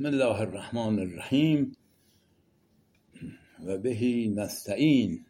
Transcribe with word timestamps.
بسم 0.00 0.08
الله 0.08 0.40
الرحمن 0.40 0.98
الرحیم 0.98 1.72
و 3.64 3.78
بهی 3.78 4.28
نستعین. 4.28 5.26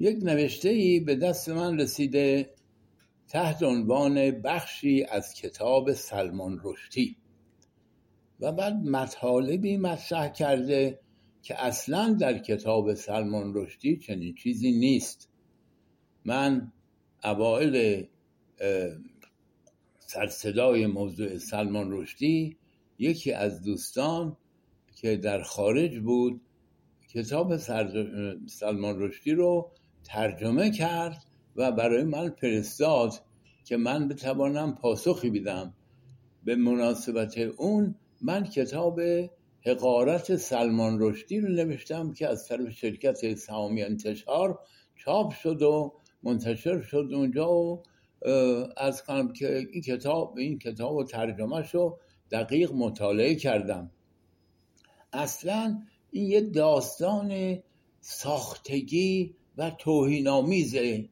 یک 0.00 0.18
نوشته 0.22 0.68
ای 0.68 1.00
به 1.00 1.16
دست 1.16 1.48
من 1.48 1.80
رسیده 1.80 2.50
تحت 3.28 3.62
عنوان 3.62 4.30
بخشی 4.30 5.04
از 5.04 5.34
کتاب 5.34 5.92
سلمان 5.92 6.60
رشدی. 6.64 7.16
و 8.40 8.52
بعد 8.52 8.74
مطالبی 8.74 9.76
مطرح 9.76 10.28
کرده 10.28 11.00
که 11.42 11.64
اصلا 11.64 12.16
در 12.20 12.38
کتاب 12.38 12.94
سلمان 12.94 13.52
رشدی 13.54 13.96
چنین 13.96 14.34
چیزی 14.34 14.72
نیست. 14.72 15.28
من 16.24 16.72
اوائل 17.24 18.02
سرصدای 19.98 20.86
موضوع 20.86 21.38
سلمان 21.38 21.92
رشدی 21.92 22.57
یکی 22.98 23.32
از 23.32 23.62
دوستان 23.62 24.36
که 24.96 25.16
در 25.16 25.42
خارج 25.42 25.98
بود 25.98 26.40
کتاب 27.08 27.56
سلمان 28.46 29.02
رشدی 29.02 29.32
رو 29.32 29.70
ترجمه 30.04 30.70
کرد 30.70 31.24
و 31.56 31.72
برای 31.72 32.04
من 32.04 32.30
فرستاد 32.30 33.12
که 33.64 33.76
من 33.76 34.08
بتوانم 34.08 34.74
پاسخی 34.74 35.30
بدم. 35.30 35.74
به 36.44 36.56
مناسبت 36.56 37.38
اون 37.38 37.94
من 38.22 38.44
کتاب 38.44 39.00
حقارت 39.66 40.36
سلمان 40.36 40.96
رشدی 41.00 41.40
رو 41.40 41.48
نوشتم 41.48 42.12
که 42.12 42.28
از 42.28 42.48
طرف 42.48 42.70
شرکت 42.70 43.34
سهامی 43.34 43.82
انتشار 43.82 44.58
چاپ 44.96 45.30
شد 45.32 45.62
و 45.62 45.94
منتشر 46.22 46.80
شد 46.80 47.08
اونجا 47.12 47.52
و 47.52 47.82
از 48.76 49.02
کنم 49.02 49.32
که 49.32 49.68
این 49.72 49.82
کتاب 49.82 50.38
این 50.38 50.58
کتاب 50.58 50.96
و 50.96 51.04
ترجمه 51.04 51.70
رو 51.72 51.98
دقیق 52.30 52.72
مطالعه 52.72 53.34
کردم. 53.34 53.90
اصلا 55.12 55.82
این 56.10 56.26
یه 56.26 56.40
داستان 56.40 57.58
ساختگی 58.00 59.34
و 59.56 59.70
توهینآمیزه 59.70 61.08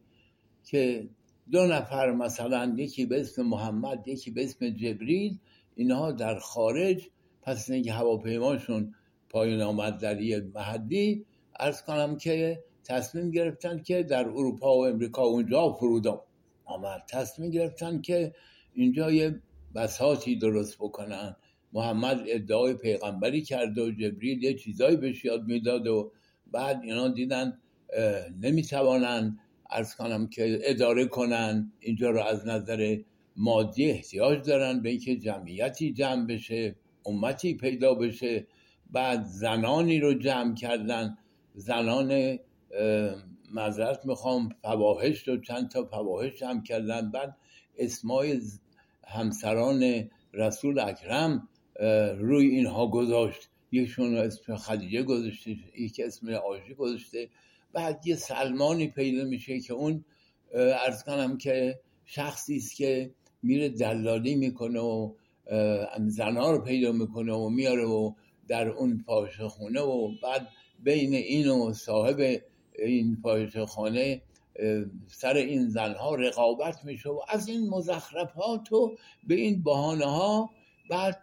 که 0.64 1.08
دو 1.50 1.66
نفر 1.66 2.12
مثلا 2.12 2.74
یکی 2.76 3.06
به 3.06 3.20
اسم 3.20 3.42
محمد 3.42 4.08
یکی 4.08 4.30
به 4.30 4.44
اسم 4.44 4.70
جبریل 4.70 5.38
اینها 5.74 6.12
در 6.12 6.38
خارج 6.38 7.08
پس 7.42 7.70
اینکه 7.70 7.92
هواپیماشون 7.92 8.94
پایین 9.28 9.62
آمد 9.62 9.98
در 9.98 10.20
یه 10.20 10.50
محدی 10.54 11.26
ارز 11.60 11.82
کنم 11.82 12.16
که 12.16 12.64
تصمیم 12.84 13.30
گرفتن 13.30 13.82
که 13.82 14.02
در 14.02 14.28
اروپا 14.28 14.76
و 14.76 14.86
امریکا 14.86 15.22
اونجا 15.22 15.72
فرود 15.72 16.06
آمد 16.64 17.02
تصمیم 17.08 17.50
گرفتن 17.50 18.00
که 18.00 18.34
اینجا 18.74 19.12
یه 19.12 19.40
بساتی 19.74 20.36
درست 20.36 20.76
بکنن. 20.78 21.36
محمد 21.72 22.22
ادعای 22.26 22.74
پیغمبری 22.74 23.42
کرد 23.42 23.78
و 23.78 23.90
جبریل 23.90 24.44
یه 24.44 24.54
چیزایی 24.54 24.96
بهش 24.96 25.24
یاد 25.24 25.44
می‌داد 25.46 25.86
و 25.86 26.12
بعد 26.52 26.80
اینا 26.82 27.08
دیدن 27.08 27.58
نمی‌توانن 28.40 29.38
ارز 29.70 29.94
کنم 29.94 30.26
که 30.28 30.58
اداره 30.62 31.04
کنن. 31.04 31.72
اینجا 31.80 32.10
رو 32.10 32.20
از 32.20 32.46
نظر 32.46 32.98
مادی 33.36 33.90
احتیاج 33.90 34.46
دارن 34.46 34.82
به 34.82 34.88
اینکه 34.88 35.16
جمعیتی 35.16 35.92
جمع 35.92 36.26
بشه 36.26 36.76
امتی 37.06 37.54
پیدا 37.54 37.94
بشه. 37.94 38.46
بعد 38.90 39.24
زنانی 39.24 40.00
رو 40.00 40.14
جمع 40.14 40.54
کردن. 40.54 41.18
زنان 41.54 42.38
مذرت 43.54 44.06
می‌خوام 44.06 44.48
فواهش 44.62 45.28
رو 45.28 45.40
چند 45.40 45.70
تا 45.70 45.84
فواهش 45.84 46.34
جمع 46.34 46.62
کردن. 46.62 47.10
بعد 47.10 47.36
اسمای 47.78 48.40
همسران 49.06 50.10
رسول 50.32 50.78
اکرم 50.78 51.48
روی 52.18 52.46
اینها 52.46 52.86
گذاشت. 52.86 53.48
یکشون 53.72 54.16
اسم 54.16 54.56
خدیجه 54.56 55.02
گذاشته 55.02 55.56
یکی 55.78 56.02
اسم 56.02 56.28
آشی 56.28 56.74
گذاشته. 56.74 57.28
بعد 57.72 58.06
یه 58.06 58.16
سلمانی 58.16 58.88
پیدا 58.88 59.24
میشه 59.24 59.60
که 59.60 59.72
اون 59.72 60.04
ارز 60.54 61.02
کنم 61.04 61.38
که 61.38 61.80
شخصی 62.04 62.56
است 62.56 62.76
که 62.76 63.10
میره 63.42 63.68
دلالی 63.68 64.34
می‌کنه 64.34 64.80
و 64.80 65.12
زنها 66.06 66.50
رو 66.50 66.58
پیدا 66.58 66.92
می‌کنه 66.92 67.32
و 67.32 67.48
میاره 67.48 67.84
و 67.84 68.12
در 68.48 68.68
اون 68.68 69.04
پاشه 69.06 69.48
خونه 69.48 69.80
و 69.80 70.10
بعد 70.22 70.48
بین 70.82 71.14
این 71.14 71.48
و 71.48 71.72
صاحب 71.72 72.40
این 72.78 73.20
پاشه 73.22 73.66
خانه 73.66 74.22
سر 75.06 75.34
این 75.36 75.68
زنها 75.68 76.14
رقابت 76.14 76.84
میشه 76.84 77.08
و 77.08 77.20
از 77.28 77.48
این 77.48 77.68
مزخرفات 77.68 78.72
و 78.72 78.96
به 79.26 79.34
این 79.34 79.62
بحانه 79.62 80.04
ها 80.04 80.50
بعد 80.90 81.22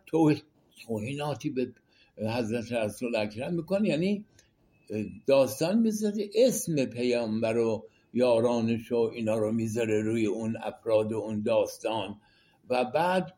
توهیناتی 0.86 1.50
به 1.50 1.74
حضرت 2.18 2.72
رسول 2.72 3.16
اکرم 3.16 3.54
می‌کنه 3.54 3.90
یعنی 3.90 4.26
داستان 5.28 5.80
می‌ذاره 5.80 6.30
اسم 6.36 6.86
پیامبر 6.86 7.58
و 7.58 7.88
یارانش 8.14 8.92
و 8.92 8.98
اینا 8.98 9.38
رو 9.38 9.52
می‌ذاره 9.52 10.02
روی 10.02 10.26
اون 10.26 10.58
افراد 10.62 11.12
و 11.12 11.18
اون 11.18 11.42
داستان 11.42 12.20
و 12.70 12.86
بعد 12.86 13.34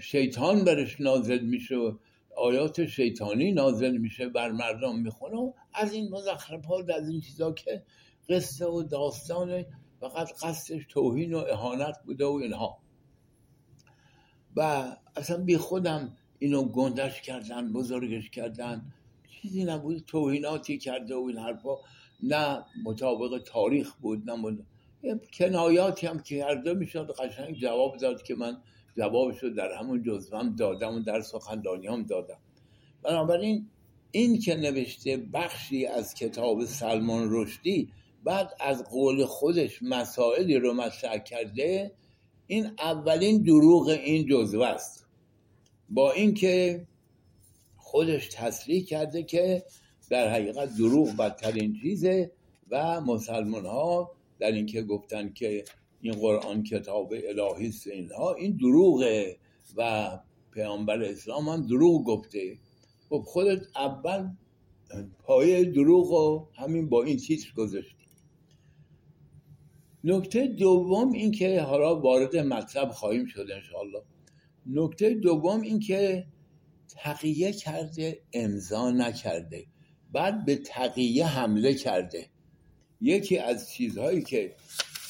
شیطان 0.00 0.64
برش 0.64 1.00
نازل 1.00 1.40
میشه 1.40 1.76
آیات 2.36 2.86
شیطانی 2.86 3.52
نازل 3.52 3.96
میشه 3.96 4.28
بر 4.28 4.50
مردم 4.52 4.98
می‌خونه 4.98 5.52
از 5.74 5.92
این 5.92 6.08
مزخرفات 6.10 6.90
از 6.90 7.08
این 7.08 7.20
چیزا 7.20 7.52
که 7.52 7.82
قصه 8.28 8.66
و 8.66 8.82
داستان 8.82 9.64
فقط 10.00 10.32
قصدش 10.42 10.82
توهین 10.88 11.34
و 11.34 11.38
اهانت 11.38 11.96
بوده 12.06 12.26
و 12.26 12.32
اینها. 12.32 12.78
و 14.56 14.84
اصلا 15.16 15.44
بی 15.44 15.56
خودم 15.56 16.16
اینو 16.38 16.64
گندش 16.64 17.22
کردن 17.22 17.72
بزرگش 17.72 18.30
کردن. 18.30 18.92
چیزی 19.28 19.64
نبود 19.64 20.04
توهیناتی 20.06 20.78
کرده 20.78 21.14
و 21.14 21.24
این 21.28 21.38
حرفا. 21.38 21.76
نه 22.22 22.64
مطابق 22.84 23.42
تاریخ 23.46 23.94
بود 23.94 24.30
نه 24.30 24.36
مد... 24.36 24.58
کنایاتی 25.32 26.06
هم 26.06 26.18
که 26.18 26.38
کرده 26.38 26.74
می‌شد 26.74 27.14
قشنگ 27.18 27.54
جواب 27.56 27.96
داد 27.96 28.22
که 28.22 28.34
من 28.34 28.56
جوابش 28.96 29.38
رو 29.38 29.50
در 29.50 29.72
همون 29.72 30.02
جزوم 30.02 30.56
دادم 30.56 30.94
و 30.94 31.00
در 31.00 31.20
سخندانی 31.20 31.86
هم 31.86 32.02
دادم. 32.02 32.38
بنابراین 33.02 33.68
این 34.10 34.38
که 34.38 34.54
نوشته 34.54 35.16
بخشی 35.16 35.86
از 35.86 36.14
کتاب 36.14 36.64
سلمان 36.64 37.28
رشدی 37.30 37.92
بعد 38.24 38.52
از 38.60 38.84
قول 38.84 39.24
خودش 39.24 39.82
مسائلی 39.82 40.56
رو 40.58 40.74
مطرح 40.74 41.18
کرده 41.18 41.92
این 42.46 42.66
اولین 42.78 43.42
دروغ 43.42 43.88
این 43.88 44.26
جزوه 44.26 44.66
است. 44.66 45.06
با 45.88 46.12
اینکه 46.12 46.86
خودش 47.76 48.28
تصریح 48.32 48.84
کرده 48.84 49.22
که 49.22 49.64
در 50.10 50.28
حقیقت 50.28 50.76
دروغ 50.78 51.16
بدترین 51.16 51.80
چیزه 51.82 52.30
و 52.70 53.00
مسلمان 53.00 53.66
ها 53.66 54.12
در 54.38 54.52
اینکه 54.52 54.82
گفتن 54.82 55.32
که 55.32 55.64
این 56.00 56.12
قرآن 56.12 56.62
کتاب 56.62 57.12
الهی 57.12 57.68
است 57.68 57.86
اینها 57.86 58.34
این 58.34 58.56
دروغه 58.56 59.36
و 59.76 60.10
پیامبر 60.52 61.02
اسلام 61.02 61.48
هم 61.48 61.66
دروغ 61.66 62.04
گفته. 62.04 62.58
خب 63.08 63.22
خودت 63.26 63.62
اول 63.76 64.28
پایه 65.24 65.64
دروغ 65.64 66.10
و 66.10 66.46
همین 66.54 66.88
با 66.88 67.02
این 67.02 67.16
تیتر 67.16 67.52
گذاشتی. 67.56 68.01
نکته 70.04 70.46
دوم 70.46 71.12
این 71.12 71.32
که 71.32 71.60
حالا 71.60 72.00
وارد 72.00 72.36
مطلب 72.36 72.90
خواهیم 72.90 73.26
شد 73.26 73.46
انشاءالله. 73.54 74.02
نکته 74.66 75.14
دوم 75.14 75.60
این 75.60 75.80
که 75.80 76.26
تقیه 76.88 77.52
کرده 77.52 78.22
امضا 78.32 78.90
نکرده. 78.90 79.66
بعد 80.12 80.44
به 80.44 80.56
تقیه 80.56 81.26
حمله 81.26 81.74
کرده. 81.74 82.26
یکی 83.00 83.38
از 83.38 83.70
چیزهایی 83.70 84.22
که 84.22 84.54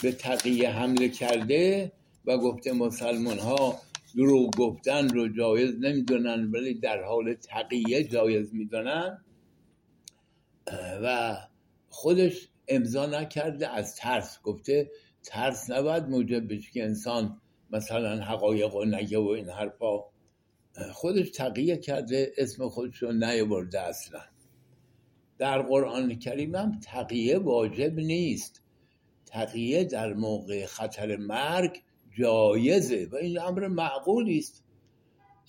به 0.02 0.12
تقیه 0.12 0.70
حمله 0.70 1.08
کرده 1.08 1.92
و 2.26 2.38
گفته 2.38 2.72
مسلمان 2.72 3.38
ها 3.38 3.78
دروغ 4.16 4.56
گفتن 4.56 5.08
رو 5.08 5.28
جایز 5.28 5.74
نمی‌دونن 5.80 6.50
ولی 6.50 6.74
در 6.74 7.02
حال 7.02 7.34
تقیه 7.34 8.04
جایز 8.04 8.54
می‌دونن 8.54 9.24
و 11.02 11.36
خودش 11.88 12.48
امضا 12.68 13.06
نکرده 13.06 13.68
از 13.68 13.96
ترس 13.96 14.42
گفته 14.42 14.90
ترس 15.22 15.70
نباید 15.70 16.08
موجب 16.08 16.52
بشه 16.52 16.70
که 16.70 16.84
انسان 16.84 17.40
مثلا 17.70 18.22
حقایق 18.22 18.74
و 18.74 18.84
نگه 18.84 19.18
و 19.18 19.28
این 19.28 19.48
حرفا. 19.48 19.98
خودش 20.92 21.30
تقیه 21.30 21.76
کرده 21.76 22.32
اسم 22.38 22.68
خودش 22.68 22.96
رو 22.96 23.12
نیاورده 23.12 23.80
اصلا. 23.80 24.20
در 25.38 25.62
قرآن 25.62 26.18
کریم 26.18 26.54
هم 26.54 26.80
تقیه 26.80 27.38
واجب 27.38 27.94
نیست. 27.94 28.62
تقیه 29.26 29.84
در 29.84 30.12
موقع 30.12 30.66
خطر 30.66 31.16
مرگ 31.16 31.82
جایزه 32.18 33.08
و 33.12 33.16
این 33.16 33.40
امر 33.40 33.68
معقولی 33.68 34.38
است. 34.38 34.64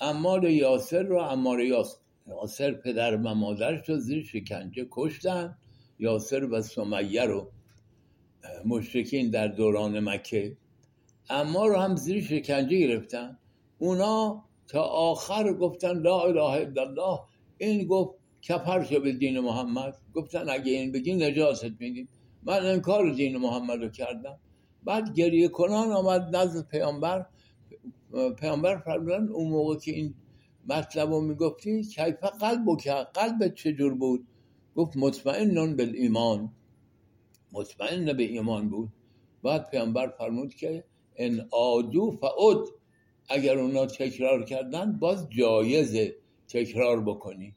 امار 0.01 0.49
یاسر 0.49 1.03
رو 1.03 1.17
امار 1.17 1.61
یاسر 1.61 2.71
پدر 2.71 3.15
و 3.15 3.33
مادرش 3.33 3.89
رو 3.89 3.99
زیر 3.99 4.23
شکنجه 4.23 4.87
کشتن. 4.91 5.57
یاسر 5.99 6.45
و 6.45 6.61
سمیه 6.61 7.23
رو 7.25 7.51
مشرکین 8.65 9.29
در 9.29 9.47
دوران 9.47 9.99
مکه 9.99 10.57
اما 11.29 11.67
رو 11.67 11.75
هم 11.75 11.95
زیر 11.95 12.23
شکنجه 12.23 12.77
گرفتن. 12.77 13.37
اونا 13.77 14.43
تا 14.67 14.81
آخر 14.81 15.53
گفتن 15.53 15.99
لا 15.99 16.21
اله 16.21 16.41
الا 16.41 16.81
الله. 16.81 17.19
این 17.57 17.87
گفت 17.87 18.17
کفر 18.41 18.83
شو 18.83 18.99
به 18.99 19.11
دین 19.11 19.39
محمد. 19.39 19.97
گفتن 20.13 20.49
اگه 20.49 20.71
این 20.71 20.91
بگی 20.91 21.15
نجاست 21.15 21.71
میدیم 21.79 22.09
من 22.43 22.65
انکار 22.65 23.09
دین 23.09 23.37
محمد 23.37 23.83
رو 23.83 23.89
کردم. 23.89 24.39
بعد 24.83 25.13
گریه 25.13 25.47
کنان 25.47 25.91
آمد 25.91 26.35
نزد 26.35 26.67
پیامبر. 26.67 27.25
پیامبر 28.39 28.77
فرمودن 28.77 29.27
اون 29.27 29.49
موقع 29.49 29.79
که 29.79 29.91
این 29.91 30.13
مطلب 30.69 31.09
رو 31.09 31.21
می‌گفتی 31.21 31.83
کیف 31.83 32.23
قلب 32.39 32.79
که 32.81 32.91
قلبت 32.91 33.55
چجور 33.55 33.93
بود؟ 33.93 34.27
گفت 34.75 34.97
مطمئن 34.97 35.75
به 35.75 35.83
ایمان 35.83 36.51
مطمئن 37.51 38.13
به 38.13 38.23
ایمان 38.23 38.69
بود. 38.69 38.89
بعد 39.43 39.69
پیامبر 39.69 40.07
فرمود 40.07 40.53
که 40.53 40.83
ان 41.15 41.47
آدو 41.51 42.11
فعود 42.11 42.69
اگر 43.29 43.57
اونا 43.59 43.85
تکرار 43.85 44.43
کردن 44.43 44.99
باز 44.99 45.29
جایزه 45.29 46.15
تکرار 46.47 47.01
بکنی. 47.01 47.55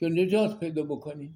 که 0.00 0.08
نجات 0.08 0.60
پیدا 0.60 0.82
بکنی. 0.82 1.30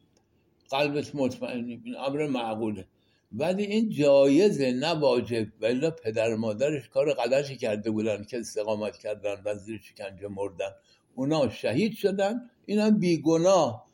قلبت 0.71 1.15
مطمئنی 1.15 1.81
این 1.85 1.97
امر 1.97 2.27
معقوله. 2.27 2.87
ولی 3.33 3.63
این 3.63 3.91
جایزه 3.91 4.73
نه 4.73 4.89
واجب. 4.95 5.47
ولی 5.61 5.91
پدر 6.05 6.35
مادرش 6.35 6.89
کار 6.89 7.15
غلطی 7.15 7.57
کرده 7.57 7.91
بودن 7.91 8.25
که 8.25 8.39
استقامت 8.39 8.97
کردن 8.97 9.43
و 9.45 9.55
زیر 9.55 9.81
شکنجه 9.81 10.29
مردن. 10.29 10.71
اونا 11.15 11.49
شهید 11.49 11.93
شدن. 11.93 12.51
اینا 12.67 12.91
بیگناه 12.91 13.87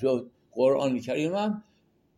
شد. 0.00 0.30
قرآن 0.56 1.00
کریم 1.00 1.34
هم 1.34 1.62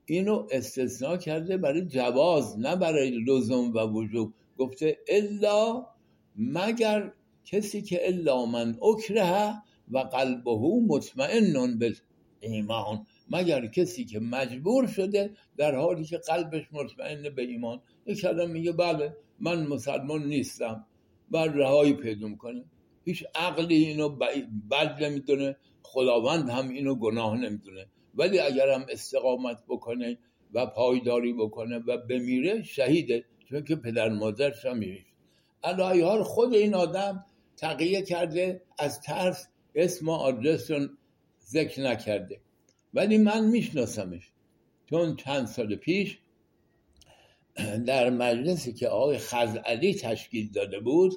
اینو 0.06 0.46
استثناء 0.50 1.17
کرده 1.17 1.56
برای 1.56 1.87
جواز 1.87 2.58
نه 2.58 2.76
برای 2.76 3.11
لزوم 3.11 3.75
و 3.75 3.79
وجوب. 3.79 4.35
گفته 4.58 4.99
الا 5.08 5.87
مگر 6.37 7.12
کسی 7.44 7.82
که 7.82 8.08
الا 8.08 8.46
من 8.46 8.79
اکره 8.82 9.55
و 9.90 9.99
قلبه 9.99 10.58
مطمئن 10.88 11.79
به 11.79 11.94
ایمان 12.40 13.06
مگر 13.31 13.67
کسی 13.67 14.05
که 14.05 14.20
مجبور 14.20 14.87
شده 14.87 15.31
در 15.56 15.75
حالی 15.75 16.05
که 16.05 16.19
قلبش 16.19 16.62
مطمئن 16.73 17.35
به 17.35 17.43
ایمان. 17.43 17.81
یک 18.06 18.25
آدم 18.25 18.50
میگه 18.50 18.73
بله 18.73 19.17
من 19.40 19.67
مسلمان 19.67 20.25
نیستم. 20.25 20.87
و 21.31 21.37
رهایی 21.37 21.93
پیدا 21.93 22.35
کنه 22.35 22.64
هیچ 23.05 23.25
عقلی 23.35 23.75
اینو 23.75 24.08
بد 24.70 25.02
نمی‌دونه. 25.02 25.56
خداوند 25.82 26.50
هم 26.50 26.69
اینو 26.69 26.94
گناه 26.94 27.37
نمی‌دونه. 27.37 27.87
ولی 28.18 28.38
اگر 28.38 28.70
هم 28.70 28.86
استقامت 28.88 29.58
بکنه 29.68 30.18
و 30.54 30.66
پایداری 30.66 31.32
بکنه 31.32 31.78
و 31.78 31.96
بمیره 31.96 32.62
شهیده. 32.62 33.24
چون 33.48 33.64
که 33.64 33.76
پدر 33.76 34.08
مادرش 34.08 34.66
هم 34.66 34.78
میره 34.78 35.04
حال 36.04 36.22
خود 36.22 36.54
این 36.54 36.74
آدم 36.74 37.24
تقیه 37.56 38.02
کرده 38.02 38.62
از 38.78 39.00
ترس 39.00 39.48
اسم 39.74 40.08
و 40.08 40.12
آدرسون 40.12 40.98
ذکر 41.48 41.82
نکرده. 41.82 42.40
ولی 42.94 43.18
من 43.18 43.44
میشناسمش. 43.44 44.30
چون 44.90 45.16
چند 45.16 45.46
سال 45.46 45.76
پیش 45.76 46.18
در 47.86 48.10
مجلسی 48.10 48.72
که 48.72 48.88
آقای 48.88 49.18
خزعلی 49.18 49.94
تشکیل 49.94 50.52
داده 50.52 50.80
بود 50.80 51.12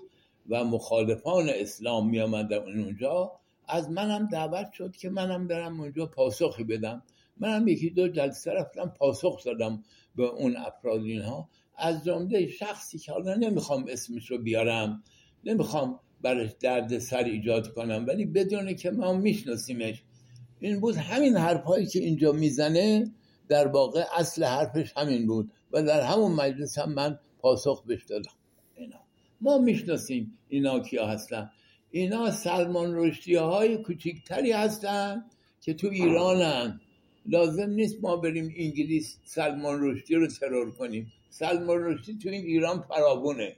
و 0.50 0.64
مخالفان 0.64 1.50
اسلام 1.50 2.10
می 2.10 2.20
اونجا 2.20 3.41
از 3.72 3.90
منم 3.90 4.28
دعوت 4.28 4.72
شد 4.74 4.96
که 4.96 5.10
منم 5.10 5.48
برم 5.48 5.80
اونجا 5.80 6.06
پاسخی 6.06 6.64
بدم. 6.64 7.04
منم 7.38 7.68
یکی 7.68 7.90
دو 7.90 8.08
جلسه 8.08 8.52
رفتم 8.52 8.94
پاسخ 8.98 9.44
دادم 9.44 9.84
به 10.16 10.24
اون 10.24 10.58
افراد 10.58 11.02
اینها. 11.02 11.50
از 11.78 12.06
جمله 12.06 12.48
شخصی 12.48 12.98
که 12.98 13.12
حالا 13.12 13.36
نمی‌خوام 13.36 13.86
اسمش 13.90 14.32
رو 14.32 14.38
بیارم 14.38 15.04
نمی‌خوام 15.44 16.00
برش 16.22 16.52
درد 16.60 17.00
سر 17.00 17.24
ایجاد 17.24 17.74
کنم 17.74 18.06
ولی 18.08 18.26
بدونه 18.26 18.74
که 18.74 18.92
ما 18.92 19.14
میشناسیمش. 19.14 20.04
این 20.60 20.80
بود 20.80 20.96
همین 20.96 21.38
حرفهایی 21.38 21.86
که 21.86 22.00
اینجا 22.00 22.32
می‌زنه 22.32 23.12
در 23.48 23.68
واقع 23.68 24.06
اصل 24.18 24.44
حرفش 24.44 24.94
همین 24.98 25.28
بود 25.28 25.52
و 25.72 25.84
در 25.84 26.02
همون 26.02 26.32
مجلس 26.32 26.78
هم 26.78 26.94
من 26.94 27.20
پاسخ 27.40 27.84
بهش 27.84 28.06
دادم. 28.06 28.32
اینا. 28.76 29.00
ما 29.42 29.58
می‌شناسیم 29.58 30.38
اینا 30.48 30.80
کیا 30.80 31.08
هستن. 31.08 31.50
اینا 31.92 32.32
سلمان 32.32 32.96
رشدی 32.96 33.36
های 33.36 33.78
کوچکتری 33.78 34.52
هستن 34.52 35.26
که 35.62 35.74
تو 35.74 35.88
ایرانن. 35.88 36.82
لازم 37.26 37.70
نیست 37.70 37.98
ما 38.02 38.16
بریم 38.16 38.54
انگلیس 38.58 39.18
سلمان 39.24 39.80
رشدی 39.82 40.16
رو 40.16 40.28
ترور 40.28 40.72
کنیم. 40.72 41.12
سلمان 41.30 41.84
رشدی 41.84 42.18
تو 42.18 42.30
این 42.30 42.46
ایران 42.46 42.82
فراوونه. 42.82 43.56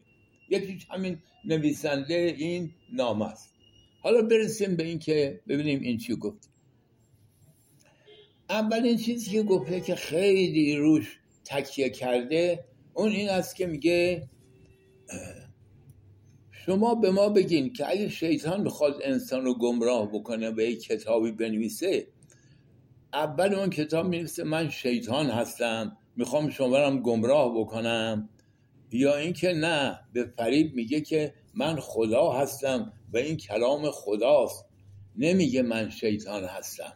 یکیش 0.49 0.87
همین 0.89 1.17
نویسنده 1.45 2.35
این 2.37 2.71
نام 2.93 3.21
است. 3.21 3.53
حالا 4.01 4.21
برسیم 4.21 4.75
به 4.75 4.83
این 4.83 4.99
که 4.99 5.39
ببینیم 5.47 5.81
این 5.81 5.97
چی 5.97 6.15
گفت. 6.15 6.49
اولین 8.49 8.97
چیزی 8.97 9.31
که 9.31 9.43
گفته 9.43 9.81
که 9.81 9.95
خیلی 9.95 10.75
روش 10.75 11.19
تکیه 11.45 11.89
کرده 11.89 12.65
اون 12.93 13.11
این 13.11 13.29
است 13.29 13.55
که 13.55 13.67
میگه 13.67 14.29
شما 16.65 16.95
به 16.95 17.11
ما 17.11 17.29
بگین 17.29 17.73
که 17.73 17.89
اگه 17.89 18.09
شیطان 18.09 18.61
می‌خواد 18.61 18.99
انسان 19.03 19.45
رو 19.45 19.57
گمراه 19.57 20.09
بکنه 20.09 20.51
به 20.51 20.69
یک 20.69 20.83
کتابی 20.83 21.31
بنویسه 21.31 22.07
اول 23.13 23.53
اون 23.53 23.69
کتاب 23.69 24.07
می‌نویسه 24.07 24.43
من 24.43 24.69
شیطان 24.69 25.29
هستم 25.29 25.97
می‌خوام 26.15 26.49
شما 26.49 26.89
رو 26.89 26.97
گمراه 26.97 27.59
بکنم. 27.59 28.29
یا 28.91 29.17
اینکه 29.17 29.53
نه 29.53 29.99
به 30.13 30.23
فریب 30.37 30.75
میگه 30.75 31.01
که 31.01 31.33
من 31.53 31.79
خدا 31.79 32.31
هستم 32.31 32.93
و 33.13 33.17
این 33.17 33.37
کلام 33.37 33.91
خداست. 33.91 34.65
نمیگه 35.17 35.61
من 35.61 35.89
شیطان 35.89 36.43
هستم. 36.43 36.93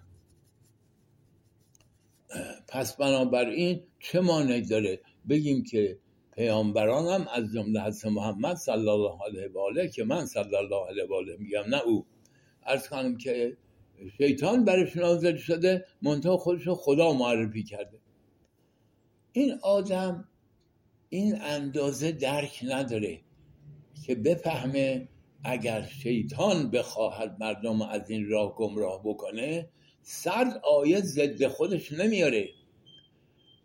پس 2.68 2.96
بنابراین 2.96 3.84
چه 4.00 4.20
مانع 4.20 4.62
داره 4.62 5.02
بگیم 5.30 5.64
که 5.64 6.00
پیامبران 6.38 7.08
هم 7.08 7.28
از 7.34 7.54
جمله 7.54 7.82
حضرت 7.82 8.12
محمد 8.12 8.56
صلی 8.56 8.90
الله 8.90 9.24
علیه 9.26 9.50
و 9.54 9.60
آله 9.60 9.88
که 9.88 10.04
من 10.04 10.26
صلی 10.26 10.56
الله 10.56 10.88
علیه 10.88 11.06
و 11.06 11.14
آله 11.14 11.38
میگم 11.40 11.64
نه 11.70 11.82
او. 11.82 12.06
ارز 12.66 12.88
کنم 12.88 13.18
که 13.18 13.58
شیطان 14.18 14.66
برش 14.66 14.98
نازل 14.98 15.36
شده 15.36 15.86
منتها 16.02 16.38
خودش 16.38 16.68
خدا 16.68 17.14
معرفی 17.14 17.64
کرده. 17.64 18.00
این 19.32 19.60
آدم 19.62 20.28
این 21.10 21.42
اندازه 21.42 22.12
درک 22.12 22.66
نداره 22.68 23.22
که 24.06 24.16
بفهمه 24.16 25.08
اگر 25.44 25.84
شیطان 25.84 26.72
بخواهد 26.72 27.38
مردم 27.40 27.82
از 27.82 28.10
این 28.10 28.30
راه 28.30 28.56
گمراه 28.56 29.02
بکنه 29.04 29.70
صد 30.02 30.62
آیه 30.64 31.02
ضد 31.02 31.48
خودش 31.48 31.92
نمیاره. 31.92 32.50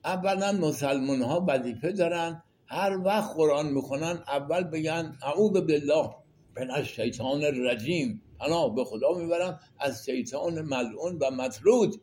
اولا 0.05 0.53
مسلمان 0.53 1.23
ها 1.23 1.45
وظیفه 1.49 1.93
دارن 1.93 2.43
هر 2.73 2.99
وقت 3.05 3.37
قرآن 3.37 3.73
می‌خونن 3.73 4.23
اول 4.29 4.63
بگن 4.63 5.17
اعوذ 5.23 5.53
بالله 5.53 6.11
من 6.57 6.71
الشیطان 6.71 7.45
الرجیم. 7.45 8.23
پناه 8.41 8.75
به 8.75 8.85
خدا 8.85 9.13
می‌برم 9.19 9.61
از 9.81 10.05
شیطان 10.05 10.63
ملعون 10.63 11.19
و 11.19 11.31
مطرود. 11.31 12.01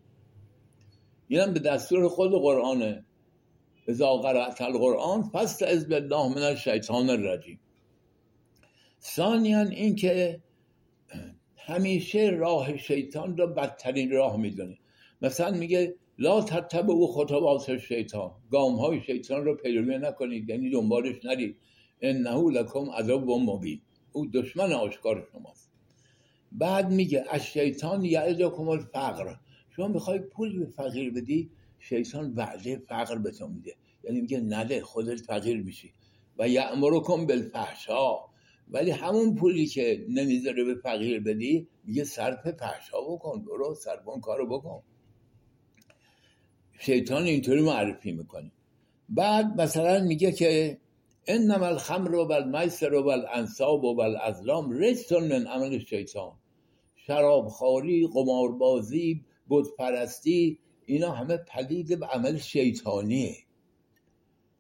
اینم 1.28 1.54
به 1.54 1.60
دستور 1.60 2.08
خود 2.08 2.32
قرآنه. 2.32 3.06
اذا 3.88 4.18
قرأت 4.18 4.62
القرآن 4.62 5.32
از 5.34 5.90
بالله 5.90 6.36
من 6.36 6.44
الشیطان 6.44 7.10
الرجیم. 7.10 7.60
ثانیا 9.02 9.62
اینکه 9.62 10.42
همیشه 11.58 12.30
راه 12.40 12.78
شیطان 12.78 13.38
را 13.38 13.48
بدترین 13.48 14.12
راه 14.12 14.38
می‌دونه 14.38 14.78
مثلا 15.22 15.52
میگه 15.52 15.96
لا 16.22 16.42
تتبع 16.42 16.94
او 16.94 17.08
خطوات 17.08 17.78
شیطان. 17.78 18.32
گام 18.52 18.76
های 18.76 19.02
شیطان 19.02 19.46
رو 19.46 19.56
پیروی 19.56 19.98
نکنید 19.98 20.50
یعنی 20.50 20.70
دنبالش 20.70 21.26
نرید. 21.26 21.58
انه 22.02 22.52
لکم 22.52 22.90
عذاب 22.90 23.30
و 23.30 23.40
مبین. 23.40 23.82
او 24.12 24.26
دشمن 24.26 24.74
آشکار 24.74 25.28
شماست. 25.32 25.72
بعد 26.52 26.92
میگه 26.92 27.26
از 27.30 27.46
شیطان 27.46 28.06
یعدکم 28.06 28.68
الفقر. 28.68 29.36
شما 29.70 29.88
می‌خوای 29.88 30.20
پول 30.20 30.60
به 30.60 30.66
فقیر 30.66 31.14
بدی 31.14 31.52
شیطان 31.80 32.34
وعده 32.36 32.78
فقر 32.78 33.18
به 33.18 33.32
تو 33.32 33.48
میده. 33.48 33.76
یعنی 34.04 34.22
میگه 34.22 34.40
نده 34.40 34.82
خودت 34.82 35.20
فقیر 35.20 35.64
میشی. 35.64 35.94
و 36.40 36.50
یعمرکم 36.50 37.26
بالفحشا 37.26 38.16
ولی 38.68 38.92
همون 38.92 39.36
پولی 39.36 39.66
که 39.66 40.06
نمی‌ذاره 40.10 40.64
به 40.64 40.76
فقیر 40.76 41.20
بدی 41.20 41.68
میگه 41.84 42.04
صرف 42.04 42.52
فحشا 42.52 43.02
بکن 43.02 43.46
برو 43.46 43.76
صرف 43.76 44.08
اون 44.08 44.22
کارو 44.22 44.48
بکن. 44.48 44.84
شیطان 46.82 47.24
اینطوری 47.24 47.62
معرفی 47.62 48.12
می‌کنه. 48.12 48.52
بعد 49.10 49.62
مثلا 49.62 50.04
میگه 50.04 50.32
که 50.32 50.78
انما 51.28 51.66
الخمر 51.66 52.16
و 52.16 52.32
المیسر 52.32 52.94
و 52.94 53.08
الانصاب 53.08 53.84
و 53.84 54.02
الازلام 54.02 54.72
رجسون 54.72 55.24
من 55.28 55.48
عمل 55.48 55.80
شیطان. 55.80 56.32
شرابخواری 56.96 58.08
قماربازی 58.14 59.26
بودپرستی 59.48 60.60
اینا 60.86 61.12
همه 61.12 61.38
پلید 61.38 62.00
به 62.00 62.06
عمل 62.06 62.38
شیطانیه. 62.38 63.36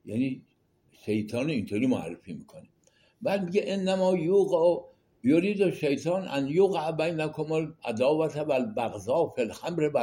یعنی 0.05 0.41
شیطان 1.05 1.49
اینطوری 1.49 1.87
معرفی 1.87 2.33
می‌کنه. 2.33 2.67
بعد 3.21 3.43
میگه 3.43 3.63
انما 3.67 4.17
یوقا 4.17 4.85
یرید 5.23 5.73
شیطان 5.73 6.27
ان 6.27 6.47
یوقع 6.47 6.91
بینکم 6.91 7.51
العداوت 7.51 8.37
و 8.37 8.51
البغضا 8.51 9.33
فی 9.35 9.41
الخمر 9.41 9.91
و 9.93 9.97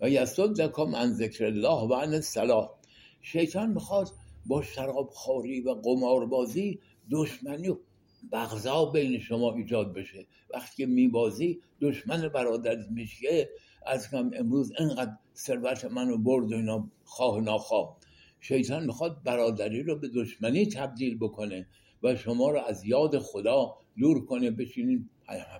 و 0.00 0.10
یصدکم 0.10 0.96
عن 0.96 1.12
ذکر 1.12 1.44
الله 1.44 1.88
و 1.88 1.94
عن 1.94 2.14
الصلاه 2.14 2.80
شیطان 3.22 3.70
می‌خواد 3.70 4.08
با 4.46 4.62
شراب 4.62 5.10
خوری 5.12 5.60
و 5.60 5.74
قماربازی 5.74 6.80
دشمنی 7.10 7.68
و 7.68 7.76
بغضا 8.32 8.84
بین 8.84 9.18
شما 9.18 9.54
ایجاد 9.54 9.94
بشه. 9.94 10.26
وقتی 10.54 10.76
که 10.76 10.86
میبازی 10.86 11.60
دشمن 11.80 12.28
برادرت 12.28 12.86
میشه. 12.90 13.48
از 13.86 14.10
کم 14.10 14.30
امروز 14.34 14.72
انقدر 14.78 15.12
ثروت 15.36 15.84
منو 15.84 16.18
برد 16.18 16.52
و 16.52 16.56
اینا 16.56 16.88
خواه 17.04 17.40
ناخواه. 17.40 17.96
شیطان 18.40 18.86
می‌خواد 18.86 19.22
برادری 19.24 19.82
رو 19.82 19.96
به 19.96 20.08
دشمنی 20.08 20.66
تبدیل 20.66 21.18
بکنه 21.18 21.66
و 22.02 22.16
شما 22.16 22.50
رو 22.50 22.60
از 22.60 22.84
یاد 22.84 23.18
خدا 23.18 23.76
دور 23.98 24.24
کنه 24.24 24.50
بشینین 24.50 25.10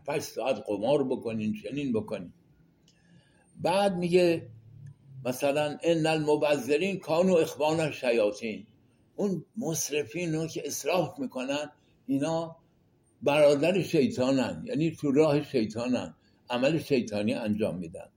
پنج 0.07 0.21
ساعت 0.23 0.63
قمار 0.67 1.05
بکنین 1.05 1.55
چنین 1.63 1.93
بکنین. 1.93 2.33
بعد 3.63 3.97
میگه 3.97 4.49
مثلا 5.25 5.79
ان 5.83 6.07
المبذرین 6.07 6.99
کانو 6.99 7.35
اخوان 7.35 7.91
شیاطین 7.91 8.67
اون 9.17 9.45
مصرفین 9.57 10.35
رو 10.35 10.47
که 10.47 10.63
اصراف 10.67 11.19
می‌کنن 11.19 11.71
اینا 12.07 12.57
برادر 13.23 13.83
شیطانن. 13.83 14.63
یعنی 14.67 14.91
تو 14.91 15.13
راه 15.13 15.43
شیطانن. 15.43 16.15
عمل 16.51 16.79
شیطانی 16.79 17.35
انجام 17.35 17.77
میدن. 17.79 18.09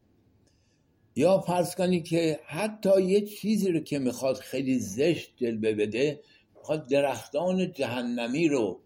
یا 1.15 1.39
فرض 1.39 1.75
کنی 1.75 2.01
که 2.01 2.39
حتی 2.45 3.01
یه 3.01 3.21
چیزی 3.21 3.71
رو 3.71 3.79
که 3.79 4.00
می‌خواد 4.00 4.35
خیلی 4.35 4.79
زشت 4.79 5.33
جلوه 5.38 5.73
بده 5.73 6.19
می‌خواد 6.55 6.89
درختان 6.89 7.71
جهنمی 7.71 8.47
رو 8.47 8.79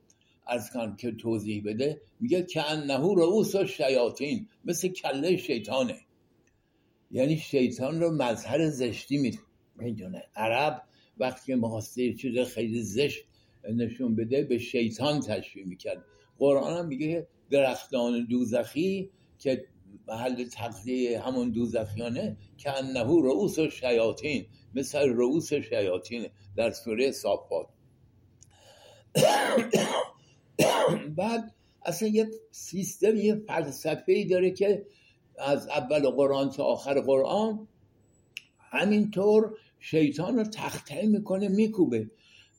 از 0.48 0.72
کن 0.72 0.96
که 0.96 1.12
توضیح 1.12 1.64
بده 1.66 2.02
میگه 2.20 2.44
که 2.44 2.72
انهو 2.72 3.16
رؤوس 3.16 3.56
و 3.56 3.66
شیاطین 3.66 4.48
مثل 4.66 4.88
کله 4.88 5.38
شیطانه. 5.38 5.98
یعنی 7.12 7.38
شیطان 7.38 8.02
رو 8.02 8.12
مظهر 8.12 8.70
زشتی 8.70 9.40
می‌دونه. 9.76 10.24
عرب 10.36 10.84
وقتی 11.18 11.60
که 11.60 12.14
چیز 12.14 12.40
خیلی 12.40 12.84
زشت 12.84 13.26
نشون 13.76 14.16
بده 14.16 14.44
به 14.44 14.58
شیطان 14.58 15.20
تشبیه 15.20 15.66
می‌کرد. 15.66 16.06
قرآن 16.38 16.78
هم 16.78 16.88
میگه 16.88 17.28
درختان 17.50 18.28
دوزخی 18.30 19.10
که 19.40 19.66
محل 20.08 20.46
تغذیه 20.46 21.20
همون 21.20 21.52
دوزخیانه 21.52 22.38
که 22.58 22.78
انهو 22.78 23.22
رؤوس 23.22 23.60
و 23.60 23.70
شیاطین. 23.70 24.46
مثل 24.76 25.10
رؤوس 25.10 25.54
شیاطین 25.54 26.28
در 26.56 26.72
سوره 26.72 27.12
صافات. 27.12 27.68
بعد 31.18 31.56
اصلا 31.86 32.08
یه 32.08 32.28
سیستم 32.52 33.16
یه 33.16 33.36
فلسفه 33.36 34.12
ای 34.12 34.26
داره 34.26 34.52
که 34.52 34.86
از 35.38 35.68
اول 35.68 36.10
قرآن 36.10 36.50
تا 36.50 36.64
آخر 36.64 37.02
قرآن 37.02 37.68
همینطور 38.60 39.58
شیطان 39.80 40.38
رو 40.38 40.44
تخته 40.44 41.06
می‌کنه 41.06 41.48
میکوبه. 41.48 42.12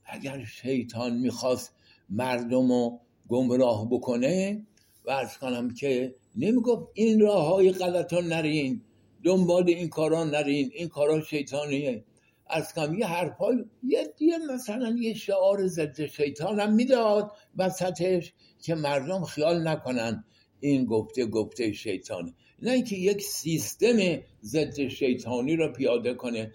اگر 0.06 0.44
شیطان 0.44 1.16
می‌خواست 1.16 1.74
مردم 2.10 2.72
رو 2.72 3.00
گمراه 3.28 3.88
بکنه 3.90 4.66
و 5.04 5.10
ارز 5.10 5.38
کنم 5.38 5.74
که 5.74 6.14
نمی‌گفت 6.36 6.88
این 6.94 7.20
راه 7.20 7.46
های 7.46 7.72
غلط 7.72 8.12
نرین 8.12 8.82
دنبال 9.24 9.68
این 9.68 9.88
کارا 9.88 10.24
نرین 10.24 10.70
این 10.74 10.88
کارا 10.88 11.20
شیطانیه. 11.20 12.04
از 12.46 12.74
کم 12.74 12.94
یه 12.94 13.06
حرفای 13.06 13.64
یه 13.82 14.14
دیگه 14.18 14.38
مثلا 14.54 14.96
یه 15.00 15.14
شعار 15.14 15.66
ضد 15.66 16.06
شیطان 16.06 16.60
هم 16.60 16.74
می‌داد 16.74 17.32
وسطش 17.56 18.32
که 18.62 18.74
مردم 18.74 19.24
خیال 19.24 19.68
نکنن 19.68 20.24
این 20.60 20.84
گفته 20.84 21.26
گفته 21.26 21.72
شیطانه. 21.72 22.34
نه 22.62 22.70
اینکه 22.70 22.96
یک 22.96 23.22
سیستم 23.22 23.96
ضد 24.42 24.88
شیطانی 24.88 25.56
رو 25.56 25.72
پیاده 25.72 26.14
کنه. 26.14 26.52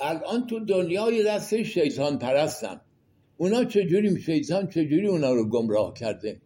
الان 0.00 0.46
تو 0.46 0.60
دنیای 0.64 1.24
دست 1.24 1.62
شیطان 1.62 2.18
پرستن. 2.18 2.80
اونا 3.36 3.64
چجوری 3.64 4.20
شیطان 4.20 4.68
چجوری 4.68 5.06
اونا 5.06 5.32
رو 5.32 5.48
گمراه 5.48 5.94
کرده؟ 5.94 6.40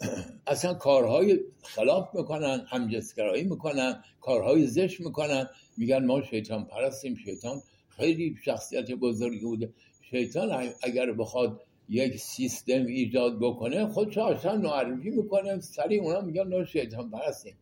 اصلا 0.46 0.74
کارهای 0.74 1.40
خلاف 1.62 2.08
می‌کنن 2.14 2.66
همجنسگرایی 2.68 3.44
می‌کنن 3.44 4.04
کارهای 4.20 4.66
زشت 4.66 5.00
می‌کنن. 5.00 5.48
میگن 5.76 6.04
ما 6.04 6.22
شیطان 6.22 6.64
پرستیم 6.64 7.14
شیطان 7.14 7.62
خیلی 7.88 8.36
شخصیت 8.44 8.90
بزرگی 8.90 9.44
بوده. 9.44 9.72
شیطان 10.10 10.68
اگر 10.82 11.12
بخواد 11.12 11.60
یک 11.88 12.16
سیستم 12.16 12.86
ایجاد 12.86 13.38
بکنه 13.40 13.86
خودش 13.86 14.18
اصلا 14.18 14.56
معرفی 14.56 15.10
می‌کنه 15.10 15.60
سریع 15.60 16.02
اونا 16.02 16.20
میگن 16.20 16.56
ما 16.56 16.64
شیطان 16.64 17.10
پرستیم. 17.10 17.56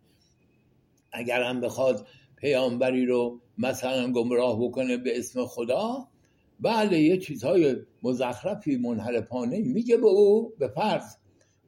اگر 1.12 1.43
هم 1.43 1.61
بخواد 1.61 2.07
پیامبری 2.37 3.07
رو 3.07 3.40
مثلا 3.59 4.12
گمراه 4.12 4.61
بکنه 4.61 4.97
به 4.97 5.19
اسم 5.19 5.47
خدا 5.47 6.09
بله 6.61 7.00
یه 7.00 7.19
چیزهای 7.19 7.76
مزخرفی 8.02 8.76
منحرفانه 8.76 9.59
میگه 9.59 9.97
به 9.97 10.07
او 10.07 10.52
به 10.59 10.69
فرض. 10.69 11.16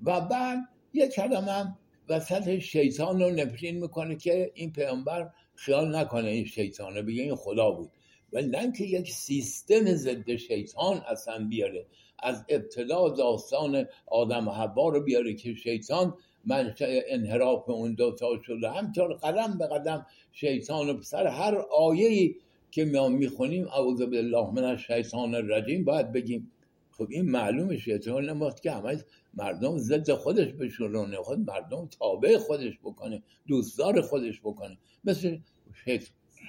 و 0.04 0.20
بعد 0.20 0.58
یه 0.92 1.08
کلمه 1.08 1.52
هم 1.52 1.78
وسط 2.08 2.58
شیطان 2.58 3.22
رو 3.22 3.30
نفرین 3.30 3.80
می‌کنه 3.80 4.16
که 4.16 4.50
این 4.54 4.72
پیامبر 4.72 5.30
خیال 5.54 5.96
نکنه 5.96 6.28
این 6.28 6.44
شیطانه 6.44 7.02
بگه 7.02 7.22
این 7.22 7.34
خدا 7.34 7.70
بود. 7.70 7.90
ولی 8.32 8.46
نه 8.46 8.72
که 8.72 8.84
یک 8.84 9.12
سیستم 9.12 9.94
ضد 9.94 10.36
شیطان 10.36 11.02
اصلا 11.08 11.48
بیاره. 11.48 11.86
از 12.18 12.44
ابتدا 12.48 13.08
داستان 13.08 13.86
آدم 14.06 14.48
و 14.48 14.50
حوا 14.50 14.88
رو 14.88 15.00
بیاره 15.00 15.34
که 15.34 15.54
شیطان 15.54 16.14
منشأ 16.44 17.00
انحراف 17.06 17.70
اون 17.70 17.94
دوتا 17.94 18.42
شده 18.42 18.70
همطور 18.70 19.12
قدم 19.12 19.58
به 19.58 19.66
قدم 19.66 20.06
شیطان 20.32 21.02
سر 21.02 21.26
هر 21.26 21.54
آیه‌ای 21.78 22.34
که 22.70 22.84
ما 22.84 23.08
می‌خونیم 23.08 23.68
اعوذ 23.68 24.02
بالله 24.02 24.50
من 24.50 24.64
الشیطان 24.64 25.34
الرجیم 25.34 25.84
باید 25.84 26.12
بگیم 26.12 26.52
خب 26.90 27.06
این 27.10 27.30
معلومه 27.30 27.78
شیطان 27.78 28.24
نماست 28.24 28.62
که 28.62 28.72
همه 28.72 29.04
مردم 29.34 29.78
ضد 29.78 30.12
خودش 30.12 30.52
بشورونه 30.52 31.16
خود 31.16 31.38
مردم 31.38 31.86
تابع 31.86 32.38
خودش 32.38 32.78
بکنه 32.84 33.22
دوستدار 33.46 34.00
خودش 34.00 34.40
بکنه. 34.40 34.78
مثل 35.04 35.38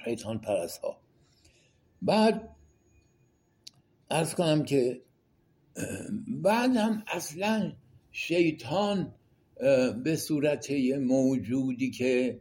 شیطان 0.04 0.38
پرست 0.40 0.80
ها 0.80 0.96
بعد 2.02 2.56
ارز 4.10 4.34
کنم 4.34 4.64
که 4.64 5.00
بعد 6.28 6.76
هم 6.76 7.02
اصلا 7.06 7.72
شیطان 8.12 9.14
به 10.04 10.16
صورت 10.16 10.70
موجودی 11.00 11.90
که 11.90 12.40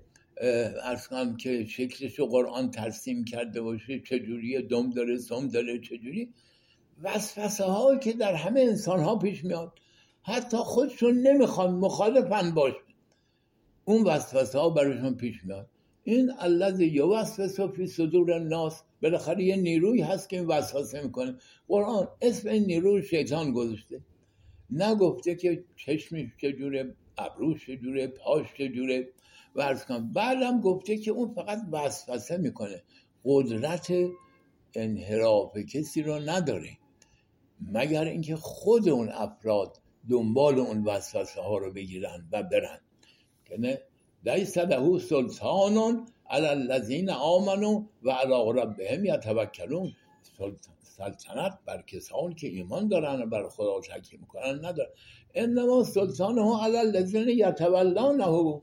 ارز 0.84 1.08
کنم 1.08 1.38
که 1.38 1.66
شکلش 1.66 2.20
قرآن 2.20 2.72
ترسیم 2.72 3.26
کرده 3.26 3.62
باشه 3.62 4.00
چجوری 4.00 4.62
دم 4.62 4.90
داره 4.90 5.18
سم 5.18 5.48
داره 5.48 5.80
چجوری؟ 5.80 6.34
وسوسه 7.02 7.64
هایی 7.64 8.00
که 8.00 8.14
در 8.14 8.34
همه 8.34 8.62
انسان 8.62 9.00
ها 9.00 9.16
پیش 9.16 9.44
میاد. 9.44 9.80
حتی 10.22 10.58
خودشون 10.58 11.20
نمی‌خوان 11.20 11.76
مخالفن 11.76 12.52
باش. 12.52 12.74
اون 13.86 14.04
وسوسه 14.04 14.60
ها 14.60 14.70
براشون 14.70 15.16
پیش 15.16 15.44
میاد. 15.44 15.70
این 16.04 16.32
الذی 16.40 16.86
یوسوس 16.86 17.60
فی 17.60 17.88
صدور 17.88 18.34
الناس. 18.34 18.84
بالاخره 19.04 19.44
یه 19.44 19.56
نیروی 19.56 20.02
هست 20.02 20.30
که 20.30 20.38
این 20.38 20.48
وسوسه 20.48 21.02
می‌کنه. 21.02 21.36
قرآن 21.68 22.08
اسم 22.22 22.50
این 22.50 22.66
نیروی 22.66 23.04
شیطان 23.04 23.54
گذاشته. 23.54 24.02
نگفته 24.70 25.36
که 25.36 25.64
چشمش 25.76 26.26
چجوره 26.42 26.96
ابروش 27.18 27.66
چجوره 27.66 28.08
پاش 28.08 28.54
چجوره 28.58 29.08
ورز 29.56 29.86
کن 29.86 30.14
بعدم 30.14 30.62
گفته 30.62 30.98
که 30.98 31.12
اون 31.12 31.34
فقط 31.34 31.60
وسوسه 31.72 32.38
می‌کنه. 32.38 32.84
قدرت 33.26 33.94
انحراف 34.74 35.58
کسی 35.58 36.04
رو 36.04 36.20
نداره. 36.20 36.78
مگر 37.72 38.04
اینکه 38.04 38.36
خود 38.36 38.90
اون 38.90 39.10
افراد 39.10 39.78
دنبال 40.10 40.60
اون 40.60 40.84
وسوسه 40.84 41.42
ها 41.42 41.58
رو 41.58 41.74
بگیرن 41.74 42.28
و 42.32 42.44
برن. 42.44 42.80
که 43.46 43.58
نه 43.60 43.82
لیس 44.26 44.58
له 44.58 45.00
سلطان 45.00 46.08
علی 46.30 46.48
الذین 46.48 47.10
آمنوا 47.10 47.84
و 48.04 48.12
علی 48.12 48.62
ربهم 48.62 49.06
یتوکلون. 49.06 49.94
سلطنت 50.82 51.60
بر 51.66 51.82
کسانی 51.82 52.36
که 52.36 52.48
ایمان 52.48 52.88
دارن 52.88 53.22
و 53.22 53.26
بر 53.26 53.50
خدا 53.50 53.80
تکیه 53.80 54.20
می‌کنن 54.20 54.66
ندارن. 54.66 54.90
انما 55.36 55.84
سلطانه 55.84 56.64
علی 56.64 56.78
الذین 56.78 57.30
یتولونه. 57.30 58.62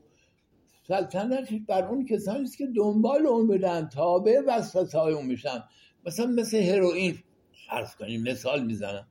سلطنت 0.87 1.49
بر 1.67 1.87
اون 1.87 2.05
کسانی 2.05 2.49
که 2.57 2.67
دنبال 2.75 3.27
اون 3.27 3.47
بدن 3.47 3.89
تابع 3.89 4.41
وسوسه 4.47 4.99
های 4.99 5.13
اون 5.13 5.25
میشن. 5.25 5.63
مثلا 6.05 6.25
مثل 6.25 6.57
هروئین 6.57 7.17
فرض 7.69 7.95
کنیم 7.95 8.21
مثال 8.21 8.65
می‌زنم. 8.65 9.07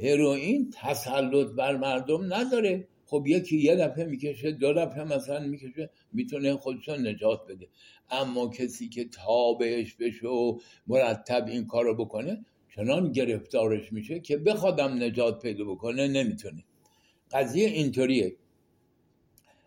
هروئین 0.00 0.70
تسلط 0.70 1.46
بر 1.46 1.76
مردم 1.76 2.34
نداره. 2.34 2.88
خب 3.06 3.24
یکی 3.26 3.56
یه 3.56 3.76
دفعه 3.76 4.04
می‌کشه 4.04 4.52
دو 4.52 4.72
دفعه 4.72 5.04
مثلا 5.04 5.40
می‌کشه 5.46 5.90
می‌تونه 6.12 6.56
خودشون 6.56 7.06
نجات 7.06 7.46
بده. 7.48 7.68
اما 8.10 8.48
کسی 8.48 8.88
که 8.88 9.04
تابعش 9.04 9.94
بشه 9.94 10.28
و 10.28 10.58
مرتب 10.86 11.46
این 11.46 11.66
کارو 11.66 11.94
بکنه 12.04 12.44
چنان 12.74 13.12
گرفتارش 13.12 13.92
میشه 13.92 14.20
که 14.20 14.36
بخوادم 14.36 15.02
نجات 15.02 15.42
پیدا 15.42 15.64
بکنه 15.64 16.08
نمی‌تونه. 16.08 16.64
قضیه 17.32 17.68
اینطوریه. 17.68 18.36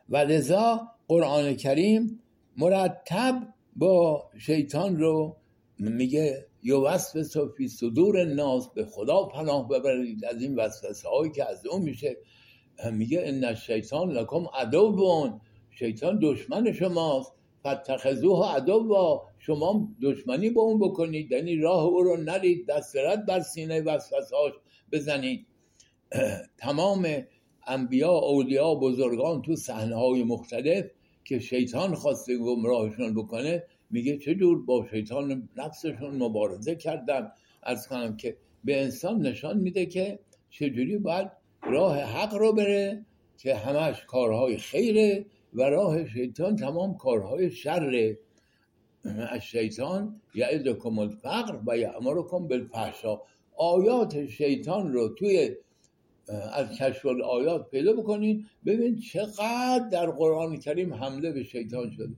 و 0.09 0.17
لذا 0.17 0.87
قرآن 1.07 1.55
کریم 1.55 2.19
مرتب 2.57 3.53
با 3.75 4.29
شیطان 4.37 4.97
رو 4.97 5.35
میگه 5.79 6.45
یو 6.63 6.85
وسوس 6.85 7.37
فی 7.57 7.67
صدور 7.67 8.17
الناس 8.17 8.69
به 8.69 8.85
خدا 8.85 9.23
پناه 9.23 9.67
ببرید. 9.67 10.25
از 10.25 10.41
این 10.41 10.55
وسوسه 10.55 11.09
هایی 11.09 11.31
که 11.31 11.49
از 11.49 11.65
اون 11.65 11.81
میشه 11.81 12.17
میگه 12.91 13.21
ان 13.25 13.55
شیطان 13.55 14.11
لکم 14.11 14.45
عدوون 14.53 15.41
شیطان 15.71 16.19
دشمن 16.21 16.73
شماست. 16.73 17.33
فتخذوه 17.67 18.55
عدوا 18.55 19.23
شما 19.39 19.87
دشمنی 20.01 20.49
با 20.49 20.61
اون 20.61 20.79
بکنید. 20.79 21.31
یعنی 21.31 21.55
راه 21.55 21.83
او 21.83 22.03
رو 22.03 22.17
نرید. 22.17 22.67
دست 22.67 22.95
رد 22.97 23.25
بر 23.25 23.39
سینه 23.39 23.81
وسوسهاش 23.81 24.53
بزنید. 24.91 25.47
تمام 26.57 27.07
انبیا 27.67 28.11
اولیا 28.11 28.75
بزرگان 28.75 29.41
تو 29.41 29.55
صحنه 29.55 29.95
های 29.95 30.23
مختلف 30.23 30.85
که 31.25 31.39
شیطان 31.39 31.95
خواسته 31.95 32.37
گمراهشون 32.37 33.15
بکنه 33.15 33.63
میگه 33.89 34.17
چه 34.17 34.35
جور 34.35 34.65
با 34.65 34.85
شیطان 34.91 35.49
نفسشون 35.55 36.15
مبارزه 36.15 36.75
کردن. 36.75 37.31
از 37.63 37.87
کنم 37.87 38.17
که 38.17 38.37
به 38.63 38.81
انسان 38.81 39.21
نشان 39.21 39.57
میده 39.57 39.85
که 39.85 40.19
چجوری 40.49 40.97
باید 40.97 41.38
راه 41.63 41.97
حق 41.97 42.33
رو 42.33 42.53
بره 42.53 43.05
که 43.37 43.55
همش 43.55 44.05
کارهای 44.05 44.57
خیره 44.57 45.25
و 45.53 45.61
راه 45.61 46.05
شیطان 46.05 46.55
تمام 46.55 46.97
کارهای 46.97 47.51
شره. 47.51 48.17
از 49.29 49.41
شیطان 49.41 50.21
یعدکم 50.35 50.99
الفقر 50.99 51.59
و 51.67 51.77
یعمرکم 51.77 52.47
بالفحشا 52.47 53.21
آیات 53.57 54.25
شیطان 54.25 54.93
رو 54.93 55.09
توی 55.09 55.55
از 56.53 56.77
کشف 56.77 57.05
آیات 57.05 57.69
پیدا 57.69 57.93
بکنین 57.93 58.45
ببین 58.65 58.99
چقدر 58.99 59.89
در 59.91 60.05
قرآن 60.11 60.57
کریم 60.57 60.93
حمله 60.93 61.31
به 61.31 61.43
شیطان 61.43 61.89
شده. 61.89 62.13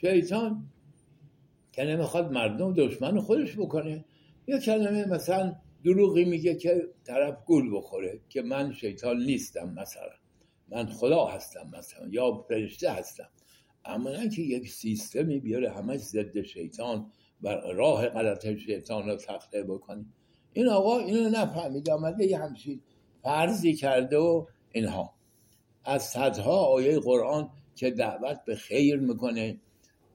شیطان 0.00 0.66
که 1.72 1.84
نمی‌خواد 1.84 2.32
مردم 2.32 2.74
دشمن 2.74 3.20
خودش 3.20 3.56
بکنه. 3.56 4.04
یا 4.46 4.58
کلمه 4.58 5.04
مثلا 5.04 5.56
دروغی 5.84 6.24
میگه 6.24 6.54
که 6.54 6.88
طرف 7.04 7.44
گول 7.46 7.76
بخوره 7.76 8.20
که 8.28 8.42
من 8.42 8.72
شیطان 8.72 9.16
نیستم 9.16 9.74
مثلا. 9.76 10.10
من 10.68 10.86
خدا 10.86 11.24
هستم 11.24 11.70
مثلا 11.78 12.08
یا 12.10 12.44
فرشته 12.48 12.90
هستم. 12.90 13.28
اما 13.84 14.10
نه 14.10 14.28
که 14.28 14.42
یک 14.42 14.70
سیستمی 14.70 15.40
بیاره 15.40 15.70
همش 15.70 16.00
ضد 16.00 16.42
شیطان 16.42 17.10
و 17.42 17.48
راه 17.48 18.08
غلط 18.08 18.46
شیطان 18.56 19.08
رو 19.08 19.16
تخته 19.16 19.62
بکنی 19.62 20.06
این 20.52 20.68
آقا 20.68 20.98
اینو 20.98 21.28
نفهمید 21.28 21.90
آمده 21.90 22.24
یه 22.24 22.38
همچین 22.38 22.80
فرضی 23.22 23.74
کرده 23.74 24.18
و 24.18 24.46
اینها. 24.72 25.14
از 25.84 26.02
صدها 26.02 26.64
آیه 26.64 26.98
قرآن 26.98 27.50
که 27.74 27.90
دعوت 27.90 28.40
به 28.46 28.54
خیر 28.54 28.96
می‌کنه. 28.96 29.60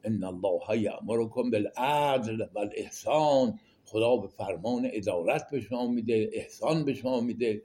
ان 0.04 0.24
الله 0.24 0.82
یامرکم 0.82 1.52
بالعدل 1.52 2.46
والاحسان 2.54 3.60
خدا 3.90 4.18
به 4.18 4.28
فرمان 4.28 4.90
ادارت 4.94 5.50
به 5.52 5.62
شما 5.62 5.88
میده 5.88 6.30
احسان 6.34 6.86
به 6.86 6.94
شما 6.94 7.22
میده. 7.22 7.62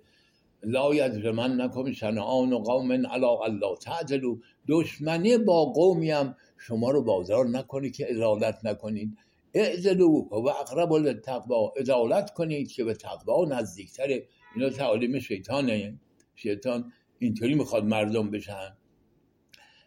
لا 0.63 0.95
یجرمن 0.95 1.61
نکن 1.61 1.93
شنعان 1.93 2.53
و 2.53 2.59
قوم 2.59 2.93
علا 2.93 3.39
الله 3.45 3.77
تعدلو 3.77 4.39
دشمنی 4.69 5.39
با 5.39 5.65
قومی 5.65 6.11
هم 6.11 6.37
شما 6.59 6.91
رو 6.91 7.03
بازار 7.03 7.49
نکنی 7.49 7.91
که 7.91 8.07
ادالت 8.11 8.65
نکنید. 8.65 9.19
اعدلو 9.55 10.29
و 10.31 10.49
اقرب 10.49 10.93
للتقوا 10.93 11.73
ادالت 11.77 12.31
کنید 12.31 12.73
که 12.73 12.85
به 12.85 12.95
تقوا 12.95 13.45
نزدیکتره. 13.45 14.29
اینا 14.57 14.71
تعالیم 14.71 15.19
شیطانه. 15.19 15.99
شیطان 16.35 16.93
اینطوری 17.19 17.55
می‌خواد 17.55 17.85
مردم 17.85 18.31
بشن. 18.31 18.77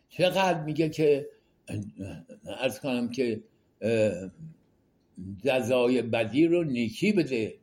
چقدر 0.09 0.63
میگه 0.63 0.89
که 0.89 1.29
ارز 2.45 2.79
کنم 2.79 3.09
که 3.09 3.43
جزای 5.43 6.01
بدی 6.01 6.47
رو 6.47 6.63
نیکی 6.63 7.11
بده 7.11 7.55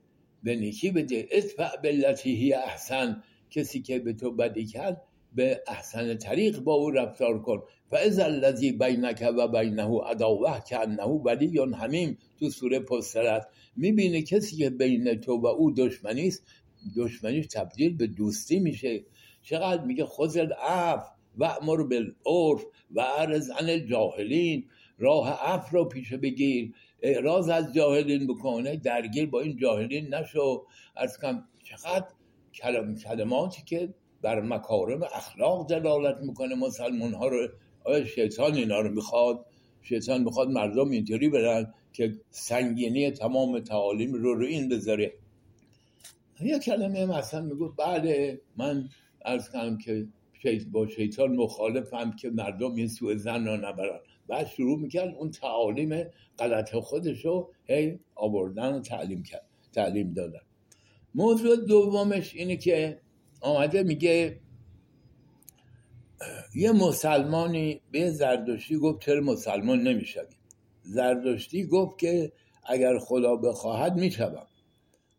به 0.43 0.57
نیکی 0.57 0.91
بده. 0.91 1.29
اتفع 1.33 1.77
بلتی 1.77 2.35
هی 2.35 2.53
احسن. 2.53 3.23
کسی 3.51 3.83
که 3.83 3.99
به 3.99 4.13
تو 4.13 4.31
بدی 4.31 4.67
کرد 4.67 5.03
به 5.35 5.63
احسن 5.69 6.17
طریق 6.19 6.59
با 6.59 6.75
او 6.75 6.91
رفتار 6.91 7.43
کن. 7.43 7.63
و 7.93 7.97
از 7.97 8.19
الذی 8.19 8.73
بینک 8.73 9.29
و 9.39 9.49
بینه 9.49 10.01
عداوه 10.01 10.61
که 10.69 10.81
انه 10.81 11.03
ولی 11.03 11.59
همیم 11.59 12.19
تو 12.41 12.51
سوره 12.51 12.81
پسترت 12.81 13.47
می‌بینه 13.77 14.23
کسی 14.23 14.57
که 14.57 14.71
بین 14.71 15.15
تو 15.15 15.33
و 15.33 15.47
او 15.47 15.71
دشمنی 15.71 16.27
است 16.27 16.47
دشمنیش 16.97 17.47
تبدیل 17.47 17.97
به 17.97 18.07
دوستی 18.07 18.59
میشه. 18.59 19.05
چقدر 19.43 19.85
میگه 19.85 20.05
خزل 20.05 20.53
اف 20.63 21.05
و 21.39 21.45
امر 21.45 21.83
بالعرف 21.83 22.65
و 22.95 23.01
عرض 23.01 23.51
عن 23.51 23.71
الجاهلین. 23.71 24.65
راه 24.99 25.39
اف 25.53 25.71
رو 25.71 25.85
پیش 25.85 26.13
بگیر. 26.13 26.73
اعراض 27.05 27.49
از 27.49 27.75
جاهلین 27.75 28.27
بکنه 28.27 28.77
درگیر 28.77 29.27
با 29.27 29.41
این 29.41 29.57
جاهلین 29.57 30.15
نشو. 30.15 30.67
از 30.97 31.19
کم 31.21 31.45
چقدر 31.65 32.07
کلم 32.55 32.95
کلماتی 32.95 33.63
که 33.67 33.95
بر 34.23 34.41
مکارم 34.41 35.03
اخلاق 35.03 35.69
دلالت 35.69 36.17
می‌کنه 36.21 36.55
مسلمان 36.55 37.15
ها 37.15 37.29
رو 37.29 37.49
آیا 37.85 38.05
شیطان 38.05 38.55
اینا 38.55 38.81
رو 38.81 38.91
می‌خواد؟ 38.91 39.47
شیطان 39.83 40.23
می‌خواد 40.23 40.49
مردم 40.49 40.91
اینطوری 40.91 41.29
برن 41.29 41.75
که 41.93 42.13
سنگینی 42.31 43.11
تمام 43.11 43.61
تعالیم 43.61 44.13
رو 44.13 44.35
رو 44.35 44.47
این 44.47 44.69
بذاره. 44.69 45.13
یه 46.41 46.59
کلمه 46.59 47.07
مثلا 47.07 47.41
میگو 47.41 47.69
بله 47.69 48.41
من 48.57 48.89
از 49.25 49.51
کنم 49.51 49.79
که 49.79 50.07
با 50.73 50.89
شیطان 50.89 51.37
مخالفم 51.37 52.17
که 52.17 52.31
مردم 52.31 52.75
این 52.75 52.89
سوء 52.89 53.15
زن 53.15 53.47
رو 53.47 53.57
نبرن. 53.57 54.01
بعد 54.29 54.47
شروع 54.47 54.79
می‌کرد 54.79 55.15
اون 55.15 55.31
تعالیم 55.31 56.05
غلط 56.39 56.77
خودش 56.77 57.25
رو 57.25 57.53
هی 57.65 57.99
آوردن 58.15 58.73
و 58.73 58.81
تعلیم 58.81 59.23
کرد 59.23 59.47
تعلیم 59.73 60.13
دادن. 60.13 60.41
موضوع 61.15 61.57
دومش 61.57 62.35
اینه 62.35 62.57
که 62.57 63.01
آمده 63.41 63.83
میگه 63.83 64.41
یه 66.55 66.73
مسلمانی 66.73 67.81
به 67.91 68.11
زردشتی 68.11 68.77
گفت 68.77 69.01
چرا 69.01 69.21
مسلمان 69.21 69.83
نمی‌شوی؟ 69.83 70.37
زردشتی 70.83 71.67
گفت 71.67 71.99
که 71.99 72.33
اگر 72.67 72.99
خدا 72.99 73.37
بخواهد 73.37 73.97
می‌شوم. 73.97 74.47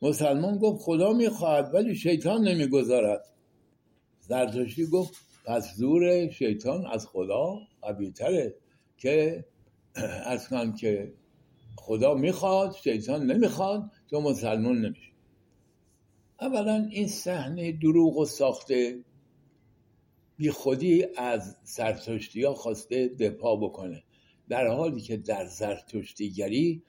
مسلمان 0.02 0.58
گفت 0.58 0.84
خدا 0.84 1.14
می‌خواهد 1.14 1.74
ولی 1.74 1.96
شیطان 1.96 2.48
نمی‌گذارد. 2.48 3.26
زردشتی 4.20 4.86
گفت 4.86 5.14
پس 5.46 5.76
زور 5.76 6.30
شیطان 6.30 6.86
از 6.86 7.08
خدا 7.08 7.58
قویتره. 7.82 8.56
که 8.98 9.46
از 10.26 10.50
کنم 10.50 10.74
که 10.74 11.14
خدا 11.78 12.14
می‌خواد 12.14 12.76
شیطان 12.84 13.26
نمی‌خواد 13.26 13.92
تو 14.10 14.22
مسلمان 14.22 14.86
نمیشه 14.86 15.12
اولا 16.42 16.88
این 16.92 17.08
صحنه 17.08 17.72
دروغ 17.72 18.18
و 18.18 18.26
ساخته 18.26 19.04
بی 20.38 20.52
خودی 20.52 21.06
از 21.18 21.58
زرتشتی 21.64 22.44
ها 22.44 22.54
خواسته 22.54 23.08
دفاع 23.08 23.58
بکنه. 23.62 24.04
در 24.50 24.68
حالی 24.68 25.02
که 25.02 25.18
در 25.18 25.46
زرتشتیگری 25.46 26.84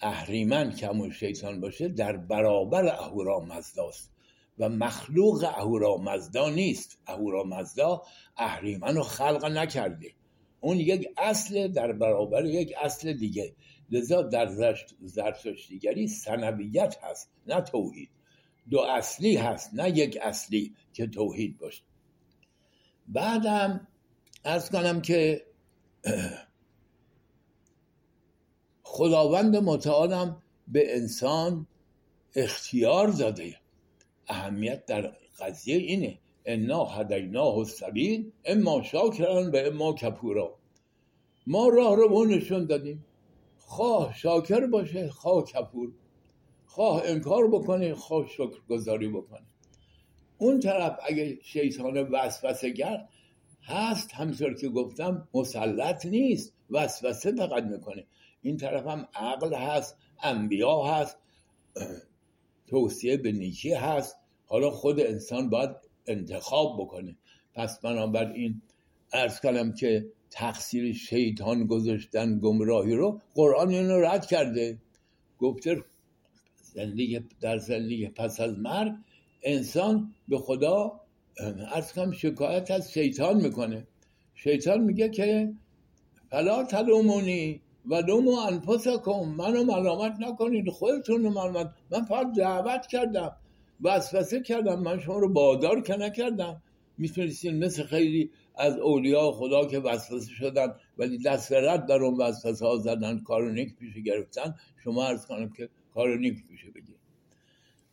اهریمن 0.00 0.74
که 0.74 0.90
شیطان 1.12 1.60
باشه 1.60 1.88
در 1.88 2.16
برابر 2.16 2.86
اهورا 2.86 3.40
مزداست 3.40 4.12
و 4.58 4.68
مخلوق 4.68 5.44
اهورا 5.44 5.96
مزدا 5.96 6.50
نیست. 6.50 6.98
اهورا 7.06 7.44
مزدا 7.44 8.02
اهریمن 8.36 8.94
رو 8.94 9.02
خلق 9.02 9.44
نکرده. 9.44 10.15
اون 10.60 10.76
یک 10.80 11.08
اصل 11.16 11.68
در 11.68 11.92
برابر 11.92 12.44
یک 12.44 12.74
اصل 12.82 13.12
دیگه. 13.12 13.54
لذا 13.90 14.22
در 14.22 14.74
زرتشتیگری 15.00 16.08
سنویت 16.08 16.96
هست 17.02 17.30
نه 17.46 17.60
توحید. 17.60 18.10
دو 18.70 18.80
اصلی 18.80 19.36
هست 19.36 19.74
نه 19.74 19.98
یک 19.98 20.18
اصلی 20.22 20.74
که 20.92 21.06
توحید 21.06 21.58
باشه. 21.58 21.82
بعدم 23.08 23.88
از 24.44 24.70
کنم 24.70 25.00
که 25.00 25.46
خداوند 28.82 29.56
متعالم 29.56 30.42
به 30.68 30.96
انسان 30.96 31.66
اختیار 32.34 33.08
داده. 33.08 33.60
اهمیت 34.28 34.86
در 34.86 35.16
قضیه 35.40 35.76
اینه 35.76 36.18
انا 36.46 36.84
هدیناه 36.84 37.58
السبیل 37.58 38.32
اما 38.44 38.82
شاکران 38.82 39.50
و 39.50 39.56
اما 39.56 39.92
کپورا. 39.92 40.58
ما 41.46 41.68
راه 41.68 41.96
رو 41.96 42.08
به 42.08 42.34
نشون 42.34 42.66
دادیم. 42.66 43.04
خواه 43.58 44.14
شاکر 44.14 44.66
باشه 44.66 45.10
خواه 45.10 45.44
کپور. 45.44 45.92
خواه 46.66 47.02
انکار 47.04 47.48
بکنه 47.48 47.94
خواه 47.94 48.28
شکر 48.28 48.60
گذاری 48.68 49.08
بکنه. 49.08 49.46
اون 50.38 50.60
طرف 50.60 50.98
اگه 51.06 51.38
شیطان 51.42 51.98
وسوسه 51.98 52.70
گرد 52.70 53.08
هست 53.62 54.14
همطور 54.14 54.54
که 54.54 54.68
گفتم 54.68 55.28
مسلط 55.34 56.06
نیست 56.06 56.54
وسوسه 56.70 57.32
فقط 57.32 57.64
می‌کنه. 57.64 58.06
این 58.42 58.56
طرف 58.56 58.86
هم 58.86 59.08
عقل 59.14 59.54
هست 59.54 59.96
انبیا 60.22 60.82
هست 60.82 61.18
توصیه 62.68 63.16
به 63.16 63.32
نیکی 63.32 63.72
هست. 63.72 64.16
حالا 64.46 64.70
خود 64.70 65.00
انسان 65.00 65.50
باید 65.50 65.85
انتخاب 66.06 66.76
بکنه. 66.80 67.16
پس 67.54 67.80
بنابراین 67.80 68.62
ارز 69.12 69.40
کنم 69.40 69.72
که 69.72 70.06
تقصیر 70.30 70.92
شیطان 70.92 71.66
گذاشتن 71.66 72.38
گمراهی 72.38 72.94
رو 72.94 73.20
قرآن 73.34 73.68
اینو 73.68 74.00
رد 74.00 74.26
کرده. 74.26 74.78
گفته 75.38 75.84
زندگی 76.74 77.20
در 77.40 77.58
زندگی 77.58 78.08
پس 78.08 78.40
از 78.40 78.58
مرگ 78.58 78.92
انسان 79.42 80.14
به 80.28 80.38
خدا 80.38 81.00
ارز 81.74 81.92
کنم 81.92 82.12
شکایت 82.12 82.70
از 82.70 82.92
شیطان 82.92 83.36
می‌کنه. 83.36 83.86
شیطان 84.34 84.80
میگه 84.80 85.08
که 85.08 85.52
فلا 86.30 86.64
تلومونی 86.64 87.60
و 87.90 88.02
دومو 88.02 88.30
انفسکم 88.30 89.24
منو 89.38 89.64
ملامت 89.64 90.16
نکنید 90.20 90.70
خودتون 90.70 91.24
رو 91.24 91.30
ملامت 91.30 91.70
من 91.90 92.04
فقط 92.04 92.32
دعوت 92.36 92.86
کردم. 92.86 93.36
وسوسه 93.80 94.40
کردم 94.40 94.82
من 94.82 95.00
شما 95.00 95.18
رو 95.18 95.32
بادار 95.32 95.80
که 95.80 95.96
نکردم. 95.96 96.62
می‌تونستین 96.98 97.64
مثل 97.64 97.82
خیلی 97.82 98.30
از 98.56 98.78
اولیاء 98.78 99.32
خدا 99.32 99.66
که 99.66 99.78
وسوسه 99.78 100.32
شدن 100.32 100.74
ولی 100.98 101.18
دست 101.18 101.52
رد 101.52 101.86
در 101.86 102.02
اون 102.02 102.14
وسوسه 102.20 102.66
ها 102.66 102.76
زدن 102.76 103.18
کار 103.18 103.50
نیک 103.50 103.76
پیش 103.76 103.94
گرفتن. 103.94 104.54
شما 104.84 105.06
ارز 105.06 105.26
کنم 105.26 105.52
که 105.52 105.68
کار 105.94 106.18
نیک 106.18 106.46
پیش 106.48 106.64
بگید 106.64 106.96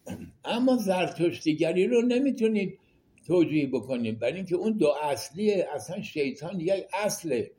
اما 0.45 0.77
زرتشتیگری 0.77 1.87
رو 1.87 2.01
نمی‌تونید 2.01 2.79
توجیه 3.27 3.67
بکنید. 3.67 4.19
برای 4.19 4.35
اینکه 4.35 4.55
اون 4.55 4.77
دو 4.77 4.93
اصلیه 5.03 5.67
اصلا 5.75 6.01
شیطان 6.01 6.59
یک 6.59 6.85
اصله 6.93 7.51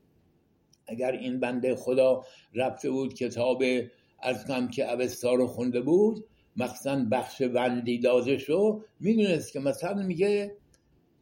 اگر 0.87 1.13
این 1.13 1.41
بنده 1.41 1.75
خدا 1.75 2.25
رفته 2.55 2.91
بود 2.91 3.15
کتاب 3.15 3.63
از 4.23 4.47
کم 4.47 4.69
که 4.69 4.93
اوستا 4.93 5.35
رو 5.35 5.47
خونده 5.47 5.81
بود 5.81 6.25
مخصوصا 6.57 7.07
بخش 7.11 7.43
وندی 7.55 7.99
داده 7.99 8.39
شو 8.39 8.83
می‌دونست 9.01 9.53
که 9.53 9.61
مثلا 9.61 10.03
میگه 10.03 10.57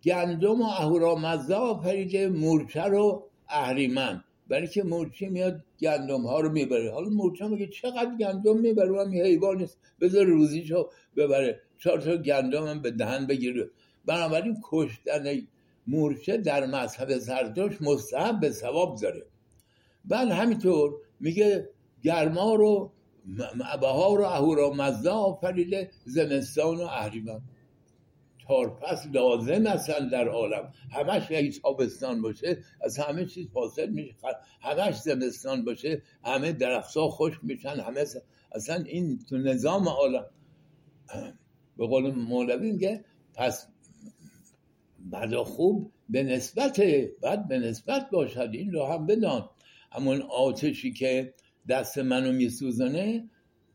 گندم 0.05 0.61
و 0.61 0.65
اهورامزدا 0.65 1.75
پریده 1.75 2.29
مورچه 2.29 2.83
رو 2.83 3.29
اهریمن. 3.49 4.25
برای 4.49 4.67
که 4.67 4.83
مورچه 4.83 5.29
میاد 5.29 5.65
گندم 5.81 6.21
ها 6.21 6.41
رو 6.41 6.51
می‌بره. 6.51 6.93
حالا 6.93 7.09
مورچه 7.09 7.49
میگه 7.49 7.67
چقدر 7.67 8.17
گندم 8.21 8.59
می‌بره؟ 8.59 8.91
من 8.91 9.13
حیوان 9.13 9.57
نیست. 9.57 9.79
بذار 10.01 10.25
روزیشو 10.25 10.91
ببره. 11.17 11.61
چهار 11.79 12.01
تا 12.01 12.17
گندم 12.17 12.67
هم 12.67 12.83
به 12.83 12.91
دهن 12.91 13.27
بگیره. 13.27 13.71
بنابراین 14.05 14.57
کشتن 14.65 15.25
مورچه 15.87 16.37
در 16.37 16.67
مذهب 16.67 17.19
زردوش 17.19 17.83
مستحب 17.83 18.41
به 18.41 18.51
ثواب 18.51 18.99
داره. 19.01 19.23
بعد 20.05 20.29
همینطور 20.29 20.95
میگه 21.21 21.69
گرما 22.03 22.55
رو 22.55 22.93
بهار 23.81 24.21
و 24.21 24.25
اهورا 24.25 24.71
مزدا 24.71 25.15
آفریده 25.15 25.91
زمستان 26.05 26.77
و 26.77 26.83
اهریمن. 26.83 27.41
تارپس 28.49 29.07
لازم 29.13 29.67
هستن 29.67 30.09
در 30.09 30.29
عالم. 30.29 30.73
همش 30.93 31.31
یک 31.31 31.63
تابستان 31.63 32.23
باشه 32.23 32.59
از 32.81 32.99
همه 32.99 33.27
چیز 33.27 33.49
فاصل 33.49 33.89
میشه. 33.91 34.15
همش 34.61 34.95
زمستان 35.01 35.65
باشه 35.65 36.03
همه 36.25 36.53
درختها 36.53 37.09
خوش 37.09 37.39
میشن 37.43 37.81
همه 37.81 38.05
اصلا 38.53 38.85
این 38.87 39.19
تو 39.29 39.39
نظام 39.39 39.89
عالم. 39.89 40.27
به 41.77 41.87
قول 41.87 42.15
مولوی 42.15 42.73
میگه 42.73 43.05
پس 43.35 43.67
بدا 45.13 45.45
خوب 45.45 45.93
به 46.09 46.23
نسبت 46.23 46.81
بعد 47.23 47.49
به 47.49 47.59
نسبت 47.59 48.11
باشد 48.11 48.51
این 48.53 48.73
رو 48.73 48.87
هم 48.87 49.07
بدان. 49.07 49.51
همون 49.93 50.23
آتشی 50.23 50.93
که 50.93 51.35
دست 51.69 51.99
منو 51.99 52.33
میسوزنه 52.33 53.29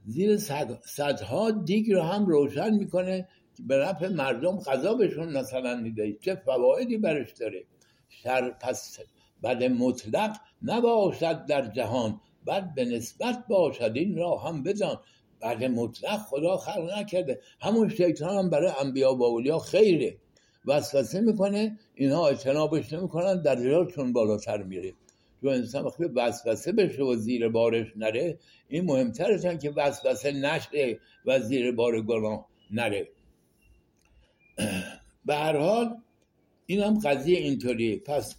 زیر 0.06 0.38
صدها 0.86 1.52
دیگ 1.52 1.91
رو 1.91 2.02
هم 2.02 2.26
روشن 2.26 2.69
می‌کنه 2.69 3.28
که 3.58 3.63
به 3.63 3.78
نفع 3.78 4.08
مردم 4.08 4.58
غذا 4.58 4.93
بهشون 4.93 5.38
مثلا 5.38 5.76
میده. 5.76 6.17
چه 6.21 6.36
فوایدی 6.36 6.97
برش 6.97 7.34
داره؟ 7.34 7.63
شر 8.10 8.50
پس 8.62 9.00
بد 9.43 9.63
مطلق 9.63 10.38
نباشد 10.62 11.45
در 11.45 11.67
جهان. 11.67 12.21
بعد 12.45 12.76
به 12.76 12.86
نسبت 12.86 13.43
باشد. 13.50 13.91
این 13.95 14.17
را 14.17 14.38
هم 14.38 14.63
بدان 14.63 15.00
بعد 15.39 15.63
مطلق 15.63 16.17
خدا 16.17 16.58
خلق 16.58 17.00
نکرده. 17.00 17.39
همون 17.62 17.89
شیطان 17.89 18.38
هم 18.38 18.50
برای 18.50 18.71
انبیا 18.82 19.15
و 19.15 19.23
اولیا 19.23 19.60
خیره. 19.60 20.17
وسوسه 20.65 21.21
می‌کنه. 21.21 21.80
اینها 21.95 22.28
اجتنابش 22.28 22.93
نمی‌کنن 22.93 23.41
درجاتشون 23.41 24.13
بالاتر 24.13 24.63
میره. 24.63 24.93
تو 25.41 25.47
انسان 25.47 25.86
وقتی 25.86 26.04
وسوسه 26.04 26.71
بشه 26.71 27.04
و 27.04 27.15
زیر 27.15 27.50
بارش 27.50 27.88
نره 27.95 28.39
این 28.67 28.86
مهمترشن 28.86 29.58
که 29.58 29.69
وسوسه 29.69 30.32
نشه 30.32 31.00
و 31.26 31.39
زیر 31.39 31.71
بار 31.71 32.02
گناه 32.02 32.47
نره. 32.71 33.08
به 35.26 35.36
هر 35.36 35.58
حال 35.58 35.97
این 36.65 36.82
هم 36.82 37.00
قضیه 37.00 37.39
اینطوریه. 37.39 38.00
پس 38.00 38.36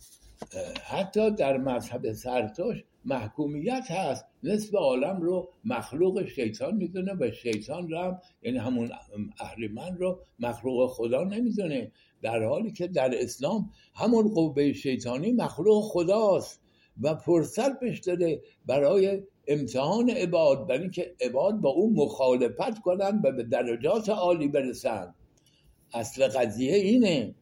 حتی 0.85 1.31
در 1.31 1.57
مذهب 1.57 2.13
سرتاش 2.13 2.85
محکومیت 3.05 3.91
هست. 3.91 4.25
نصف 4.43 4.75
عالم 4.75 5.21
رو 5.23 5.49
مخلوق 5.65 6.27
شیطان 6.27 6.77
می‌دونه 6.77 7.15
و 7.15 7.31
شیطان 7.33 7.91
رو 7.91 7.99
هم 7.99 8.21
یعنی 8.43 8.59
همون 8.59 8.91
اهریمن 9.41 9.97
رو 9.97 10.21
مخلوق 10.39 10.91
خدا 10.91 11.25
نمی‌دونه. 11.25 11.93
در 12.23 12.43
حالی 12.43 12.73
که 12.73 12.87
در 12.87 13.23
اسلام 13.23 13.71
همون 13.95 14.29
قوه 14.29 14.73
شیطانی 14.73 15.33
مخلوق 15.33 15.85
خداست. 15.85 16.61
و 17.03 17.15
فرصت 17.15 17.81
بهش 17.81 17.99
داده 17.99 18.43
برای 18.67 19.23
امتحان 19.47 20.11
عباد 20.11 20.67
برای 20.67 20.81
اینکه 20.81 21.15
عباد 21.21 21.55
با 21.55 21.71
اون 21.71 21.93
مخالفت 21.93 22.81
کنن 22.81 23.21
و 23.25 23.33
به 23.33 23.43
درجات 23.43 24.09
عالی 24.09 24.49
برسن. 24.49 25.15
اصل 25.95 26.29
قضیه 26.29 26.75
اینه. 26.77 27.35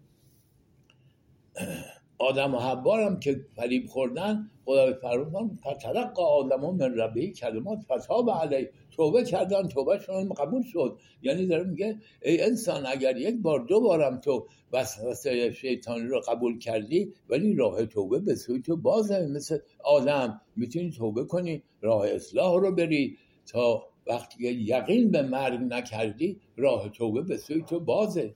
آدم 2.19 2.55
و 2.55 2.59
حبار 2.59 3.01
هم 3.01 3.21
که 3.21 3.41
فریب 3.57 3.87
خوردن 3.87 4.51
خدای 4.65 4.95
فرمان 4.95 5.59
فتلق 5.61 6.21
آدم 6.21 6.61
ها 6.61 6.71
من 6.71 6.95
ربهی 6.95 7.33
کلمات 7.33 7.79
فتاب 7.93 8.31
علی 8.31 8.69
توبه 8.91 9.25
کردن 9.25 9.69
توبه 9.69 9.99
شون 9.99 10.29
قبول 10.29 10.63
شد. 10.63 10.99
یعنی 11.23 11.47
داره 11.47 11.65
میگه 11.65 11.99
ای 12.23 12.43
انسان 12.43 12.87
اگر 12.87 13.17
یک 13.17 13.37
بار 13.43 13.61
دو 13.61 13.81
بارم 13.81 14.21
تو 14.21 14.47
وسوسه 14.73 15.53
شیطانی 15.53 16.07
رو 16.07 16.21
قبول 16.21 16.59
کردی 16.59 17.13
ولی 17.29 17.55
راه 17.55 17.87
توبه 17.87 18.19
به 18.19 18.35
سوی 18.35 18.63
تو 18.63 18.77
بازه. 18.77 19.27
مثل 19.27 19.59
آدم 19.85 20.41
می‌تونی 20.57 20.91
توبه 20.91 21.25
کنی 21.25 21.63
راه 21.81 22.09
اصلاح 22.09 22.61
رو 22.61 22.75
بری. 22.75 23.17
تا 23.47 23.83
وقتی 24.07 24.45
یقین 24.45 25.11
به 25.11 25.23
مرگ 25.23 25.61
نکردی 25.61 26.41
راه 26.57 26.89
توبه 26.89 27.23
به 27.23 27.37
سوی 27.37 27.63
تو 27.63 27.81
بازه. 27.81 28.35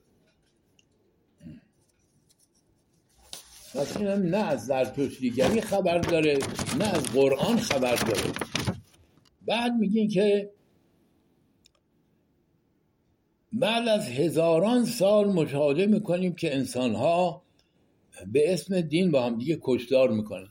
پس 3.75 3.97
نه 4.01 4.37
از 4.37 4.67
زرتشتیگری 4.67 5.61
خبر 5.61 5.99
داره 5.99 6.39
نه 6.79 6.85
از 6.85 7.13
قرآن 7.13 7.57
خبر 7.57 7.97
داره. 7.97 8.33
بعد 9.47 9.73
میگین 9.73 10.09
که 10.09 10.51
بعد 13.53 13.89
از 13.89 14.09
هزاران 14.09 14.85
سال 14.85 15.33
مشاهده 15.33 15.87
می‌کنیم 15.87 16.35
که 16.35 16.55
انسان 16.55 16.95
ها 16.95 17.43
به 18.33 18.53
اسم 18.53 18.81
دین 18.81 19.11
با 19.11 19.23
هم 19.23 19.39
دیگه 19.39 19.59
کشدار 19.63 20.11
می‌کنن. 20.11 20.49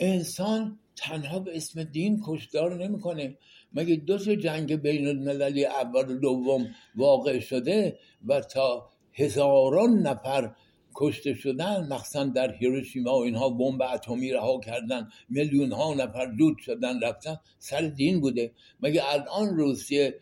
انسان 0.00 0.78
تنها 0.96 1.38
به 1.38 1.56
اسم 1.56 1.84
دین 1.84 2.22
کشدار 2.26 2.84
نمی‌کنه. 2.84 3.38
مگه 3.72 3.96
دو 3.96 4.18
تا 4.18 4.34
جنگ 4.34 4.76
بین 4.76 5.08
المللی 5.08 5.64
اول 5.66 6.10
و 6.10 6.18
دوم 6.18 6.66
واقع 6.96 7.38
شده 7.38 7.98
و 8.26 8.40
تا 8.40 8.90
هزاران 9.12 9.98
نفر 9.98 10.54
کشته 10.94 11.34
شدن 11.34 11.86
مخصوصا 11.90 12.24
در 12.24 12.54
هیروشیما 12.54 13.18
و 13.18 13.22
اینها 13.22 13.48
بمب 13.48 13.82
اتمی 13.82 14.32
رها 14.32 14.60
کردن 14.60 15.08
میلیون 15.28 15.72
ها 15.72 15.94
نفر 15.94 16.26
دود 16.26 16.58
شدن 16.58 17.00
رفتن 17.00 17.36
سر 17.58 17.80
دین 17.80 18.20
بوده. 18.20 18.52
مگه 18.80 19.02
الان 19.06 19.56
روسیه 19.56 20.18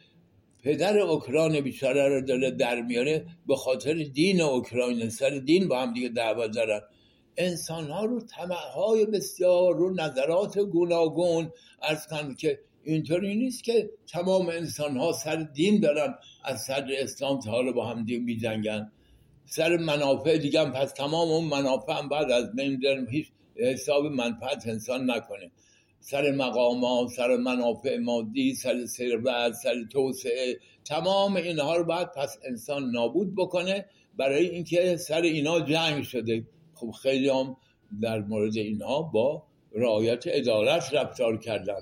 پدر 0.62 0.98
اوکراین 0.98 1.61
بیچاره 1.61 2.09
رو 2.09 2.20
داره 2.20 2.50
در 2.50 2.83
میاره؟ 2.83 3.26
به 3.46 3.56
خاطر 3.56 3.94
دین 3.94 4.40
اوکراین 4.40 5.09
سر 5.09 5.30
دین 5.30 5.68
با 5.68 5.83
هم 5.83 5.92
دیگه 5.92 6.09
دعوا 6.09 6.46
دارن. 6.46 6.80
انسان 7.37 7.90
ها 7.90 8.04
رو 8.04 8.22
های 8.74 9.06
بسیار 9.06 9.76
رو 9.76 9.94
نظرات 9.94 10.59
گوناگون 10.59 11.52
کنم 12.11 12.35
که 12.35 12.61
اینطوری 12.85 13.35
نیست 13.35 13.64
که 13.64 13.90
تمام 14.06 14.48
انسان 14.48 14.96
ها 14.96 15.12
سر 15.12 15.37
دین 15.37 15.80
دارن 15.80 16.14
از 16.44 16.62
سر 16.62 16.90
اسلام 16.98 17.40
تا 17.40 17.50
حالا 17.50 17.72
با 17.72 17.87
هم 17.87 18.04
دیگه 18.04 18.18
می 18.18 18.37
جنگن. 18.37 18.92
سر 19.53 19.77
منافع 19.77 20.39
دیگه 20.39 20.65
پس 20.65 20.93
تمام 20.93 21.29
اون 21.29 21.45
منافع 21.45 21.93
هم 21.93 22.09
بعد 22.09 22.31
از 22.31 22.53
بین 22.53 23.07
هیچ 23.11 23.27
حساب 23.57 24.07
منفعت 24.07 24.69
انسان 24.69 25.11
نکنه. 25.11 25.51
سر 26.01 26.31
مقامات 26.31 27.09
سر 27.09 27.37
منافع 27.37 27.99
مادی 27.99 28.55
سر 28.55 28.87
ثروت 28.87 29.53
سر 29.53 29.85
توسعه 29.93 30.59
تمام 30.85 31.37
اینها 31.37 31.77
رو 31.77 31.85
باید 31.85 32.13
پس 32.13 32.39
انسان 32.45 32.91
نابود 32.91 33.35
بکنه 33.35 33.87
برای 34.17 34.49
اینکه 34.49 34.97
سر 34.97 35.23
اینا 35.23 35.61
جنگ 35.61 36.03
شده. 36.03 36.47
خب 36.75 36.91
خیلی 36.91 37.29
هم 37.29 37.57
در 38.03 38.19
مورد 38.19 38.57
اینها 38.57 39.03
با 39.03 39.43
رعایت 39.73 40.27
عدالت 40.27 40.95
رفتار 40.95 41.39
کردن. 41.39 41.81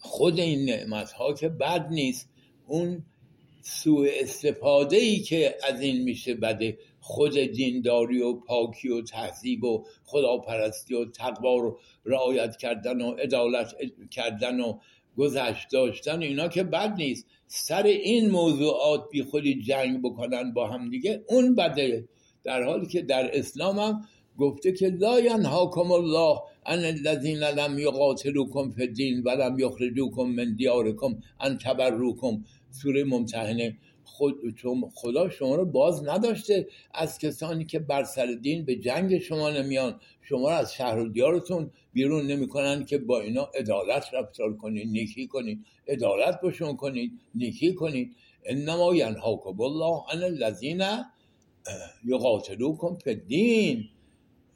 خود 0.00 0.40
این 0.40 0.64
نعمت 0.64 1.12
ها 1.12 1.34
که 1.34 1.48
بد 1.48 1.86
نیست 1.90 2.28
اون 2.66 3.04
سوء 3.62 4.08
استفاده 4.20 4.96
ای 4.96 5.18
که 5.18 5.54
از 5.68 5.80
این 5.80 6.02
میشه 6.02 6.34
بده. 6.34 6.78
خود 7.00 7.38
دینداری 7.38 8.22
و 8.22 8.32
پاکی 8.32 8.88
و 8.88 9.02
تهذیب 9.02 9.64
و 9.64 9.84
خداپرستی 10.04 10.94
و 10.94 11.04
تقوا 11.04 11.56
رو 11.56 11.78
رعایت 12.04 12.56
کردن 12.56 13.00
و 13.00 13.10
عدالت 13.10 13.74
کردن 14.10 14.60
و 14.60 14.78
گذشت 15.16 15.66
داشتن 15.72 16.22
اینا 16.22 16.48
که 16.48 16.62
بد 16.62 16.94
نیست. 16.96 17.26
سر 17.46 17.82
این 17.82 18.30
موضوعات 18.30 19.08
بی 19.10 19.22
خودی 19.22 19.62
جنگ 19.62 20.02
بکنن 20.02 20.52
با 20.52 20.66
هم 20.66 20.90
دیگه 20.90 21.24
اون 21.28 21.54
بده. 21.54 22.08
در 22.44 22.62
حالی 22.62 22.86
که 22.86 23.02
در 23.02 23.38
اسلام 23.38 23.78
هم 23.78 24.02
گفته 24.38 24.72
که 24.72 24.88
لا 24.88 25.20
ینهاکم 25.20 25.92
الله 25.92 26.40
ان 26.66 26.84
الذین 26.84 27.38
لم 27.38 27.78
یقاتلوکم 27.78 28.70
فی 28.70 28.82
الدین 28.82 29.22
و 29.22 29.30
لم 29.30 29.58
یخرجوکم 29.58 30.22
من 30.22 30.54
دیارکم 30.54 31.18
ان 31.40 31.58
تبروکم. 31.58 32.44
سوره 32.70 33.04
ممتحنه. 33.04 33.76
خود 34.04 34.34
خدا 34.94 35.28
شما 35.28 35.54
رو 35.54 35.64
باز 35.64 36.08
نداشته 36.08 36.66
از 36.94 37.18
کسانی 37.18 37.64
که 37.64 37.78
بر 37.78 38.04
سر 38.04 38.26
دین 38.42 38.64
به 38.64 38.76
جنگ 38.76 39.18
شما 39.18 39.50
نمیان. 39.50 40.00
شما 40.22 40.50
رو 40.50 40.56
از 40.56 40.74
شهر 40.74 40.98
و 40.98 41.08
دیارتون 41.08 41.70
بیرون 41.92 42.26
نمی‌کنن 42.26 42.84
که 42.84 42.98
با 42.98 43.20
اینا 43.20 43.42
عدالت 43.58 44.04
رفتار 44.12 44.56
کنید 44.56 44.88
نیکی 44.88 45.26
کنید. 45.26 45.64
عدالت 45.88 46.40
باشون 46.40 46.76
کنید 46.76 47.12
نیکی 47.34 47.74
کنید. 47.74 48.16
انما 48.44 48.94
ینهاکم 48.94 49.60
الله 49.60 50.02
ان 50.12 50.22
الذین 50.22 50.82
یقاتلوکم 52.04 52.96
فی 53.04 53.10
الدین. 53.10 53.84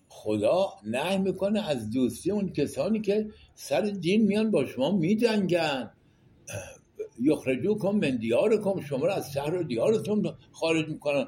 خدا 0.09 0.69
نه 0.87 1.17
می‌کنه 1.17 1.69
از 1.69 1.91
دوستی 1.91 2.31
اون 2.31 2.53
کسانی 2.53 3.01
که 3.01 3.31
سر 3.55 3.81
دین 3.81 4.23
میان 4.23 4.51
با 4.51 4.67
شما 4.67 4.97
میجنگن. 4.97 5.91
یخرجوکم 7.21 7.91
من 7.91 8.17
دیارکم 8.17 8.81
شما 8.81 9.07
رو 9.07 9.13
از 9.13 9.33
شهر 9.33 9.55
و 9.55 9.63
دیارتون 9.63 10.35
خارج 10.53 10.89
می‌کنن. 10.89 11.27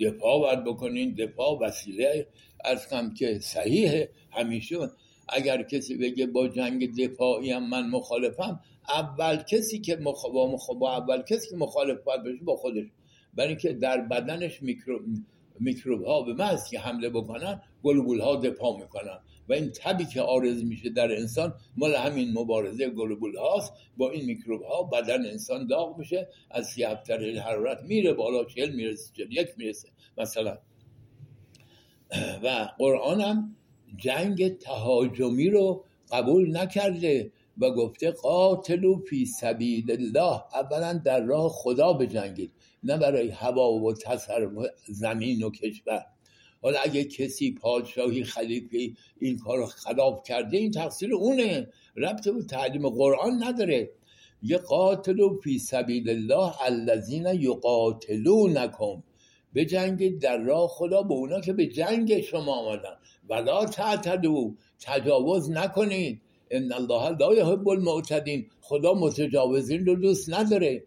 دفاع 0.00 0.40
باید 0.40 0.64
بکنین 0.64 1.14
دفاع 1.14 1.58
وسیله 1.60 2.26
از 2.64 2.88
کم 2.88 3.14
که 3.14 3.38
صحیحه 3.38 4.10
همیشه. 4.30 4.76
اگر 5.28 5.62
کسی 5.62 5.96
بگه 5.96 6.26
با 6.26 6.48
جنگ 6.48 6.96
دفاعی 7.00 7.50
هم 7.50 7.68
من 7.68 7.88
مخالفم 7.90 8.60
اول 8.88 9.36
کسی 9.36 9.80
که 9.80 9.96
مخ... 9.96 10.26
با, 10.30 10.52
مخ... 10.52 10.70
اول 10.70 11.22
کسی 11.22 11.50
که 11.50 11.56
مخالف 11.56 11.98
باید 12.04 12.22
بشه 12.22 12.44
با 12.44 12.56
خودش. 12.56 12.86
برای 13.34 13.48
اینکه 13.48 13.72
در 13.72 14.00
بدنش 14.00 14.62
میکرو... 14.62 15.00
میکروب 15.60 16.04
ها 16.04 16.22
به 16.22 16.32
محض 16.34 16.70
که 16.70 16.78
حمله 16.78 17.08
بکنن 17.08 17.62
گلوبول 17.82 18.20
ها 18.20 18.36
دفاع 18.36 18.80
می‌کنن. 18.80 19.18
و 19.48 19.52
این 19.52 19.70
تبی 19.70 20.04
که 20.04 20.22
آرز 20.22 20.64
میشه 20.64 20.90
در 20.90 21.16
انسان 21.16 21.54
مال 21.76 21.94
همین 21.94 22.32
مبارزه 22.32 22.90
گلوبول 22.90 23.36
هاست. 23.36 23.72
با 23.96 24.10
این 24.10 24.24
میکروب 24.24 24.62
ها 24.62 24.82
بدن 24.82 25.26
انسان 25.26 25.66
داغ 25.66 25.98
میشه 25.98 26.28
از 26.50 26.66
سی 26.66 26.84
حرارت 26.84 27.82
میره 27.82 28.12
بالا 28.12 28.44
چهل 28.44 28.70
می‌رسه 28.70 29.12
چهل 29.16 29.32
یک 29.32 29.48
می‌رسه 29.56 29.88
مثلا. 30.18 30.58
و 32.42 32.68
قرآن 32.78 33.20
هم 33.20 33.56
جنگ 33.96 34.58
تهاجمی 34.58 35.50
رو 35.50 35.84
قبول 36.12 36.56
نکرده 36.56 37.32
و 37.58 37.70
گفته 37.70 38.10
قاتلو 38.10 38.98
فی 38.98 39.26
سبیل 39.26 39.90
الله. 39.90 40.42
اولا 40.54 40.92
در 40.92 41.20
راه 41.20 41.48
خدا 41.48 41.92
بجنگید 41.92 42.52
نه 42.82 42.98
برای 42.98 43.28
هوا 43.28 43.72
و 43.72 43.94
تصرف 43.94 44.50
زمین 44.86 45.42
و 45.42 45.50
کشور. 45.50 46.04
حالا 46.62 46.78
اگه 46.84 47.04
کسی 47.04 47.52
پادشاهی 47.52 48.24
خلیفه 48.24 48.90
این 49.20 49.38
کار 49.38 49.66
خلاف 49.66 50.22
کرده 50.22 50.56
این 50.56 50.70
تقصیر 50.70 51.14
اونه. 51.14 51.68
ربط 51.96 52.28
به 52.28 52.42
تعلیم 52.42 52.88
قرآن 52.88 53.44
نداره. 53.44 53.90
یه 54.42 54.58
قاتل 54.58 55.20
و 55.20 55.40
فی 55.42 55.58
سبیل 55.58 56.10
الله 56.10 56.62
الذین 56.62 57.26
یقاتلونکم. 57.26 59.02
بجنگید 59.54 60.20
در 60.20 60.36
راه 60.36 60.68
خدا 60.68 61.02
به 61.02 61.14
اونا 61.14 61.40
که 61.40 61.52
به 61.52 61.66
جنگ 61.66 62.20
شما 62.20 62.54
آمدن. 62.54 62.96
ولا 63.28 63.66
تعتدو 63.66 64.54
تجاوز 64.80 65.50
نکنید. 65.50 66.20
ان 66.50 66.72
الله 66.72 67.16
لا 67.16 67.34
یحب 67.34 67.68
المعتدین. 67.68 68.46
خدا 68.60 68.94
متجاوزین 68.94 69.86
رو 69.86 69.94
دوست 69.94 70.34
نداره. 70.34 70.84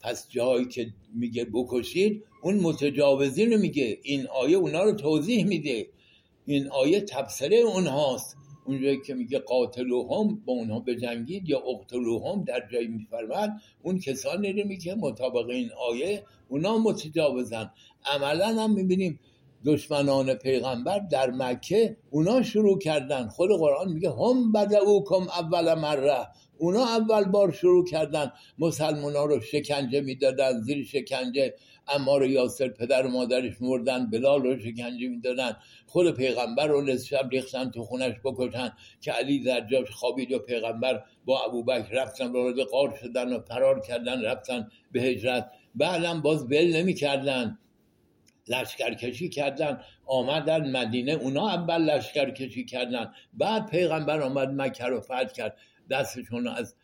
پس 0.00 0.28
جایی 0.28 0.64
که 0.64 0.86
میگه 1.14 1.46
بکشید 1.52 2.24
اون 2.42 2.54
متجاوزین 2.54 3.52
رو 3.52 3.58
میگه. 3.58 3.98
این 4.02 4.26
آیه 4.26 4.56
اونا 4.56 4.82
رو 4.82 4.92
توضیح 4.92 5.46
میده. 5.46 5.86
این 6.46 6.68
آیه 6.68 7.00
تبصره 7.00 7.56
اونهاست. 7.56 8.36
اونجایی 8.66 9.00
که 9.06 9.14
میگه 9.14 9.38
قاتلوهم 9.38 10.42
با 10.44 10.52
اونها 10.52 10.80
بجنگید 10.80 11.48
یا 11.48 11.58
اقتلوهم 11.58 12.44
در 12.44 12.62
جایی 12.72 12.86
میفرمد 12.86 13.60
اون 13.82 13.98
کسانی 13.98 14.52
رو 14.52 14.68
میگه 14.68 14.94
مطابق 14.94 15.48
این 15.48 15.70
آیه 15.90 16.24
اونا 16.48 16.78
متجاوزن. 16.78 17.70
عملا 18.04 18.46
هم 18.46 18.74
می‌بینیم 18.74 19.20
دشمنان 19.64 20.34
پیغمبر 20.34 20.98
در 20.98 21.30
مکه 21.30 21.96
اونا 22.10 22.42
شروع 22.42 22.78
کردن. 22.78 23.28
خود 23.28 23.50
قرآن 23.50 23.92
میگه 23.92 24.10
هم 24.10 24.52
بدعوکم 24.52 25.22
اول 25.28 25.74
مره. 25.74 26.26
اونا 26.58 26.84
اول 26.84 27.24
بار 27.24 27.52
شروع 27.52 27.84
کردن. 27.84 28.32
مسلمان 28.58 29.16
ها 29.16 29.24
رو 29.24 29.40
شکنجه 29.40 30.00
می‌دادن 30.00 30.60
زیر 30.60 30.84
شکنجه. 30.84 31.54
امار 31.94 32.26
یاسر 32.26 32.68
پدر 32.68 33.06
و 33.06 33.10
مادرش 33.10 33.52
مردن 33.60 34.10
بلال 34.10 34.42
رو 34.42 34.58
شکنجه 34.58 35.08
می‌دادن. 35.08 35.56
خود 35.86 36.16
پیغمبر 36.16 36.66
رو 36.66 36.82
نصف 36.82 37.08
شب 37.08 37.28
ریختن 37.32 37.70
تو 37.70 37.84
خونش 37.84 38.14
بکشن 38.24 38.72
که 39.00 39.12
علی 39.12 39.38
در 39.38 39.60
جاش 39.60 39.90
خوابید 39.90 40.32
و 40.32 40.38
پیغمبر 40.38 41.04
با 41.24 41.44
ابوبکر 41.44 41.92
رفتن 41.92 42.32
وارد 42.32 42.60
قار 42.60 42.98
شدن 43.00 43.32
و 43.32 43.40
فرار 43.40 43.80
کردن 43.80 44.22
رفتن 44.22 44.68
به 44.92 45.00
هجرت. 45.02 45.50
بعدم 45.74 46.22
باز 46.22 46.44
ول 46.44 46.76
نمی‌کردن. 46.76 47.58
لشکرکشی 48.48 49.28
کردن. 49.28 49.80
آمدن 50.06 50.70
مدینه 50.70 51.12
اونا 51.12 51.48
اول 51.48 51.82
لشکرکشی 51.82 52.64
کردن. 52.64 53.12
بعد 53.34 53.70
پیغمبر 53.70 54.20
آمد 54.20 54.48
مکه 54.48 54.84
رو 54.84 55.00
فتح 55.00 55.24
کرد. 55.24 55.56
دستشون 55.90 56.48
از 56.48 56.74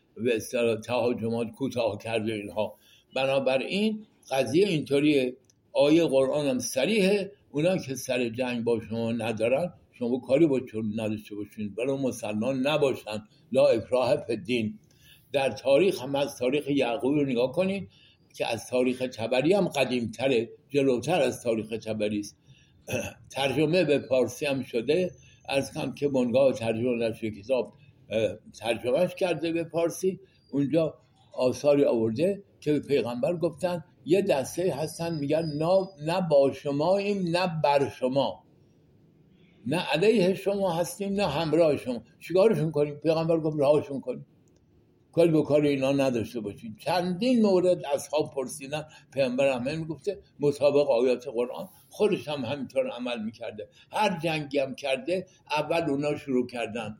تهاجمات 0.83 1.51
کوتاه 1.51 1.97
کرده 1.97 2.33
اینها. 2.33 2.77
بنابراین 3.15 4.05
قضیه 4.31 4.67
اینطوریه. 4.67 5.37
آیه 5.73 6.05
قرآن 6.05 6.47
هم 6.47 6.59
سریحه 6.59 7.31
اونا 7.51 7.77
که 7.77 7.95
سر 7.95 8.29
جنگ 8.29 8.63
با 8.63 8.79
شما 8.89 9.11
ندارن 9.11 9.73
شما 9.91 10.19
کاری 10.19 10.47
با 10.47 10.59
چون 10.59 10.99
نداشته 10.99 11.35
باشین. 11.35 11.75
برای 11.75 11.97
مسلمان 11.97 12.67
نباشن. 12.67 13.23
لا 13.51 13.67
اکراه 13.67 14.35
دین 14.35 14.79
در 15.31 15.49
تاریخ 15.49 16.01
هم 16.01 16.15
از 16.15 16.37
تاریخ 16.37 16.67
یعقوب 16.67 17.15
رو 17.15 17.25
نگاه 17.25 17.51
کنید 17.51 17.89
که 18.33 18.47
از 18.47 18.67
تاریخ 18.67 18.97
تبری 18.97 19.53
هم 19.53 19.67
قدیمتره. 19.67 20.49
جلوتر 20.69 21.21
از 21.21 21.43
تاریخ 21.43 21.69
تبری 21.69 22.19
است. 22.19 22.37
ترجمه 23.35 23.83
به 23.83 23.99
پارسی 23.99 24.45
هم 24.45 24.63
شده. 24.63 25.11
از 25.49 25.73
کم 25.73 25.93
که 25.93 26.07
بنگاه 26.07 26.53
ترجمه 26.53 26.95
نشر 26.95 27.29
کتاب 27.29 27.73
ترجمهش 28.59 29.15
کرده 29.15 29.51
به 29.51 29.63
پارسی 29.63 30.19
اونجا 30.51 30.93
آثاری 31.33 31.85
آورده 31.85 32.43
که 32.59 32.73
به 32.73 32.79
پیغمبر 32.79 33.35
گفتن. 33.35 33.83
یه 34.05 34.21
دسته 34.21 34.75
هستن 34.75 35.15
میگن 35.15 35.45
نه 36.01 36.21
با 36.29 36.51
شماییم 36.53 37.27
نه 37.37 37.61
بر 37.63 37.89
شما. 37.89 38.43
نه 39.67 39.77
علیه 39.77 40.33
شما 40.33 40.73
هستیم 40.73 41.13
نه 41.13 41.27
همراه 41.27 41.77
شما. 41.77 42.01
چیکارشون 42.19 42.71
کنیم؟ 42.71 42.95
پیغمبر 42.95 43.39
گفت 43.39 43.59
راهشون 43.59 44.01
کنیم. 44.01 44.25
کاری 45.11 45.31
به 45.31 45.43
کار 45.43 45.61
اینا 45.61 45.91
نداشته 45.91 46.39
باشیم 46.39 46.75
چندین 46.79 47.41
مورد 47.41 47.85
اصحاب 47.93 48.33
پرسیدن 48.33 48.85
پیامبر 49.13 49.53
هم 49.53 49.79
می‌گفته 49.79 50.19
مطابق 50.39 50.89
آیات 50.89 51.27
قرآن. 51.27 51.69
خودش 51.89 52.27
هم 52.27 52.45
همینطور 52.45 52.89
عمل 52.89 53.23
می‌کرده. 53.23 53.69
هر 53.91 54.19
جنگی 54.19 54.59
هم 54.59 54.75
کرده 54.75 55.25
اول 55.51 55.89
اونا 55.89 56.17
شروع 56.17 56.47
کردن. 56.47 56.97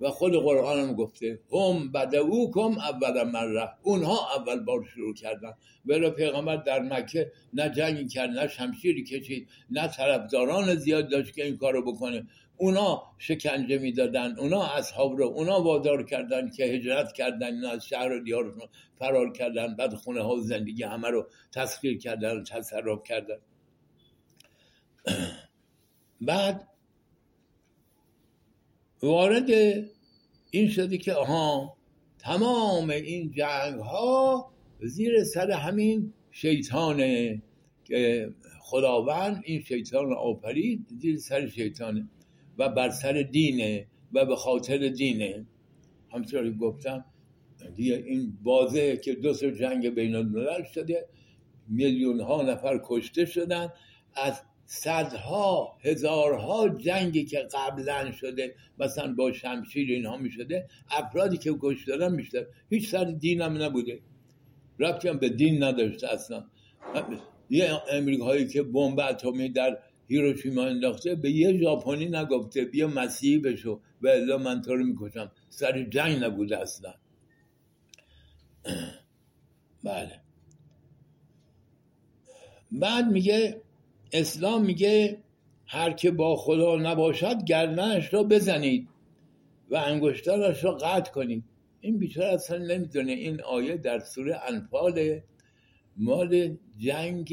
و 0.00 0.10
خود 0.10 0.36
قرآن 0.36 0.78
هم 0.78 0.94
گفته 0.94 1.40
هم 1.52 1.92
بدعوکم 1.92 2.78
اول 2.78 3.22
مره. 3.22 3.68
اونها 3.82 4.36
اول 4.36 4.60
بار 4.60 4.84
شروع 4.94 5.14
کردن. 5.14 5.52
ولی 5.86 6.10
پیغمبر 6.10 6.56
در 6.56 6.82
مکه 6.82 7.32
نه 7.52 7.70
جنگی 7.70 8.08
کرد 8.08 8.30
نه 8.30 8.48
شمشیری 8.48 9.04
کشید 9.04 9.48
نه 9.70 9.88
طرفداران 9.88 10.74
زیاد 10.74 11.10
داشت 11.10 11.34
که 11.34 11.44
این 11.44 11.56
کارو 11.56 11.92
بکنه. 11.92 12.26
اونا 12.56 13.02
شکنجه 13.18 13.78
می‌دادن 13.78 14.38
اونا 14.38 14.62
اصحاب 14.64 15.18
رو 15.18 15.24
اونا 15.26 15.62
وادار 15.62 16.02
کردن 16.02 16.50
که 16.50 16.64
هجرت 16.64 17.12
کردن 17.12 17.54
اینا 17.54 17.70
از 17.70 17.86
شهر 17.86 18.12
و 18.12 18.20
دیارشون 18.20 18.68
فرار 18.98 19.32
کردن 19.32 19.76
بعد 19.76 19.94
خونه 19.94 20.22
ها 20.22 20.34
و 20.34 20.40
زندگی 20.40 20.82
همه 20.82 21.08
رو 21.08 21.26
تسخیر 21.52 21.98
کردن 21.98 22.36
و 22.36 22.42
تصرف 22.42 23.02
کردن. 23.02 23.38
بعد 26.20 26.68
وارد 29.02 29.50
این 30.50 30.68
شده 30.68 30.98
که 30.98 31.12
آها 31.12 31.76
تمام 32.18 32.90
این 32.90 33.30
جنگ 33.30 33.80
ها 33.80 34.50
زیر 34.80 35.24
سر 35.24 35.50
همین 35.50 36.12
شیطانه 36.30 37.42
که 37.84 38.30
خداوند 38.60 39.42
این 39.44 39.62
شیطان 39.62 40.12
آفرید 40.12 40.86
زیر 40.98 41.18
سر 41.18 41.48
شیطانه 41.48 42.08
و 42.58 42.68
بر 42.68 42.90
سر 42.90 43.12
دینه 43.32 43.86
و 44.12 44.24
به 44.24 44.36
خاطر 44.36 44.88
دینه 44.88 45.46
همطور 46.12 46.52
گفتم 46.52 47.04
دیگه 47.76 47.94
این 48.06 48.38
بازه 48.42 48.96
که 48.96 49.14
دو 49.14 49.34
سر 49.34 49.50
جنگ 49.50 49.88
بین 49.88 50.14
الملل 50.14 50.64
شده 50.74 51.06
میلیون 51.68 52.20
ها 52.20 52.42
نفر 52.42 52.80
کشته 52.84 53.24
شدن 53.24 53.72
از 54.14 54.42
صدها 54.66 55.78
هزارها 55.84 56.68
جنگی 56.68 57.24
که 57.24 57.48
قبلا 57.54 58.12
شده 58.12 58.54
مثلا 58.78 59.14
با 59.14 59.32
شمشیر 59.32 59.90
اینها 59.90 60.16
می 60.16 60.30
شده 60.30 60.68
افرادی 60.90 61.36
که 61.36 61.54
کشته 61.60 61.96
دادن 61.96 62.14
میشته 62.14 62.46
هیچ 62.70 62.88
سر 62.88 63.04
دین 63.04 63.40
هم 63.40 63.62
نبوده. 63.62 64.00
ربطی 64.78 65.12
به 65.12 65.28
دین 65.28 65.62
نداشته 65.62 66.12
اصلا. 66.12 66.44
یه 67.50 67.82
امریکایی 67.90 68.48
که 68.48 68.62
بمب 68.62 69.00
اتمی 69.00 69.48
در 69.48 69.78
هیروشیما 70.08 70.62
انداخته 70.62 71.14
به 71.14 71.30
یه 71.30 71.58
ژاپنی 71.58 72.06
نگفته 72.06 72.64
بیا 72.64 72.88
مسیحی 72.88 73.38
بشو. 73.38 73.80
و 74.02 74.08
الا 74.08 74.38
من 74.38 74.62
تو 74.62 74.76
رو 74.76 74.84
می‌کشم. 74.84 75.32
سر 75.48 75.82
جنگ 75.82 76.24
نبوده 76.24 76.58
اصلا. 76.58 76.94
بله. 79.84 80.20
بعد 82.72 83.06
میگه 83.06 83.62
اسلام 84.12 84.64
میگه 84.64 85.18
هر 85.66 85.92
که 85.92 86.10
با 86.10 86.36
خدا 86.36 86.76
نباشد 86.76 87.44
گردنش 87.44 88.14
را 88.14 88.22
بزنید 88.22 88.88
و 89.70 89.76
انگشترش 89.76 90.64
را 90.64 90.72
قطع 90.72 91.12
کنید. 91.12 91.44
این 91.80 91.98
بیچاره 91.98 92.34
اصلا 92.34 92.58
نمی‌دونه. 92.58 93.12
این 93.12 93.42
آیه 93.42 93.76
در 93.76 93.98
سوره 93.98 94.40
انفال 94.48 95.20
مال 95.96 96.56
جنگ 96.78 97.28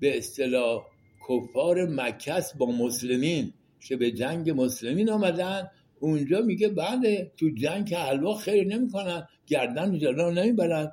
به 0.00 0.18
اصطلاح 0.18 0.82
کفار 1.28 1.86
مکس 1.86 2.56
با 2.56 2.66
مسلمین 2.66 3.52
که 3.80 3.96
به 3.96 4.10
جنگ 4.10 4.50
مسلمین 4.50 5.10
آمدن. 5.10 5.70
اونجا 6.00 6.40
میگه 6.40 6.68
بله 6.68 7.32
تو 7.36 7.50
جنگ 7.50 7.94
حلوا 7.94 8.34
خیر 8.34 8.66
نمی‌کنن 8.66 9.28
گردن 9.46 9.98
جلو 9.98 10.30
نمی‌برن. 10.30 10.92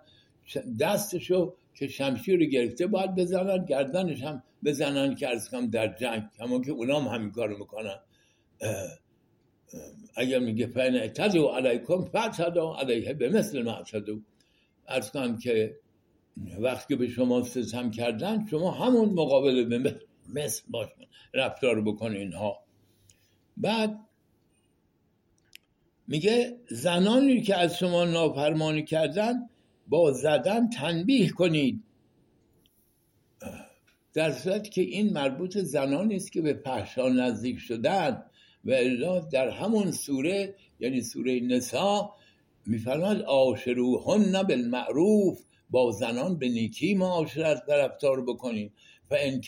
دستشو 0.80 1.56
که 1.80 1.88
شمشیر 1.88 2.40
رو 2.40 2.46
گرفته 2.46 2.88
باید 2.88 3.16
بزنن 3.16 3.66
گردنش 3.66 4.24
هم 4.24 4.44
بزنن 4.66 5.16
که 5.16 5.28
ارز 5.30 5.50
کنم 5.50 5.68
در 5.68 5.96
جنگ. 5.96 6.24
همون 6.40 6.62
که 6.62 6.72
اونام 6.72 7.08
همین 7.08 7.32
کارو 7.32 7.58
می‌کنن. 7.58 8.00
اگر 10.16 10.40
میگه 10.40 10.68
فین 10.68 10.96
اعتدو 10.96 11.48
علیکم 11.48 12.02
فتدو 12.02 12.76
علیه 12.80 13.14
به 13.14 13.30
مثل 13.30 13.62
ما 13.62 13.84
ارز 14.88 15.12
کنم 15.12 15.38
که 15.38 15.76
وقتی 16.60 16.96
به 16.96 17.08
شما 17.08 17.44
ستم 17.44 17.92
کردن 17.92 18.46
شما 18.46 18.72
همون 18.72 19.10
مقابل 19.10 19.80
به 19.80 20.02
مثل 20.34 20.64
باش 20.70 20.88
رفتار 21.34 21.82
بکن 21.82 22.12
اینها. 22.12 22.60
بعد 23.58 24.00
میگه 26.08 26.58
زنانی 26.70 27.42
که 27.42 27.56
از 27.56 27.78
شما 27.78 28.06
نافرمانی 28.06 28.84
کردن 28.84 29.50
با 29.88 30.12
زدن 30.12 30.70
تنبیه 30.70 31.30
کنید. 31.30 31.84
در 34.14 34.32
صورت 34.32 34.72
که 34.72 34.82
این 34.82 35.14
مربوط 35.14 35.58
زنانی 35.58 36.16
است 36.16 36.32
که 36.32 36.42
به 36.42 36.54
پهشان 36.54 37.20
نزدیک 37.20 37.60
شدن 37.60 38.24
و 38.66 38.72
الا 38.72 39.20
در 39.20 39.50
همون 39.50 39.92
سوره 39.92 40.56
یعنی 40.80 41.02
سوره 41.02 41.40
نسا 41.40 42.14
میفرماد 42.66 43.22
آشروهن 43.22 44.44
بالمعروف 44.44 45.40
با 45.70 45.92
زنان 45.92 46.38
به 46.38 46.50
نیکی 46.50 46.96
معاشرت 46.96 47.64
رفتار 47.70 48.22
بکنید 48.22 48.72
و 49.12 49.18
ان 49.20 49.42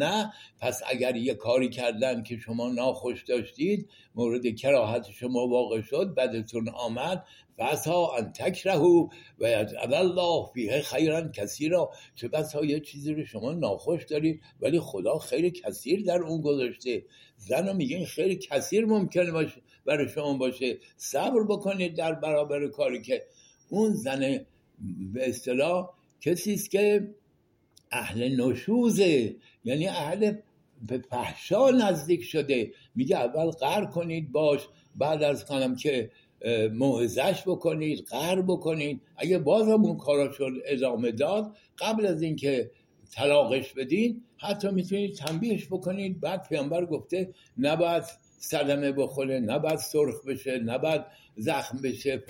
نه 0.00 0.32
پس 0.60 0.82
اگر 0.86 1.16
یه 1.16 1.34
کاری 1.34 1.68
کردن 1.68 2.22
که 2.22 2.36
شما 2.36 2.70
ناخوش 2.70 3.24
داشتید 3.24 3.88
مورد 4.14 4.56
کراهت 4.56 5.10
شما 5.10 5.46
واقع 5.46 5.80
شد 5.80 6.14
بدتون 6.14 6.68
آمد. 6.68 7.24
فسا 7.58 8.06
ان 8.18 8.32
تکرهو 8.32 9.08
و 9.38 9.48
یجعل 9.48 9.94
الله 9.94 10.46
فیه 10.54 10.80
خیرا 10.80 11.28
کثیرا. 11.28 11.90
چه 12.14 12.28
بسا 12.28 12.64
یه 12.64 12.80
چیزی 12.80 13.14
رو 13.14 13.24
شما 13.24 13.52
ناخوش 13.52 14.04
دارید 14.04 14.40
ولی 14.60 14.80
خدا 14.80 15.18
خیر 15.18 15.48
کثیر 15.50 16.04
در 16.04 16.18
اون 16.18 16.40
گذاشته. 16.40 17.04
زن 17.36 17.76
میگه 17.76 17.96
این 17.96 18.06
خیر 18.06 18.38
کثیر 18.38 18.84
ممکنه 18.84 19.32
باشه 19.32 19.62
برای 19.84 20.08
شما 20.08 20.34
باشه. 20.34 20.78
صبر 20.96 21.42
بکنید 21.48 21.96
در 21.96 22.12
برابر 22.12 22.66
کاری 22.66 23.02
که 23.02 23.22
اون 23.68 23.92
زن 23.92 24.46
به 25.12 25.28
اصطلاح 25.28 25.90
کسی 26.20 26.54
است 26.54 26.70
که 26.70 27.14
اهل 27.92 28.40
نشوزه. 28.40 29.36
یعنی 29.64 29.88
اهل 29.88 30.32
به 30.88 30.98
فحشا 30.98 31.70
نزدیک 31.70 32.22
شده. 32.22 32.72
میگه 32.94 33.16
اول 33.16 33.50
قر 33.50 33.84
کنید 33.84 34.32
باش 34.32 34.68
بعد 34.96 35.22
از 35.22 35.44
کنم 35.44 35.76
که 35.76 36.10
موعظش 36.72 37.42
بکنید 37.46 38.06
قهر 38.10 38.42
بکنید. 38.42 39.00
اگه 39.16 39.38
باز 39.38 39.68
هم 39.68 39.84
اون 39.84 39.96
کاراشون 39.96 40.60
ادامه 40.66 41.12
داد 41.12 41.56
قبل 41.78 42.06
از 42.06 42.22
اینکه 42.22 42.70
طلاقش 43.10 43.72
بدین 43.72 44.22
حتی 44.36 44.68
می‌تونید 44.70 45.14
تنبیهش 45.14 45.66
بکنید. 45.66 46.20
بعد 46.20 46.48
پیامبر 46.48 46.84
گفته 46.84 47.34
نباید 47.58 48.04
صدمه 48.38 48.92
بخوره 48.92 49.40
نباید 49.40 49.76
سرخ 49.78 50.24
بشه 50.26 50.58
نباید 50.58 51.02
زخم 51.36 51.82
بشه 51.82 52.22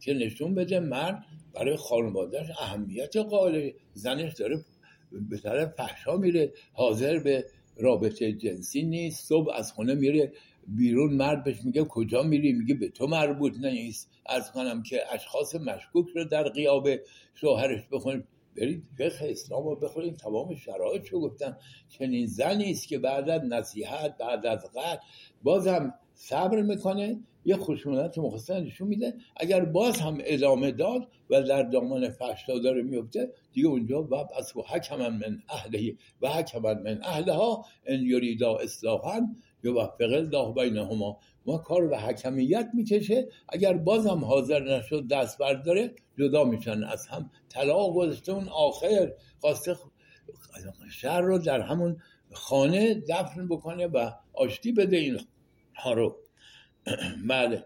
که 0.00 0.14
نشون 0.14 0.54
بده 0.54 0.80
مرد 0.80 1.24
برای 1.54 1.76
خانوادهش 1.76 2.50
اهمیت 2.60 3.16
قائل 3.16 3.70
زنش 3.94 4.34
داره 4.34 4.64
به 5.12 5.38
طرف 5.38 5.74
فحشا 5.74 6.16
میره 6.16 6.52
حاضر 6.72 7.18
به 7.18 7.44
رابطه 7.76 8.32
جنسی 8.32 8.82
نیست 8.82 9.28
صبح 9.28 9.54
از 9.54 9.72
خونه 9.72 9.94
میره 9.94 10.32
بیرون 10.66 11.12
مرد 11.12 11.44
بهش 11.44 11.64
میگه 11.64 11.84
کجا 11.84 12.22
میری؟ 12.22 12.52
میگه 12.52 12.74
به 12.74 12.88
تو 12.88 13.06
مربوط 13.06 13.56
نیست. 13.60 14.10
از 14.26 14.52
کنم 14.52 14.82
که 14.82 15.00
اشخاص 15.12 15.54
مشکوک 15.54 16.06
رو 16.14 16.24
در 16.24 16.48
قیاب 16.48 16.88
شوهرش 17.34 17.80
بخونید 17.92 18.24
برید 18.56 18.82
فقه 18.98 19.30
اسلام 19.30 19.64
رو 19.64 19.76
بخونید 19.76 20.16
تمام 20.16 20.54
شرایط 20.54 21.08
رو 21.08 21.20
گفتن 21.20 21.56
چنین 21.88 22.26
زنی 22.26 22.70
است 22.70 22.88
که 22.88 22.98
بعد 22.98 23.30
از 23.30 23.42
نصیحت 23.44 24.16
بعد 24.18 24.46
از 24.46 24.64
قتل 24.64 24.96
بازم 25.42 25.94
صبر 26.14 26.62
می‌کنه. 26.62 27.20
یه 27.44 27.56
خشونت 27.56 28.18
مخصوصا 28.18 28.58
نشون 28.58 28.88
میده. 28.88 29.14
اگر 29.36 29.64
باز 29.64 30.00
هم 30.00 30.18
ادامه 30.20 30.70
داد 30.70 31.08
و 31.30 31.42
در 31.42 31.62
دامان 31.62 32.08
فحشا 32.08 32.58
داره 32.58 32.82
میفته 32.82 33.32
دیگه 33.52 33.68
اونجا 33.68 34.02
و 34.02 34.14
از 34.14 34.52
حکما 34.66 35.10
من 35.10 35.42
اهله 35.48 35.94
و 36.22 36.28
حکما 36.28 36.74
من 36.74 37.00
اهلها 37.02 37.64
ان 37.86 38.02
یریدا 38.02 38.56
اصلاحا 38.56 39.20
یوفق 39.64 40.12
الله 40.12 40.52
بینهما. 40.54 41.18
ما 41.46 41.58
کار 41.58 41.86
به 41.86 41.98
حکمیت 41.98 42.70
می‌کشه. 42.74 43.28
اگر 43.48 43.72
بازم 43.72 44.24
حاضر 44.24 44.78
نشد 44.78 45.08
دست 45.08 45.38
برداره 45.38 45.94
جدا 46.18 46.44
میشن 46.44 46.84
از 46.84 47.06
هم. 47.06 47.30
طلاق 47.48 47.94
گذاشته 47.94 48.32
اون 48.32 48.48
آخر. 48.48 49.12
خواسته 49.40 49.76
شهر 50.90 51.20
رو 51.20 51.38
در 51.38 51.60
همون 51.60 51.96
خانه 52.32 52.94
دفن 52.94 53.48
بکنه 53.48 53.86
و 53.86 54.10
آشتی 54.32 54.72
بده 54.72 54.96
این 54.96 55.20
ها 55.74 55.92
رو. 55.92 56.16
بله. 57.28 57.64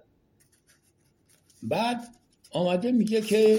بعد 1.62 2.08
آمده 2.50 2.92
میگه 2.92 3.20
که 3.20 3.58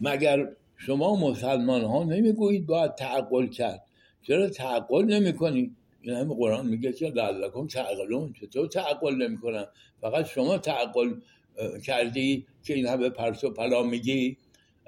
مگر 0.00 0.48
شما 0.76 1.16
مسلمان 1.16 1.84
ها 1.84 2.04
نمی‌گویید 2.04 2.66
باید 2.66 2.94
تعقل 2.94 3.46
کرد؟ 3.46 3.84
چرا 4.22 4.48
تعقل 4.48 5.04
نمی 5.04 5.32
کنی؟ 5.32 5.76
این 6.00 6.14
همه 6.14 6.34
قرآن 6.34 6.66
میگه 6.66 6.92
که 6.92 7.08
لعلکم 7.08 7.66
تعقلون. 7.66 8.32
چطور 8.32 8.66
تعقل 8.66 9.14
نمی 9.14 9.38
کنن 9.38 9.66
فقط 10.00 10.26
شما 10.26 10.58
تعقل 10.58 11.14
کردی 11.84 12.46
که 12.64 12.74
این 12.74 12.86
همه 12.86 13.10
پرس 13.10 13.44
و 13.44 13.50
پلا 13.50 13.82
میگی؟ 13.82 14.36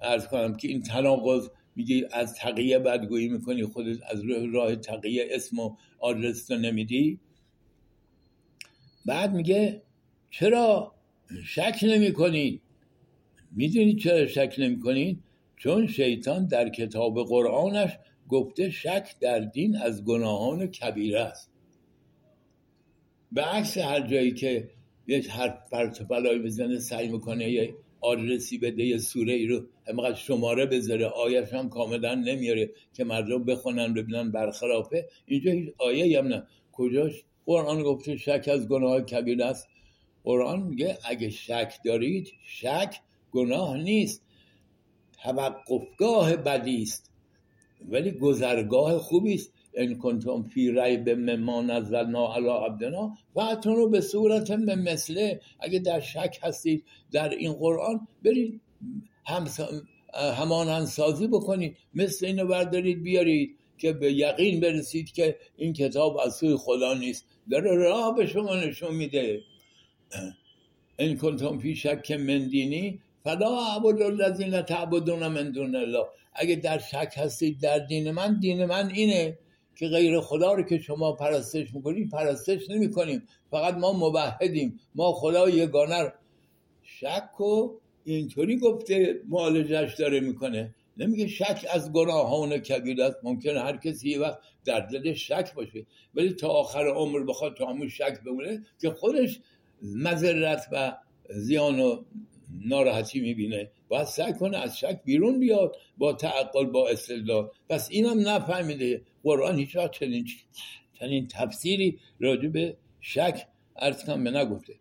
ارز 0.02 0.26
کنم 0.26 0.56
که 0.56 0.68
این 0.68 0.82
تناقض 0.82 1.48
میگی 1.76 2.04
از 2.12 2.35
تقیه 2.35 2.78
بدگویی 2.78 3.28
می‌کنی 3.28 3.64
خودت 3.64 3.98
از 4.11 4.22
راه 4.52 4.76
تقیه 4.76 5.28
اسم 5.30 5.58
و 5.58 5.76
آدرس 5.98 6.50
نمیدی؟ 6.50 7.20
بعد 9.06 9.32
میگه 9.32 9.82
چرا 10.30 10.94
شک 11.44 11.79
نمی 11.83 12.12
کنید 12.12 12.62
می‌دونید 13.52 13.98
چرا 13.98 14.27
شک 14.27 14.54
نمی 14.58 14.81
کنید 14.81 15.23
چون 15.56 15.87
شیطان 15.87 16.46
در 16.46 16.68
کتاب 16.68 17.25
قرآنش 17.29 17.98
گفته 18.29 18.70
شک 18.70 19.14
در 19.20 19.38
دین 19.38 19.77
از 19.77 20.04
گناهان 20.04 20.66
کبیره 20.66 21.20
است. 21.20 21.50
به 23.33 23.42
عکس 23.42 23.79
هر 23.79 24.06
جایی 24.06 24.33
که 24.33 24.70
یک 25.06 25.31
حرف 25.31 25.70
پرت 25.70 26.08
بلایی 26.08 26.38
بزنه 26.38 26.79
سعی 26.79 27.08
می‌کنه 27.08 27.50
یه 27.50 27.75
آدرسی 28.03 28.59
بده 28.59 28.98
سوره 28.98 29.33
ای 29.33 29.46
رو 29.46 29.67
همقدر 29.88 30.15
شماره 30.15 30.67
بذاره. 30.67 31.07
آیش 31.07 31.53
هم 31.53 31.69
کاملا 31.69 32.15
نمیاره 32.15 32.71
که 32.94 33.05
مردم 33.05 33.44
بخونن 33.44 33.94
ببینن 33.94 34.31
برخلافه 34.31 35.09
اینجا 35.27 35.50
هیچ 35.53 35.69
آیه 35.79 36.19
هم 36.19 36.29
نه. 36.29 36.46
کجاش؟ 36.73 37.25
قرآن 37.46 37.83
گفته 37.83 38.17
شک 38.17 38.48
از 38.53 38.69
گناه 38.69 39.00
کبیر 39.00 39.42
است. 39.42 39.69
قرآن 40.25 40.63
میگه 40.63 40.98
اگه 41.05 41.31
شک 41.31 41.75
دارید 41.85 42.33
شک 42.46 43.00
گناه 43.33 43.79
نیست. 43.79 44.23
توقفگاه 45.23 46.37
بدی 46.37 46.83
است. 46.83 47.11
ولی 47.88 48.11
گذرگاه 48.11 48.98
خوبی 48.98 49.35
است. 49.35 49.53
ان 49.75 49.98
کنتم 49.98 50.42
فی 50.42 50.70
ریب 50.70 51.10
مما 51.10 51.62
نزلنا 51.62 52.35
علی 52.35 52.48
عبدنا 52.48 53.14
رو 53.64 53.88
به 53.88 54.00
صورت 54.00 54.50
مثله. 54.50 55.40
اگه 55.60 55.79
در 55.79 56.00
شک 56.00 56.38
هستید 56.42 56.85
در 57.12 57.29
این 57.29 57.52
قرآن 57.52 58.08
برید 58.25 58.60
همانند 60.14 60.87
سازی 60.87 61.27
بکنید. 61.27 61.77
مثل 61.94 62.27
اینو 62.27 62.46
بردارید 62.46 63.02
بیارید 63.02 63.56
که 63.79 63.92
به 63.92 64.12
یقین 64.12 64.60
برسید 64.60 65.12
که 65.12 65.37
این 65.56 65.73
کتاب 65.73 66.18
از 66.18 66.37
سوی 66.37 66.56
خدا 66.56 66.94
نیست. 66.94 67.27
داره 67.50 67.77
راه 67.77 68.16
به 68.16 68.27
شما 68.27 68.56
نشون 68.56 68.94
میده. 68.94 69.40
این 70.98 71.16
کنتم 71.16 71.58
فی 71.58 71.77
شک 71.77 72.10
من 72.10 72.48
دینی 72.48 73.00
فلا 73.25 73.58
عبد 73.77 74.02
الذین 74.02 74.62
تعبدون 74.62 75.29
من 75.29 75.50
دون 75.50 75.77
الله. 75.77 76.04
اگه 76.35 76.56
در 76.56 76.79
شک 76.79 77.14
هستید 77.16 77.60
در 77.60 77.79
دین 77.79 78.10
من 78.10 78.38
دین 78.40 78.64
من 78.64 78.90
اینه. 78.90 79.38
که 79.75 79.88
غیر 79.88 80.20
خدا 80.20 80.52
رو 80.52 80.62
که 80.62 80.79
شما 80.79 81.12
پرستش 81.12 81.75
می‌کنید 81.75 82.10
پرستش 82.10 82.70
نمی‌کنیم. 82.70 83.23
فقط 83.50 83.75
ما 83.75 83.92
مبهدیم 83.92 84.81
ما 84.94 85.12
خدا 85.12 85.48
یگانه 85.48 86.12
شک 86.83 87.40
و 87.40 87.70
اینطوری 88.04 88.58
گفته 88.58 89.20
معالجش 89.29 89.94
داره 89.94 90.20
می‌کنه. 90.20 90.75
نمیگه 90.96 91.27
شک 91.27 91.66
از 91.73 91.92
گناهان 91.92 92.58
کبیر 92.58 93.02
است. 93.02 93.16
ممکنه 93.23 93.60
هر 93.60 93.77
کسی 93.77 94.10
یه 94.10 94.20
وقت 94.20 94.38
در 94.64 94.81
دل 94.81 95.12
شک 95.12 95.54
باشه. 95.54 95.87
ولی 96.14 96.33
تا 96.33 96.48
آخر 96.48 96.88
عمر 96.88 97.25
بخواد 97.25 97.56
تا 97.56 97.66
همون 97.66 97.88
شک 97.88 98.20
بمونه 98.27 98.62
که 98.81 98.90
خودش 98.90 99.40
مذرت 99.83 100.68
و 100.73 100.96
زیان 101.31 101.81
و 101.81 102.04
ناراحتی 102.65 103.21
می‌بینه. 103.21 103.71
باید 103.88 104.07
سعی 104.07 104.33
کنه 104.33 104.59
از 104.59 104.79
شک 104.79 105.00
بیرون 105.05 105.40
بیاد 105.40 105.77
با 105.98 106.13
تعقل 106.13 106.67
با 106.67 106.88
استدلال. 106.88 107.50
پس 107.69 107.88
اینم 107.90 108.29
نفهمیده. 108.29 109.03
قرآن 109.23 109.59
هیچ 109.59 109.77
وقت 109.77 109.90
چنین 109.90 110.27
چنین 110.94 111.29
تفسیری 111.29 111.98
راجع 112.21 112.48
به 112.48 112.77
شک 113.00 113.46
ارز 113.77 114.05
به 114.05 114.31
نگفته. 114.31 114.75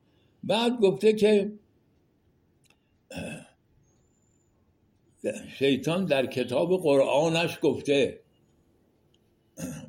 بعد 0.44 0.80
گفته 0.80 1.14
که 1.14 1.52
شیطان 5.60 6.06
در 6.06 6.26
کتاب 6.26 6.82
قرآنش 6.82 7.60
گفته. 7.62 8.22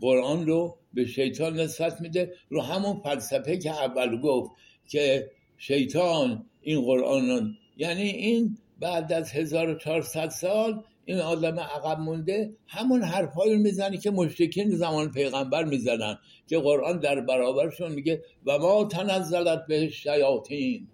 قرآن 0.01 0.47
رو 0.47 0.79
به 0.95 1.07
شیطان 1.07 1.61
نسبت 1.61 2.01
میده. 2.01 2.35
رو 2.49 2.63
همون 2.63 3.01
فلسفه 3.01 3.59
که 3.59 3.71
اول 3.71 4.21
گفت 4.21 4.51
که 4.87 5.31
شیطان 5.57 6.47
این 6.61 6.81
قرآن 6.81 7.59
یعنی 7.77 8.03
این 8.03 8.59
بعد 8.81 9.13
از 9.13 9.33
1400 9.33 10.29
سال 10.29 10.83
این 11.05 11.19
آدم 11.19 11.61
عقب 11.61 12.01
مونده 12.01 12.53
همون 12.67 13.03
حرفهایی 13.03 13.57
می‌زنی 13.57 13.99
که 13.99 14.11
مشرکین 14.11 14.71
زمان 14.71 15.11
پیغمبر 15.11 15.65
می‌زنن 15.65 16.19
که 16.49 16.59
قرآن 16.59 16.99
در 16.99 17.21
برابرشون 17.21 17.93
میگه 17.93 18.23
و 18.47 18.59
ما 18.59 18.85
تنزلت 18.85 19.67
به 19.69 19.89
شیاطین 19.89 20.89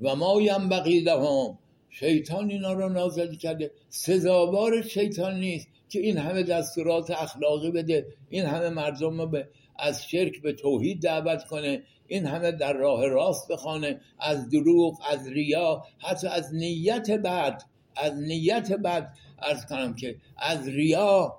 و 0.00 0.16
ما 0.16 0.40
ینبغی 0.40 1.00
لهم. 1.00 1.58
شیطان 1.90 2.50
اینا 2.50 2.72
رو 2.72 2.88
نازل 2.88 3.34
کرده. 3.34 3.70
سزاوار 3.88 4.82
شیطان 4.82 5.40
نیست 5.40 5.68
که 5.88 6.00
این 6.00 6.16
همه 6.18 6.42
دستورات 6.42 7.10
اخلاقی 7.10 7.70
بده 7.70 8.06
این 8.28 8.44
همه 8.44 8.68
مردم 8.68 9.20
رو 9.20 9.26
به 9.26 9.48
از 9.78 10.08
شرک 10.08 10.42
به 10.42 10.52
توحید 10.52 11.02
دعوت 11.02 11.44
کنه. 11.44 11.82
این 12.06 12.26
همه 12.26 12.52
در 12.52 12.72
راه 12.72 13.06
راست 13.06 13.52
بخوانه. 13.52 14.00
از 14.18 14.48
دروغ 14.50 15.00
از 15.10 15.28
ریا 15.28 15.84
حتی 15.98 16.26
از 16.26 16.54
نیت 16.54 17.10
بد 17.10 17.62
از 17.96 18.14
نیت 18.20 18.72
بد 18.72 19.12
ارز 19.38 19.66
کنم 19.66 19.94
که 19.94 20.16
از 20.36 20.68
ریا 20.68 21.38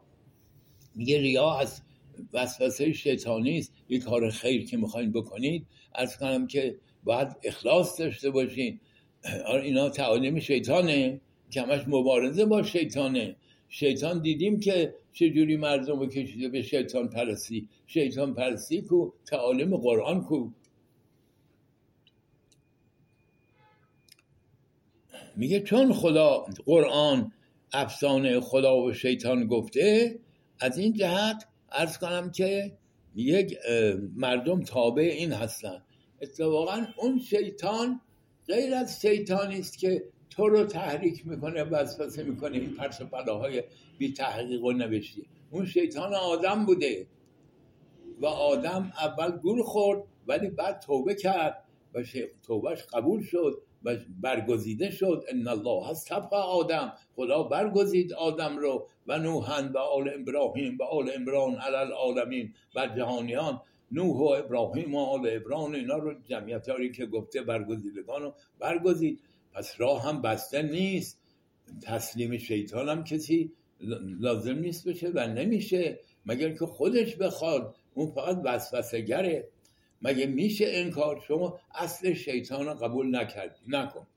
میگه 0.96 1.22
ریا 1.22 1.54
از 1.54 1.82
وسوسه 2.34 2.94
شیطانی 2.94 3.60
است. 3.60 3.74
یه 3.90 4.00
کار 4.00 4.30
خیر 4.30 4.66
که 4.66 4.78
می‌خواین 4.78 5.12
بکنید. 5.12 5.68
ارز 5.96 6.18
کنم 6.18 6.48
که 6.48 6.76
باید 7.04 7.28
اخلاص 7.44 8.00
داشته 8.00 8.30
باشین. 8.30 8.80
آره، 9.46 9.64
اینا 9.64 9.90
تعالیم 9.90 10.40
شیطانه. 10.40 11.22
که 11.52 11.62
همش 11.62 11.82
مبارزه 11.88 12.46
با 12.46 12.64
شیطانه. 12.64 13.36
شیطان 13.70 14.22
دیدیم 14.22 14.60
که 14.60 14.96
چجوری 15.14 15.58
مردم 15.58 16.00
رو 16.00 16.08
کشیده 16.08 16.50
به 16.50 16.62
شیطان 16.62 17.10
پرستی؟ 17.10 17.70
شیطان 17.88 18.34
پرستی 18.34 18.82
کو 18.82 19.12
تعالیم 19.26 19.78
قرآن 19.78 20.24
کو. 20.24 20.50
میگه 25.36 25.60
چون 25.60 25.94
خدا 25.94 26.46
قرآن 26.66 27.32
افسانه 27.74 28.40
خدا 28.40 28.78
و 28.78 28.94
شیطان 28.94 29.48
گفته 29.48 30.20
از 30.60 30.78
این 30.78 30.94
جهت 30.94 31.48
ارز 31.72 31.98
کنم 31.98 32.32
که 32.32 32.78
یک 33.16 33.58
مردم 34.16 34.62
تابع 34.62 35.04
این 35.04 35.32
هستن. 35.32 35.84
اتفاقا 36.22 36.86
اون 36.98 37.20
شیطان 37.20 38.02
غیر 38.48 38.74
از 38.74 39.02
شیطانی 39.02 39.60
است 39.60 39.80
که 39.80 40.04
تو 40.40 40.50
رو 40.50 40.64
تحریک 40.64 41.28
می‌کنه 41.28 41.64
وسوسه 41.64 42.24
می‌کنه 42.24 42.58
این 42.58 42.76
پرس 42.76 43.02
پلاهای 43.02 43.64
بی 43.98 44.14
تحقیق 44.14 44.64
و 44.64 44.72
نوشتی. 44.72 45.26
اون 45.52 45.66
شیطان 45.66 46.14
آدم 46.14 46.66
بوده. 46.66 47.08
و 48.22 48.26
آدم 48.26 48.92
اول 49.02 49.32
گول 49.32 49.64
خورد 49.64 50.04
ولی 50.28 50.50
بعد 50.50 50.80
توبه 50.80 51.16
کرد 51.16 51.64
و 51.94 52.04
توبهش 52.44 52.84
قبول 52.84 53.24
شد 53.24 53.62
و 53.84 53.96
برگزیده 54.22 54.92
شد. 54.92 55.24
ان 55.30 55.48
الله 55.48 55.88
هست 55.90 56.12
آدم. 56.32 56.94
خدا 57.16 57.44
برگزید 57.44 58.14
آدم 58.14 58.58
رو. 58.58 58.88
و 59.08 59.18
نوحن 59.18 59.68
و 59.68 59.78
آل 59.78 60.10
ابراهیم 60.10 60.78
و 60.80 60.84
آل 60.84 61.10
عمران 61.10 61.56
علی 61.56 61.76
العالمین. 61.76 62.54
و 62.76 62.88
جهانیان 62.98 63.62
نوح 63.92 64.18
و 64.18 64.24
ابراهیم 64.24 64.96
و 64.96 65.00
آل 65.00 65.30
ابراهیم 65.32 65.74
اینا 65.74 65.98
رو 65.98 66.14
جمعیت 66.24 66.66
که 66.96 67.06
گفته 67.06 67.42
برگزیدگان 67.42 68.22
رو 68.22 68.34
برگزید. 68.60 69.20
پس 69.54 69.82
راه 69.82 70.04
هم 70.04 70.22
بسته 70.22 70.62
نیست. 70.62 71.20
تسلیم 71.82 72.38
شیطان 72.38 72.90
هم 72.90 73.04
کسی 73.04 73.52
لازم 74.20 74.56
نیست 74.56 74.88
بشه 74.88 75.12
و 75.16 75.28
نمیشه. 75.28 76.00
مگر 76.26 76.54
که 76.54 76.66
خودش 76.66 77.16
بخواد. 77.16 77.76
اون 77.94 78.12
فقط 78.12 78.42
وسوسه 78.44 79.02
گره. 79.02 79.48
مگه 80.02 80.26
میشه 80.26 80.66
انکار؟ 80.68 81.24
شما 81.28 81.60
اصل 81.76 82.14
شیطان 82.14 82.66
رو 82.66 82.74
قبول 82.74 83.16
نکردی. 83.16 83.60
نکن. 83.68 84.08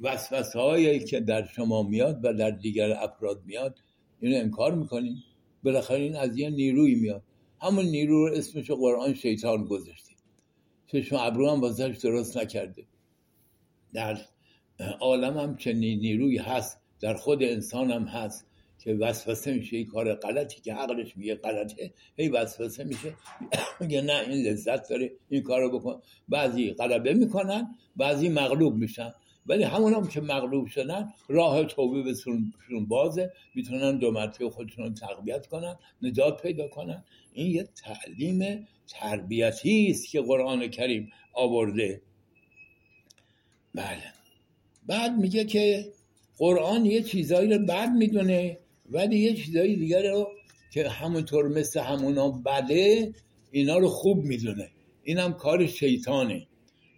وسوسه 0.00 0.58
هایی 0.58 1.04
که 1.04 1.20
در 1.20 1.46
شما 1.46 1.82
میاد 1.82 2.20
و 2.22 2.32
در 2.32 2.50
دیگر 2.50 2.92
افراد 2.92 3.42
میاد 3.46 3.78
اینو 4.20 4.36
انکار 4.36 4.74
می‌کنین 4.74 5.16
بالاخره 5.62 5.98
این 5.98 6.16
از 6.16 6.38
یه 6.38 6.50
نیروی 6.50 6.94
میاد. 6.94 7.22
همون 7.60 7.84
نیرو 7.84 8.28
رو 8.28 8.34
اسمش 8.34 8.70
قرآن 8.70 9.14
شیطان 9.14 9.64
گذاشته. 9.64 10.12
چشم 10.86 11.16
ابرو 11.16 11.50
هم 11.50 11.60
بازش 11.60 11.98
درست 12.02 12.36
نکرده. 12.36 12.84
در 13.92 14.18
عالم 15.00 15.38
هم 15.38 15.56
چنین 15.56 15.98
نیروی 15.98 16.38
هست 16.38 16.80
در 17.00 17.14
خود 17.14 17.42
انسان 17.42 17.90
هم 17.90 18.04
هست 18.04 18.46
که 18.78 18.94
وسوسه 18.94 19.54
میشه 19.54 19.76
این 19.76 19.86
کار 19.86 20.14
غلطی 20.14 20.60
که 20.60 20.74
عقلش 20.74 21.16
میگه 21.16 21.34
غلطه. 21.34 21.92
هی 22.16 22.28
وسوسه 22.28 22.84
میشه. 22.84 23.14
میگه 23.80 24.00
نه 24.00 24.20
این 24.28 24.46
لذت 24.46 24.88
داره 24.88 25.12
این 25.28 25.42
کار 25.42 25.60
رو 25.60 25.78
بکن. 25.78 26.00
بعضی 26.28 26.72
غلبه 26.72 27.14
می‌کنن 27.14 27.76
بعضی 27.96 28.28
مغلوب 28.28 28.74
میشن. 28.74 29.12
ولی 29.46 29.62
همون 29.62 29.94
هم 29.94 30.08
که 30.08 30.20
مغلوب 30.20 30.66
شدن 30.66 31.08
راه 31.28 31.64
توبه 31.64 32.02
بهشون 32.02 32.52
بازه. 32.88 33.32
می‌تونن 33.54 33.98
دو 33.98 34.10
مرتبه 34.10 34.50
خودشون 34.50 34.94
تقویت 34.94 35.46
کنن 35.46 35.76
نجات 36.02 36.42
پیدا 36.42 36.68
کنن. 36.68 37.04
این 37.32 37.50
یه 37.50 37.68
تعلیم 37.84 38.66
تربیتی 38.88 39.86
است 39.90 40.10
که 40.10 40.20
قرآن 40.20 40.68
کریم 40.68 41.10
آورده. 41.32 42.02
بله. 43.76 44.02
بعد 44.86 45.18
میگه 45.18 45.44
که 45.44 45.92
قرآن 46.38 46.86
یه 46.86 47.02
چیزایی 47.02 47.52
رو 47.52 47.58
بد 47.58 47.88
می‌دونه 47.88 48.58
ولی 48.90 49.18
یه 49.18 49.34
چیزایی 49.34 49.76
دیگر 49.76 50.10
رو 50.10 50.28
که 50.72 50.88
همونطور 50.88 51.48
مثل 51.48 51.80
همونا 51.80 52.30
بده 52.30 53.12
اینا 53.50 53.78
رو 53.78 53.88
خوب 53.88 54.24
می‌دونه. 54.24 54.70
اینم 55.02 55.32
کار 55.32 55.66
شیطانه. 55.66 56.46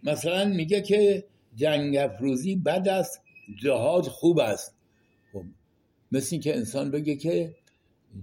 مثلا 0.03 0.45
میگه 0.45 0.81
که 0.81 1.25
جنگ 1.55 1.97
افروزی 1.97 2.55
بد 2.55 2.87
است 2.87 3.21
جهاد 3.63 4.03
خوب 4.03 4.39
است. 4.39 4.75
خب 5.33 5.43
مثل 6.11 6.37
که 6.37 6.55
انسان 6.55 6.91
بگه 6.91 7.15
که 7.15 7.55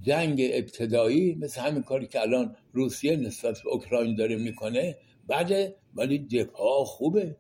جنگ 0.03 0.43
ابتدایی 0.53 1.35
مثل 1.35 1.61
همین 1.61 1.83
کاری 1.83 2.07
که 2.07 2.21
الان 2.21 2.57
روسیه 2.73 3.17
نسبت 3.17 3.63
به 3.63 3.71
اوکراین 3.71 4.15
داره 4.15 4.37
می‌کنه 4.37 4.97
بده 5.29 5.75
ولی 5.95 6.19
دفاع 6.19 6.85
خوبه. 6.85 7.37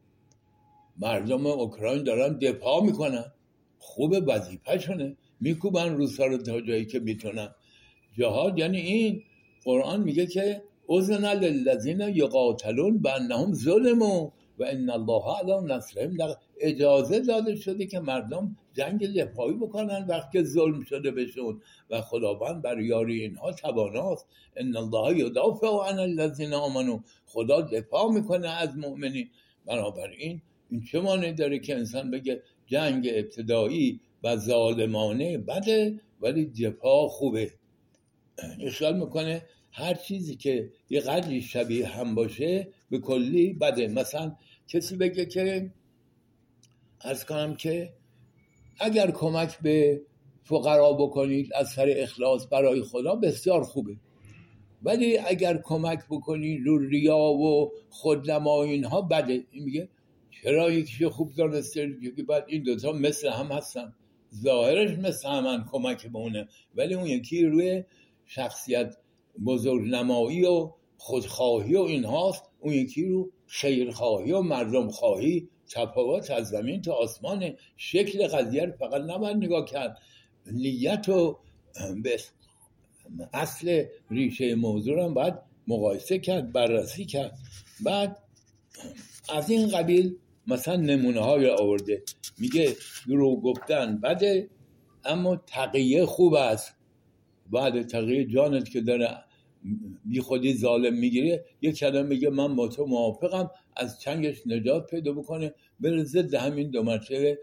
مردم 0.98 1.46
اوکراین 1.46 2.02
دارن 2.02 2.38
دفاع 2.38 2.82
می‌کنن. 2.84 3.24
خوبه 3.78 4.20
وظیفه 4.20 4.78
شونه 4.78 5.16
میکوبن 5.40 5.94
روسا 5.94 6.26
رو 6.26 6.38
تا 6.38 6.60
جایی 6.60 6.84
که 6.84 6.98
می‌تونن. 6.98 7.54
جهاد 8.18 8.58
یعنی 8.58 8.78
این. 8.78 9.22
قرآن 9.64 10.00
میگه 10.02 10.26
که 10.26 10.62
اذن 10.88 11.32
للذین 11.32 12.00
یقاتلون 12.00 12.98
بانهم 12.98 13.52
ظلموا 13.52 14.32
و 14.58 14.64
ان 14.64 14.90
الله 14.90 15.22
علی 15.38 15.74
نصرهم. 15.74 16.16
اجازه 16.60 17.20
داده 17.20 17.56
شده 17.56 17.86
که 17.86 18.00
مردم 18.00 18.56
جنگ 18.74 19.14
دفاعی 19.14 19.54
بکنن 19.54 20.06
وقتی 20.08 20.42
ظلم 20.42 20.82
شده 20.82 21.10
بهشون. 21.10 21.60
و 21.90 22.00
خداوند 22.00 22.62
بر 22.62 22.80
یاری 22.80 23.20
اینها 23.20 23.52
تواناست. 23.52 24.26
ان 24.56 24.76
الله 24.76 25.18
یدافع 25.18 25.66
عن 25.66 25.98
الذین 25.98 26.54
آمنوا. 26.54 27.00
خدا 27.26 27.60
دفاع 27.60 28.12
می‌کنه 28.12 28.48
از 28.48 28.76
مؤمنین. 28.76 29.30
بنابراین 29.66 30.42
این 30.70 30.82
چه 30.82 31.00
مانعی 31.00 31.32
داره 31.32 31.58
که 31.58 31.74
انسان 31.76 32.10
بگه 32.10 32.42
جنگ 32.66 33.10
ابتدایی 33.14 34.00
و 34.22 34.36
ظالمانه 34.36 35.38
بده 35.38 36.00
ولی 36.20 36.46
دفاع 36.46 37.08
خوبه. 37.08 37.52
اشغال 38.60 38.98
می‌کنه 38.98 39.42
هر 39.72 39.94
چیزی 39.94 40.36
که 40.36 40.70
یه 40.90 41.00
قدری 41.00 41.42
شبیه 41.42 41.88
هم 41.88 42.14
باشه 42.14 42.68
به 42.90 42.98
کلی 42.98 43.52
بده. 43.52 43.88
مثلا 43.88 44.36
کسی 44.68 44.96
بگه 44.96 45.26
که 45.26 45.70
از 47.00 47.26
کنم 47.26 47.56
که 47.56 47.92
اگر 48.80 49.10
کمک 49.10 49.58
به 49.58 50.02
فقرا 50.44 50.92
بکنید 50.92 51.54
از 51.54 51.68
سر 51.68 51.94
اخلاص 51.96 52.46
برای 52.50 52.82
خدا 52.82 53.14
بسیار 53.14 53.62
خوبه. 53.62 53.96
ولی 54.82 55.18
اگر 55.18 55.60
کمک 55.64 56.00
بکنید 56.10 56.66
رو 56.66 56.78
ریا 56.78 57.18
و 57.18 57.72
خودنما 57.90 58.62
اینها 58.62 59.00
بده. 59.00 59.44
این 59.50 59.64
میگه 59.64 59.88
چرا 60.46 60.70
یکیش 60.70 61.02
خوب 61.02 61.34
دانسته 61.34 61.96
که 62.16 62.22
بعد 62.22 62.44
این 62.48 62.62
دوتا 62.62 62.92
مثل 62.92 63.28
هم 63.28 63.46
هستن. 63.46 63.94
ظاهرش 64.34 64.98
مثل 64.98 65.28
همان 65.28 65.68
کمک 65.72 66.06
به 66.06 66.48
ولی 66.74 66.94
اون 66.94 67.06
یکی 67.06 67.44
روی 67.44 67.84
شخصیت 68.26 68.96
بزرگ 69.46 69.88
نمایی 69.88 70.44
و 70.44 70.70
خودخواهی 70.96 71.76
و 71.76 71.80
اینهاست. 71.80 72.42
اون 72.60 72.74
یکی 72.74 73.04
رو 73.04 73.30
خیرخواهی 73.46 74.32
و 74.32 74.42
مردم 74.42 74.88
خواهی 74.88 75.48
تفاوت 75.68 76.30
از 76.30 76.48
زمین 76.48 76.82
تا 76.82 76.92
آسمان. 76.92 77.52
شکل 77.76 78.26
قضیه 78.26 78.76
فقط 78.78 79.02
نباید 79.02 79.36
نگاه 79.36 79.64
کرد. 79.64 79.98
نیت 80.52 81.08
و 81.08 81.38
به 82.02 82.18
اصل 83.32 83.84
ریشه 84.10 84.54
موضوع 84.54 84.96
رو 84.96 85.14
باید 85.14 85.34
مقایسه 85.68 86.18
کرد 86.18 86.52
بررسی 86.52 87.04
کرد. 87.04 87.38
بعد 87.80 88.22
از 89.28 89.50
این 89.50 89.68
قبیل 89.68 90.16
مثلا 90.46 90.76
نمونه 90.76 91.20
های 91.20 91.50
آورده. 91.50 92.02
میگه 92.38 92.76
درو 93.08 93.40
گفتن 93.40 94.00
بده 94.00 94.48
اما 95.04 95.36
تقیه 95.36 96.06
خوب 96.06 96.34
است. 96.34 96.76
بعد 97.50 97.82
تقیه 97.82 98.24
جانت 98.24 98.70
که 98.70 98.80
داره 98.80 99.08
بی 100.04 100.20
خودی 100.20 100.54
ظالم 100.54 100.94
می‌گیره 100.94 101.44
یه 101.60 101.72
کلمه 101.72 102.08
میگه 102.08 102.30
من 102.30 102.56
با 102.56 102.68
تو 102.68 102.86
موافقم 102.86 103.50
از 103.76 104.00
چنگش 104.00 104.46
نجات 104.46 104.90
پیدا 104.90 105.12
بکنه 105.12 105.54
بره 105.80 106.04
ضد 106.04 106.34
همین 106.34 106.70
دو 106.70 106.82
مرتبه 106.82 107.38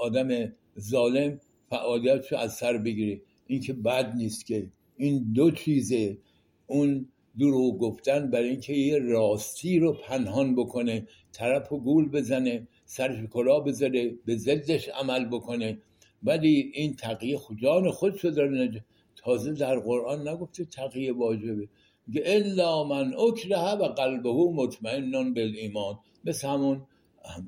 آدم 0.00 0.52
ظالم 0.80 1.40
فعالیتشو 1.70 2.36
از 2.36 2.54
سر 2.54 2.78
بگیره. 2.78 3.20
این 3.46 3.60
که 3.60 3.72
بد 3.72 4.14
نیست 4.16 4.46
که 4.46 4.70
این 4.96 5.32
دو 5.34 5.50
چیزه. 5.50 6.18
اون 6.66 7.08
دروغ 7.38 7.78
گفتن 7.78 8.30
برای 8.30 8.48
اینکه 8.48 8.72
یه 8.72 8.98
راستی 8.98 9.78
رو 9.78 9.92
پنهان 9.92 10.56
بکنه. 10.56 11.06
طرف 11.38 11.72
و 11.72 11.80
گول 11.80 12.08
بزنه 12.08 12.68
سرش 12.84 13.18
کلا 13.30 13.60
بذاره 13.60 14.14
به 14.24 14.36
ضدش 14.36 14.88
عمل 14.88 15.24
بکنه. 15.24 15.78
ولی 16.22 16.72
این 16.74 16.96
تقیه 16.96 17.38
جان 17.62 17.90
خودشو 17.90 18.30
داره 18.30 18.84
تازه 19.16 19.52
در 19.52 19.78
قرآن 19.78 20.28
نگفته 20.28 20.64
تقیه 20.64 21.12
واجبه. 21.12 21.68
الا 22.24 22.84
من 22.84 23.14
اکره 23.14 23.72
و 23.72 23.88
قلبه 23.88 24.32
مطمئنان 24.32 25.34
بالایمان. 25.34 25.98
مثل 26.24 26.48
همون 26.48 26.86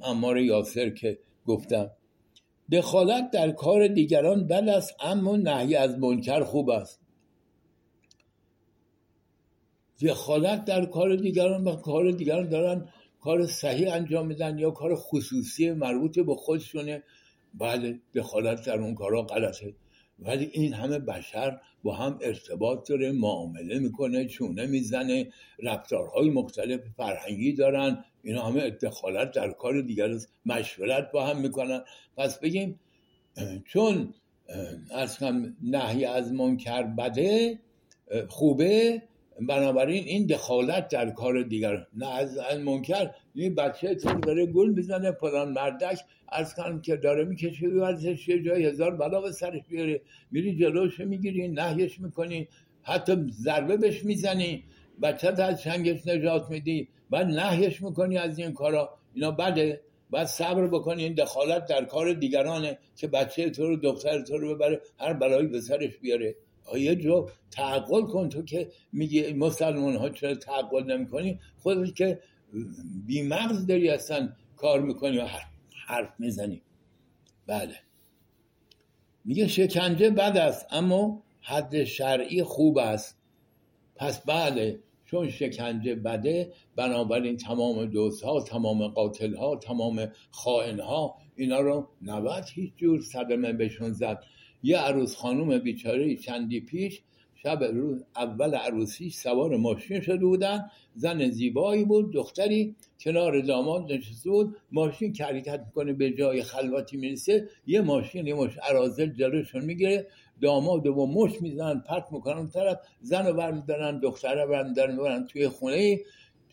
امار 0.03 0.39
یاسر 0.39 0.91
که 0.91 1.19
گفتم. 1.47 1.91
دخالت 2.73 3.31
در 3.31 3.51
کار 3.51 3.89
دیگران 3.89 4.47
بد 4.47 4.69
است 4.69 4.95
اما 5.01 5.37
نهی 5.37 5.77
از 5.77 5.99
منکر 5.99 6.45
خوب 6.45 6.71
است. 6.71 7.01
دخالت 10.03 10.65
در 10.65 10.85
کار 10.85 11.17
دیگران 11.17 11.65
و 11.65 11.77
کار 11.77 12.11
دیگران 12.11 12.49
دارن 12.49 12.89
کار 13.21 13.47
صحیح 13.47 13.95
انجام 13.95 14.27
میدن 14.27 14.59
یا 14.59 14.71
کار 14.71 14.95
خصوصی 14.95 15.71
مربوط 15.71 16.19
به 16.19 16.35
خودشونه؟ 16.35 17.03
بله 17.55 17.99
دخالت 18.15 18.67
در 18.67 18.79
اون 18.79 18.95
کارا 18.95 19.23
غلطه. 19.23 19.75
ولی 20.19 20.51
این 20.53 20.73
همه 20.75 20.99
بشر 20.99 21.61
با 21.83 21.95
هم 21.95 22.19
ارتباط 22.23 22.89
داره 22.89 23.13
معامله 23.13 23.79
می‌کنه 23.79 24.27
چونه 24.27 24.67
می‌زنه 24.67 25.33
رفتارهای 25.63 26.31
مختلف 26.31 26.81
فرهنگی 26.97 27.53
دارن. 27.53 28.05
اینا 28.23 28.43
همه 28.43 28.71
دخالت 28.71 29.31
در 29.31 29.51
کار 29.51 29.81
دیگر 29.81 30.11
مشورت 30.47 31.11
با 31.13 31.27
هم 31.27 31.41
می‌کنن. 31.41 31.81
پس 32.17 32.39
بگیم 32.39 32.81
چون 33.65 34.15
از 34.91 35.17
هم 35.17 35.57
نهی 35.63 36.05
از 36.05 36.33
منکر 36.33 36.83
بده 36.83 37.59
خوبه 38.29 39.03
بنابراین 39.47 40.05
این 40.05 40.27
دخالت 40.27 40.89
در 40.89 41.11
کار 41.11 41.43
دیگر 41.43 41.87
نه 41.97 42.15
از 42.15 42.39
منکر 42.65 43.11
این 43.35 43.55
بچه 43.55 43.95
تو 43.95 44.21
داره 44.21 44.47
گل 44.47 44.71
می‌زنه 44.71 45.13
پلان 45.13 45.53
مردک 45.53 46.01
از 46.29 46.55
کنم 46.55 46.81
که 46.81 46.97
داره 46.97 47.25
می‌کشه 47.25 47.69
ورزش 47.69 48.29
یه 48.29 48.43
جای 48.43 48.65
هزار 48.65 48.97
بلا 48.97 49.21
به 49.21 49.33
سرش 49.33 49.63
بیاره. 49.69 50.01
میری 50.31 50.57
جلوش 50.57 51.01
می‌گیری 51.01 51.49
نهیش 51.49 52.01
می‌کنی 52.01 52.49
حتی 52.83 53.17
ضربه 53.31 53.77
بهش 53.77 54.05
می‌زنی 54.05 54.65
بچه 55.03 55.29
از 55.29 55.63
چنگش 55.63 56.07
نجات 56.07 56.51
میدی 56.51 56.89
بعد 57.11 57.27
نهیش 57.27 57.83
می‌کنی 57.83 58.19
از 58.19 58.39
این 58.39 58.53
کارا. 58.53 58.91
اینا 59.15 59.31
بده. 59.31 59.81
بعد 60.11 60.27
صبر 60.27 60.67
بکنی 60.67 61.05
این 61.05 61.15
دخالت 61.15 61.67
در 61.67 61.85
کار 61.85 62.13
دیگرانه 62.13 62.79
که 62.97 63.07
بچه 63.07 63.51
تو 63.51 63.67
رو 63.67 63.77
دختر 63.77 64.23
تو 64.23 64.39
رو 64.39 64.55
ببره 64.55 64.81
هر 64.99 65.13
بلایی 65.13 65.47
به 65.47 65.61
سرش 65.61 65.97
بیاره. 65.97 66.35
یه 66.79 66.97
جو 66.97 67.29
تعقل 67.51 68.03
کن 68.03 68.29
تو 68.29 68.43
که 68.43 68.69
میگی 68.93 69.33
مسلمان 69.33 69.97
ها 69.97 70.09
چرا 70.09 70.35
تعقل 70.35 70.85
نمی 70.85 71.09
کنی 71.09 71.41
خودت 71.59 71.95
که 71.95 72.21
بیمغز 73.07 73.67
داری 73.67 73.89
اصلا 73.89 74.33
کار 74.57 74.81
می‌کنی 74.81 75.19
و 75.19 75.29
حرف 75.87 76.15
می‌زنی. 76.19 76.63
بله. 77.47 77.75
میگه 79.25 79.49
شکنجه 79.49 80.11
بد 80.11 80.37
است 80.37 80.67
اما 80.71 81.23
حد 81.41 81.85
شرعی 81.85 82.43
خوب 82.43 82.79
است. 82.79 83.19
پس 83.97 84.21
بله 84.21 84.81
چون 85.05 85.31
شکنجه 85.31 85.95
بده 85.95 86.53
بنابراین 86.77 87.37
تمام 87.37 87.85
دوست 87.85 88.23
ها 88.23 88.41
تمام 88.41 88.89
قاتل 88.89 89.35
ها 89.35 89.57
تمام 89.57 90.09
خائن 90.31 90.81
ها 90.81 91.15
اینا 91.37 91.61
رو 91.61 91.89
نباید 92.03 92.45
هیچ 92.55 92.73
جور 92.77 93.03
صدمه 93.03 93.53
بهشون 93.53 93.93
زد. 93.93 94.25
یه 94.63 94.79
عروس 94.79 95.17
خانوم 95.17 95.59
بیچاره 95.59 96.17
چندی 96.17 96.61
پیش 96.61 97.03
شب 97.43 97.65
روز 97.65 98.05
اول 98.17 98.55
عروسی 98.55 99.11
سوار 99.11 99.57
ماشین 99.57 100.01
شده 100.01 100.25
بودن 100.25 100.71
زن 100.95 101.31
زیبایی 101.31 101.85
بود 101.85 102.13
دختری 102.13 102.77
کنار 103.01 103.41
داماد 103.41 103.93
نشسته 103.93 104.31
بود 104.31 104.57
ماشین 104.73 105.13
که 105.13 105.25
حرکت 105.25 105.61
می‌کنه 105.67 105.93
به 105.93 106.11
جای 106.11 106.43
خلوتی 106.43 106.97
می‌رسه 106.97 107.49
یه 107.67 107.81
ماشین 107.81 108.27
یه 108.27 108.35
مش 108.35 108.59
عرازل 108.59 109.07
جلوشون 109.07 109.65
می‌گیره 109.65 110.07
داماد 110.43 110.87
و 110.87 111.07
مش 111.07 111.43
می‌زنن 111.43 111.81
پرت 111.81 112.13
می‌کنن 112.13 112.49
طرف 112.49 112.79
زن 113.01 113.27
رو 113.27 113.33
برمیدارن 113.35 114.01
رو 114.01 114.49
برمیدارن 114.51 115.27
توی 115.27 115.49
خونه. 115.49 116.01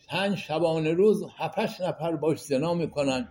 پنج 0.08 0.36
شبانه 0.36 0.92
روز 0.92 1.24
هفتش 1.36 1.80
نفر 1.80 2.16
باش 2.16 2.38
زنا 2.38 2.74
می‌کنن. 2.74 3.28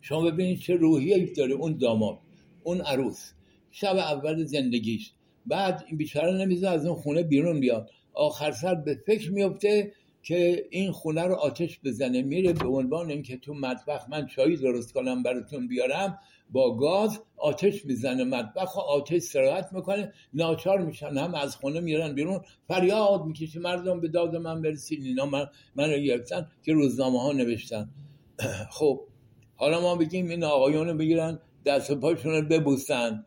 شما 0.00 0.30
ببینید 0.30 0.58
چه 0.58 0.74
روحیه 0.74 1.32
داره 1.34 1.52
اون 1.52 1.78
داماد 1.78 2.18
اون 2.62 2.80
عروس. 2.80 3.32
شب 3.78 3.96
اول 3.96 4.44
زندگیش. 4.44 5.12
بعد 5.46 5.84
این 5.88 5.96
بیچاره 5.96 6.32
نمیزه 6.32 6.68
از 6.68 6.86
اون 6.86 6.96
خونه 6.96 7.22
بیرون 7.22 7.60
بیاد. 7.60 7.90
آخر 8.14 8.52
سر 8.52 8.74
به 8.74 8.98
فکر 9.06 9.32
میفته 9.32 9.92
که 10.22 10.66
این 10.70 10.92
خونه 10.92 11.22
رو 11.22 11.34
آتش 11.34 11.80
بزنه 11.84 12.22
میره 12.22 12.52
به 12.52 12.68
عنوان 12.68 13.10
اینکه 13.10 13.36
تو 13.36 13.54
مطبخ 13.54 14.08
من 14.08 14.26
چایی 14.26 14.56
درست 14.56 14.92
کنم 14.92 15.22
براتون 15.22 15.68
بیارم 15.68 16.18
با 16.50 16.76
گاز 16.76 17.20
آتش 17.36 17.84
می‌زنه. 17.84 18.24
مطبخ 18.24 18.76
و 18.76 18.80
آتش 18.80 19.22
سرایت 19.22 19.68
می‌کنه 19.72 20.12
ناچار 20.34 20.78
میشن. 20.78 21.16
هم 21.16 21.34
از 21.34 21.56
خونه 21.56 21.80
میرن 21.80 22.14
بیرون 22.14 22.40
فریاد 22.68 23.24
می‌کشه. 23.24 23.60
مردم 23.60 24.00
به 24.00 24.08
داد 24.08 24.36
من 24.36 24.62
برسید 24.62 25.04
اینا 25.04 25.26
من, 25.26 25.46
من 25.74 25.90
رو 25.90 25.98
گرفتن 25.98 26.46
که 26.62 26.72
روزنامه 26.72 27.22
ها 27.22 27.32
نوشتن. 27.32 27.90
خب 28.78 29.00
حالا 29.56 29.80
ما 29.80 29.96
بگیم 29.96 30.28
این 30.28 30.44
آقایون 30.44 30.96
بگیرن 30.96 31.38
دست 31.66 31.94
پاشون 31.94 32.32
رو 32.32 32.42
ببوسن. 32.42 33.24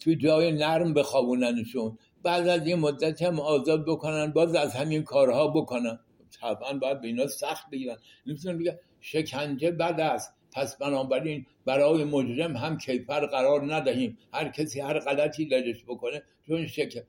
تو 0.00 0.14
جای 0.14 0.52
نرم 0.52 0.94
بخوابوننشون. 0.94 1.98
بعد 2.22 2.48
از 2.48 2.66
یه 2.66 2.76
مدت 2.76 3.22
هم 3.22 3.40
آزاد 3.40 3.84
بکنن 3.86 4.32
باز 4.32 4.54
از 4.54 4.74
همین 4.74 5.02
کارها 5.02 5.48
بکنن. 5.48 5.98
طبعا 6.40 6.78
باید 6.78 7.00
به 7.00 7.06
اینا 7.06 7.26
سخت 7.26 7.70
بگیرن. 7.70 7.96
نمی‌تونن 8.26 8.58
بگن 8.58 8.76
شکنجه 9.00 9.70
بد 9.70 10.00
است. 10.00 10.34
پس 10.52 10.76
بنابراین 10.76 11.46
برای 11.64 12.04
مجرم 12.04 12.56
هم 12.56 12.78
کیفر 12.78 13.26
قرار 13.26 13.74
ندهیم. 13.74 14.18
هر 14.32 14.48
کسی 14.48 14.80
هر 14.80 14.98
غلطی 14.98 15.44
لجش 15.44 15.84
بکنه 15.84 16.22
چون 16.46 16.66
شک... 16.66 17.04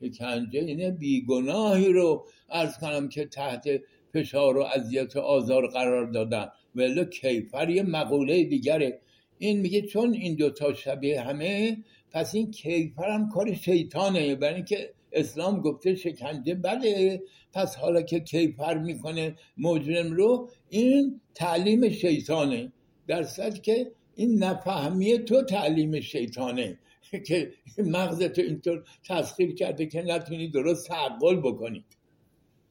شکنجه 0.00 0.60
اینه 0.60 0.90
بیگناهی 0.90 1.92
رو 1.92 2.26
ارز 2.50 2.78
کنم 2.78 3.08
که 3.08 3.26
تحت 3.26 3.68
فشار 4.12 4.56
و 4.56 4.62
اذیت 4.62 5.16
و 5.16 5.20
آزار 5.20 5.66
قرار 5.66 6.06
دادن. 6.06 6.48
ولی 6.74 7.04
کیفر 7.04 7.70
یه 7.70 7.82
مقوله 7.82 8.44
دیگره. 8.44 9.00
این 9.38 9.60
میگه 9.60 9.82
چون 9.82 10.14
این 10.14 10.34
دوتا 10.34 10.74
شبیه 10.74 11.20
همه 11.20 11.76
پس 12.16 12.34
این 12.34 12.50
کیفر 12.50 13.10
هم 13.10 13.28
کار 13.28 13.54
شیطانه. 13.54 14.34
برای 14.34 14.54
اینکه 14.54 14.90
اسلام 15.12 15.60
گفته 15.60 15.94
شکنجه 15.94 16.54
بله. 16.54 17.22
پس 17.52 17.76
حالا 17.76 18.02
که 18.02 18.20
کیفر 18.20 18.78
می‌کنه 18.78 19.36
مجرم 19.58 20.12
رو 20.12 20.50
این 20.68 21.20
تعلیم 21.34 21.88
شیطانه. 21.88 22.72
در 23.06 23.22
که 23.62 23.92
این 24.14 24.44
نفهمی 24.44 25.18
تو 25.18 25.42
تعلیم 25.42 26.00
شیطانه. 26.00 26.78
که 27.26 27.52
مغزتو 27.78 28.42
اینطور 28.42 28.84
تسخیر 29.08 29.54
کرده 29.54 29.86
که 29.86 30.02
نتونی 30.02 30.48
درست 30.48 30.88
تعقل 30.88 31.36
بکنی. 31.36 31.84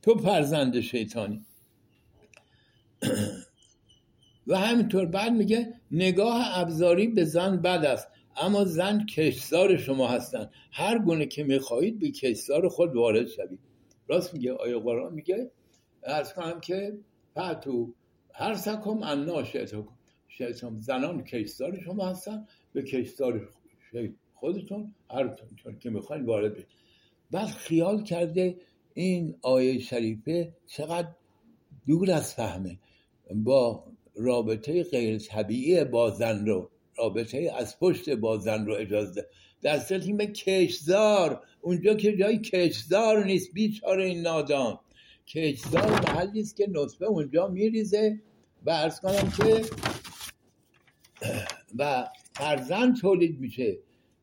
تو 0.02 0.18
فرزند 0.18 0.80
شیطانی. 0.80 1.46
و 4.48 4.58
همینطور 4.58 5.06
بعد 5.06 5.34
میگه 5.34 5.74
نگاه 5.91 6.60
ابزاری 6.60 7.08
به 7.08 7.26
زن 7.26 7.58
بد 7.58 7.86
است. 7.86 8.08
اما 8.38 8.65
زن 8.65 9.05
کشزار 9.05 9.77
شما 9.77 10.07
هستند 10.07 10.51
هر 10.71 10.99
گونه 10.99 11.25
که 11.25 11.43
می‌خواهید 11.43 11.99
به 11.99 12.11
کشزار 12.11 12.67
خود 12.69 12.95
وارد 12.95 13.27
شوید. 13.27 13.59
راست 14.07 14.33
میگه 14.33 14.53
آیا 14.53 14.79
قرآن؟ 14.79 15.13
میگه 15.13 15.51
ارز 16.03 16.33
کنم 16.33 16.59
که 16.59 16.97
فتو 17.39 17.93
هر 18.33 18.55
سکم 18.55 19.03
انا 19.03 19.43
شیطان 20.27 20.79
زنان 20.79 21.23
کشزار 21.23 21.79
شما 21.79 22.07
هستن 22.07 22.45
به 22.73 22.83
کشزار 22.83 23.49
خودتون 24.33 24.93
هر 25.09 25.36
که 25.79 25.89
می‌خواین 25.89 26.25
وارد 26.25 26.55
بید 26.55 26.67
بعد 27.31 27.47
خیال 27.47 28.03
کرده 28.03 28.57
این 28.93 29.36
آیه 29.41 29.79
شریفه 29.79 30.53
چقدر 30.67 31.07
دور 31.88 32.11
از 32.11 32.33
فهمه 32.33 32.79
با 33.36 33.83
رابطه 34.15 34.83
غیر 34.83 35.17
طبیعی 35.17 35.83
با 35.83 36.09
زن 36.09 36.45
رو. 36.45 36.71
رابطه 36.98 37.54
از 37.58 37.80
پشت 37.80 38.10
با 38.10 38.38
زن 38.38 38.66
رو 38.66 38.74
اجازه 38.74 39.28
در 39.62 39.80
صورتی 39.80 40.14
به 40.14 40.28
کشزار 40.28 41.41
اونجا 41.62 41.93
که 41.93 42.18
جای 42.18 42.39
کشزار 42.39 43.26
نیست 43.26 43.54
بیچاره 43.54 44.06
این 44.06 44.22
نادان. 44.22 44.80
کشزار 45.28 45.91
محلی 45.91 46.41
است 46.41 46.56
که 46.56 46.68
نطفه 46.72 47.06
اونجا 47.06 47.48
میریزه. 47.48 48.20
و 48.66 48.70
ارز 48.70 49.00
کنم 49.00 49.32
که 49.38 49.66
و 51.80 52.08
فرزند 52.34 52.98
تولید 52.98 53.39
میشه. 53.39 53.78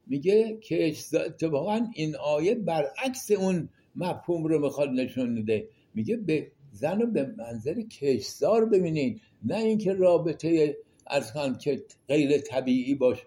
میگه 0.06 0.58
که 0.62 0.94
اتفاقا 1.14 1.86
این 1.94 2.16
آیه 2.16 2.54
برعکس 2.54 3.30
اون 3.30 3.68
مفهوم 3.96 4.44
رو 4.44 4.58
می‌خواد 4.58 4.88
نشون 4.88 5.28
میده 5.28 5.68
میگه 5.94 6.16
به 6.16 6.52
زن 6.72 7.00
رو 7.00 7.06
به 7.06 7.34
منظر 7.38 7.80
کشزار 7.80 8.66
ببینید. 8.66 9.20
نه 9.44 9.56
اینکه 9.56 9.92
رابطه 9.92 10.76
از 11.12 11.32
کنم 11.32 11.58
که 11.58 11.84
غیر 12.08 12.38
طبیعی 12.38 12.94
باش 12.94 13.18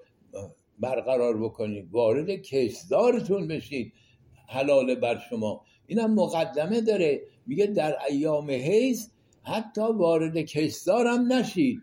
برقرار 0.79 1.43
بکنید 1.43 1.91
وارد 1.91 2.29
کشزارتون 2.29 3.47
بشید. 3.47 3.93
حلال 4.47 4.95
بر 4.95 5.19
شما. 5.29 5.65
اینم 5.87 6.13
مقدمه 6.13 6.81
داره. 6.81 7.21
میگه 7.47 7.65
در 7.65 7.97
ایام 8.09 8.51
حیز 8.51 9.11
حتی 9.43 9.81
وارد 9.81 10.37
کشزار 10.37 11.07
هم 11.07 11.33
نشید. 11.33 11.81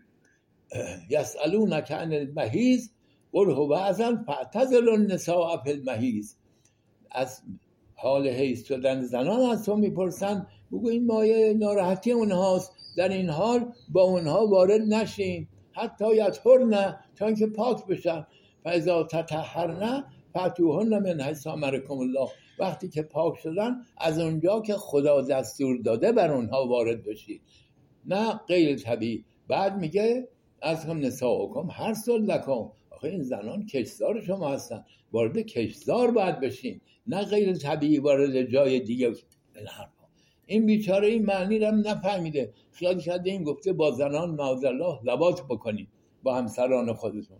یسالونک 1.09 1.91
عن 1.91 2.13
المحیز 2.13 2.91
قل 3.31 3.51
هو 3.51 3.73
ازن 3.73 4.23
فاعتزل 4.23 4.89
النساء 4.89 5.63
فی 5.63 5.71
المحیز 5.71 6.37
از 7.11 7.41
حال 7.95 8.27
حیز 8.27 8.65
شدن 8.65 9.01
زنان 9.01 9.39
از 9.39 9.65
تو 9.65 9.75
می‌پرسن 9.75 10.47
بگو 10.71 10.89
این 10.89 11.05
مایه 11.05 11.53
ناراحتی 11.53 12.11
اونهاست. 12.11 12.71
در 12.97 13.09
این 13.09 13.29
حال 13.29 13.73
با 13.89 14.01
اونها 14.01 14.47
وارد 14.47 14.81
نشین. 14.81 15.47
حتی 15.73 16.05
نه 16.63 16.99
تا 17.15 17.25
اینکه 17.25 17.47
پاک 17.47 17.85
بشن. 17.87 18.27
فاذا 18.63 19.03
تطهرن 19.03 20.03
فتوهن 20.37 20.99
من 20.99 21.21
حیث 21.21 21.47
الله. 21.47 22.29
وقتی 22.59 22.89
که 22.89 23.01
پاک 23.01 23.39
شدن 23.39 23.75
از 23.97 24.19
اونجا 24.19 24.59
که 24.59 24.73
خدا 24.73 25.21
دستور 25.21 25.77
داده 25.77 26.11
بر 26.11 26.31
اونها 26.31 26.67
وارد 26.67 27.03
بشید. 27.03 27.41
نه 28.05 28.39
غیر 28.47 28.77
طبیعی. 28.77 29.25
بعد 29.47 29.77
میگه 29.77 30.27
از 30.61 30.85
هم 30.85 30.99
نساءکم 30.99 31.69
هر 31.71 31.93
سال 31.93 32.21
لکم. 32.21 32.69
آخه 32.89 33.07
این 33.07 33.23
زنان 33.23 33.65
کشزار 33.65 34.21
شما 34.21 34.49
هستن. 34.49 34.85
وارد 35.11 35.37
کشزار 35.37 36.11
باید 36.11 36.39
بشین. 36.39 36.81
نه 37.07 37.25
غیر 37.25 37.53
طبیعی 37.53 37.99
وارد 37.99 38.43
جای 38.43 38.79
دیگه. 38.79 39.13
این 40.45 40.65
بیچاره 40.65 41.07
این 41.07 41.25
معنی 41.25 41.59
رو 41.59 41.71
نفهمیده. 41.71 42.53
خیال 42.73 42.99
کرده 42.99 43.31
این 43.31 43.43
گفته 43.43 43.73
با 43.73 43.91
زنان 43.91 44.29
معاذالله 44.29 44.99
لبات 45.03 45.41
بکنید 45.49 45.87
با 46.23 46.35
همسران 46.35 46.93
خودتون. 46.93 47.37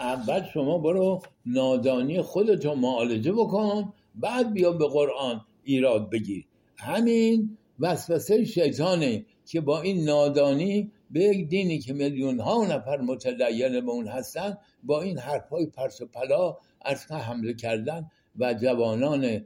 اول 0.00 0.42
شما 0.54 0.78
برو 0.78 1.22
نادانی 1.46 2.22
خودتو 2.22 2.74
معالجه 2.74 3.32
بکن 3.32 3.92
بعد 4.14 4.52
بیا 4.52 4.72
به 4.72 4.88
قرآن 4.88 5.44
ایراد 5.64 6.10
بگیر. 6.10 6.46
همین 6.76 7.58
وسوسه 7.80 8.44
شیطانه 8.44 9.26
که 9.46 9.60
با 9.60 9.82
این 9.82 10.04
نادانی 10.04 10.90
به 11.10 11.20
یک 11.20 11.48
دینی 11.48 11.78
که 11.78 11.92
میلیون 11.92 12.40
ها 12.40 12.66
نفر 12.66 13.00
متدین 13.00 13.80
به 13.80 13.90
اون 13.90 14.08
هستن 14.08 14.58
با 14.82 15.02
این 15.02 15.18
حرفای 15.18 15.66
پرس 15.66 16.00
و 16.00 16.06
پلا 16.06 16.56
از 16.80 17.12
حمله 17.12 17.54
کردن 17.54 18.10
و 18.38 18.54
جوانان 18.54 19.44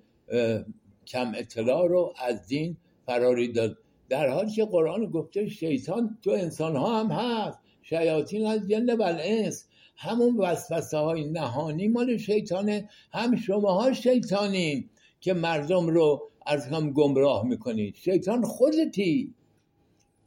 کم 1.07 1.33
اطلاع 1.35 1.89
رو 1.89 2.14
از 2.27 2.47
دین 2.47 2.77
فراری 3.07 3.52
داد. 3.52 3.78
در 4.09 4.28
حالی 4.28 4.52
که 4.52 4.64
قرآن 4.64 5.07
گفته 5.07 5.48
شیطان 5.48 6.18
تو 6.22 6.30
انسان 6.30 6.76
ها 6.76 7.00
هم 7.00 7.11
هست. 7.11 7.59
شیاطین 7.82 8.46
از 8.46 8.68
جن 8.68 8.96
و 8.96 9.02
الانس. 9.02 9.68
همون 9.96 10.36
وسوسه 10.36 10.98
های 10.98 11.24
نهانی 11.24 11.88
مال 11.88 12.16
شیطانه. 12.16 12.88
هم 13.12 13.36
شماها 13.36 13.92
شیطانین 13.92 14.88
که 15.20 15.34
مردم 15.34 15.86
رو 15.86 16.30
از 16.46 16.66
هم 16.66 16.92
گمراه 16.92 17.46
می‌کنید. 17.46 17.94
شیطان 17.94 18.42
خودتی 18.42 19.34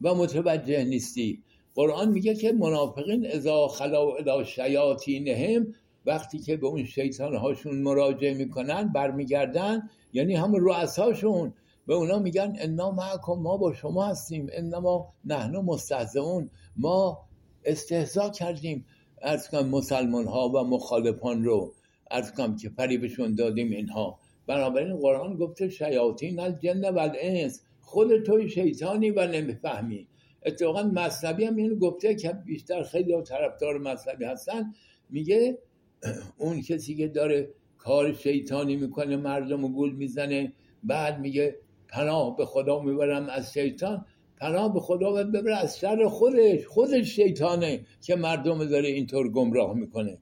و 0.02 0.16
متوجه 0.16 0.84
نیستی. 0.84 1.44
قرآن 1.76 2.12
میگه 2.12 2.36
که 2.36 2.52
منافقین 2.52 3.26
اذا 3.26 3.68
خلا 3.68 4.02
الی 4.02 4.46
شیاطینهم 4.46 5.74
وقتی 6.06 6.40
که 6.40 6.58
به 6.58 6.68
اون 6.68 6.86
شیطان 6.86 7.36
هاشون 7.36 7.82
مراجعه 7.82 8.34
می‌کنن 8.34 8.88
برمیگردن 8.94 9.90
یعنی 10.14 10.36
همون 10.36 10.60
رؤساشون. 10.62 11.54
به 11.90 11.96
اونا 11.96 12.20
میگن 12.20 12.56
انا 12.60 12.92
معکم 12.92 13.34
ما 13.34 13.58
با 13.58 13.74
شما 13.74 14.06
هستیم 14.06 14.48
انما 14.54 15.14
نحن 15.26 15.58
مستهزئون. 15.58 16.50
ما 16.78 17.20
استهزا 17.66 18.30
کردیم. 18.30 18.86
از 19.22 19.50
کم 19.50 19.70
مسلمان 19.70 20.26
ها 20.26 20.50
و 20.50 20.64
مخالفان 20.64 21.44
رو 21.44 21.74
از 22.12 22.34
کم 22.36 22.56
که 22.56 22.70
فریبشون 22.70 23.36
دادیم 23.36 23.72
اینها. 23.72 24.20
بنابراین 24.48 24.98
قرآن 24.98 25.36
گفته 25.38 25.70
شیاطین 25.70 26.40
از 26.40 26.62
جن 26.62 26.90
و 26.90 27.00
الانس 27.00 27.62
خود 27.82 28.24
توی 28.24 28.50
شیطانی 28.50 29.12
و 29.12 29.28
نمی‌فهمی. 29.28 30.08
اتفاقا 30.46 30.84
مذهبی 30.84 31.46
هم 31.46 31.56
اینو 31.56 31.76
گفته 31.76 32.16
که 32.16 32.34
بیشتر 32.46 32.84
خیلی 32.84 33.22
طرفدار 33.22 33.78
مذهبی 33.78 34.26
هستن. 34.26 34.74
میگه 35.10 35.58
اون 36.38 36.62
کسی 36.62 36.96
که 36.96 37.08
داره 37.08 37.50
کار 37.78 38.14
شیطانی 38.14 38.76
می‌کنه 38.76 39.18
مردم 39.18 39.64
و 39.64 39.70
گول 39.70 39.92
می‌زنه. 39.96 40.54
بعد 40.84 41.20
میگه 41.20 41.56
پناه 41.90 42.38
به 42.38 42.46
خدا 42.46 42.80
می‌برم 42.80 43.30
از 43.30 43.54
شیطان. 43.54 44.06
پناه 44.38 44.74
به 44.74 44.80
خدا 44.80 45.14
و 45.14 45.16
ببره 45.24 45.58
از 45.58 45.80
شر 45.80 46.08
خودش. 46.08 46.66
خودش 46.66 47.16
شیطانه 47.16 47.86
که 48.02 48.16
مردم 48.16 48.66
داره 48.66 48.90
اینطور 48.90 49.32
گمراه 49.32 49.74
می‌کنه. 49.74 50.18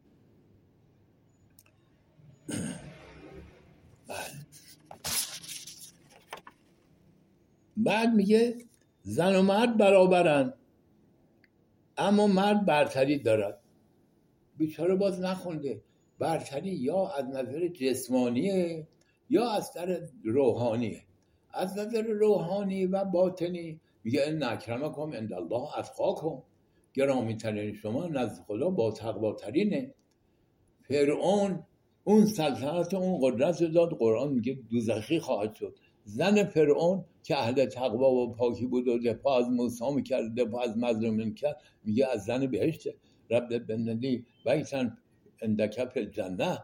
بعد 7.77 8.13
میگه 8.13 8.55
زن 9.01 9.35
و 9.35 9.41
مرد 9.41 9.77
برابرن 9.77 10.53
اما 11.97 12.27
مرد 12.27 12.65
برتری 12.65 13.19
دارد. 13.19 13.61
بیچاره 14.57 14.95
باز 14.95 15.19
نخونده. 15.19 15.81
برتری 16.19 16.69
یا 16.69 17.07
از 17.07 17.25
نظر 17.25 17.67
جسمانیه 17.67 18.87
یا 19.29 19.51
از 19.51 19.69
نظر 19.69 19.99
روحانیه. 20.23 21.06
از 21.57 21.77
نظر 21.77 22.01
روحانی 22.01 22.85
و 22.85 23.05
باطنی 23.05 23.79
میگه 24.03 24.21
ان 24.25 24.43
اکرمکم 24.43 25.13
عند 25.13 25.33
الله 25.33 25.79
اتقاکم. 25.79 26.43
گرامی 26.93 27.37
ترین 27.37 27.73
شما 27.73 28.07
نزد 28.07 28.43
خدا 28.47 28.69
با 28.69 28.91
تقواترینه. 28.91 29.93
فرعون 30.87 31.63
اون 32.03 32.25
سلطنت 32.25 32.93
اون 32.93 33.19
قدرت 33.21 33.63
داد 33.63 33.89
قرآن 33.89 34.33
میگه 34.33 34.59
دوزخی 34.69 35.19
خواهد 35.19 35.55
شد. 35.55 35.75
زن 36.03 36.43
فرعون 36.43 37.05
که 37.23 37.37
اهل 37.37 37.65
تقوا 37.65 38.11
و 38.11 38.33
پاکی 38.33 38.65
بود 38.65 38.87
و 38.87 38.99
دفاع 38.99 39.39
از 39.39 39.49
موسی 39.49 39.91
می‌کرد 39.95 40.35
دفاع 40.35 40.61
از 40.63 40.77
مظلومین 40.77 41.33
کرد 41.33 41.61
میگه 41.83 42.07
از 42.13 42.25
زن 42.25 42.47
بهشته. 42.47 42.95
رب 43.29 43.57
بنلی 43.57 44.25
بیتن 44.45 44.97
اندکف 45.41 45.97
جنه 45.97 46.59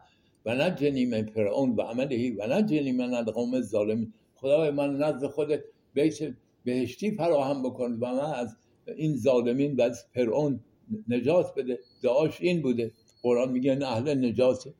و 0.46 0.54
نجنی 0.54 1.06
من 1.06 1.26
فرعون 1.26 1.70
و 1.70 1.82
عملهی 1.82 2.30
و 2.30 2.46
نجنی 2.46 2.92
من 2.92 3.14
القوم 3.14 3.60
ظالمین 3.60 4.12
خدای 4.44 4.70
من 4.70 4.96
نزد 4.96 5.26
خودت 5.26 5.64
بیت 5.94 6.18
بهشتی 6.64 7.10
فراهم 7.10 7.62
بکن 7.62 7.92
و 7.92 8.06
من 8.06 8.34
از 8.34 8.56
این 8.96 9.16
ظالمین 9.16 9.76
و 9.76 9.82
از 9.82 10.04
فرعون 10.14 10.60
نجات 11.08 11.54
بده. 11.56 11.78
دعاش 12.02 12.40
این 12.40 12.62
بوده. 12.62 12.92
قرآن 13.22 13.52
میگه 13.52 13.78
اهل 13.82 14.24
نجاته. 14.24 14.74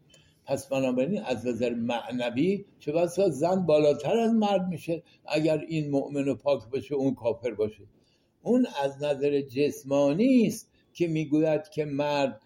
پس 0.47 0.69
بنابراین 0.69 1.23
از 1.23 1.47
نظر 1.47 1.75
معنوی 1.75 2.65
چه 2.79 2.93
بسا 2.93 3.29
زن 3.29 3.67
بالاتر 3.67 4.17
از 4.17 4.33
مرد 4.35 4.69
میشه 4.69 5.03
اگر 5.27 5.65
این 5.69 5.91
مؤمن 5.91 6.29
و 6.29 6.35
پاک 6.35 6.63
باشه 6.73 6.95
اون 6.95 7.15
کافر 7.15 7.51
باشه. 7.51 7.85
اون 8.43 8.67
از 8.83 9.03
نظر 9.03 9.41
جسمانی 9.41 10.47
است 10.47 10.71
که 10.93 11.09
می‌گوید 11.09 11.69
که 11.69 11.85
مرد 11.85 12.41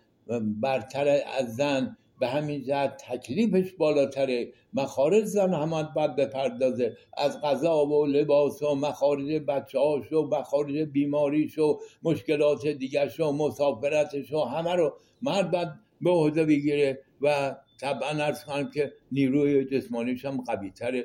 برتر 0.61 1.21
از 1.39 1.57
زن 1.57 1.97
به 2.21 2.29
همین 2.29 2.65
جهت 2.65 3.03
تکلیفش 3.09 3.73
بالاتره. 3.73 4.53
مخارج 4.75 5.25
زن 5.25 5.55
هم 5.55 5.93
باید 5.95 6.17
بپردازه. 6.17 6.97
از 7.17 7.41
غذا 7.41 7.87
و 7.87 8.07
لباس 8.07 8.63
و 8.63 8.75
مخارج 8.75 9.33
بچه 9.33 9.79
هاش 9.79 10.13
و 10.13 10.23
مخارج 10.23 10.77
بیماریش 10.77 11.59
و 11.59 11.79
مشکلات 12.03 12.67
دیگرش 12.67 13.21
و 13.21 13.33
مسافرتش 13.33 14.33
و 14.33 14.41
همه 14.41 14.75
رو 14.75 14.97
مرد 15.23 15.51
باید 15.51 15.69
به 16.01 16.11
عهده 16.11 16.45
بگیره 16.45 16.99
و 17.21 17.57
طبعا 17.81 18.09
ارز 18.09 18.45
کنم 18.45 18.71
که 18.71 18.93
نیروی 19.13 19.65
جسمانیش 19.65 20.25
هم 20.25 20.41
قوی 20.47 20.71
تره 20.71 21.05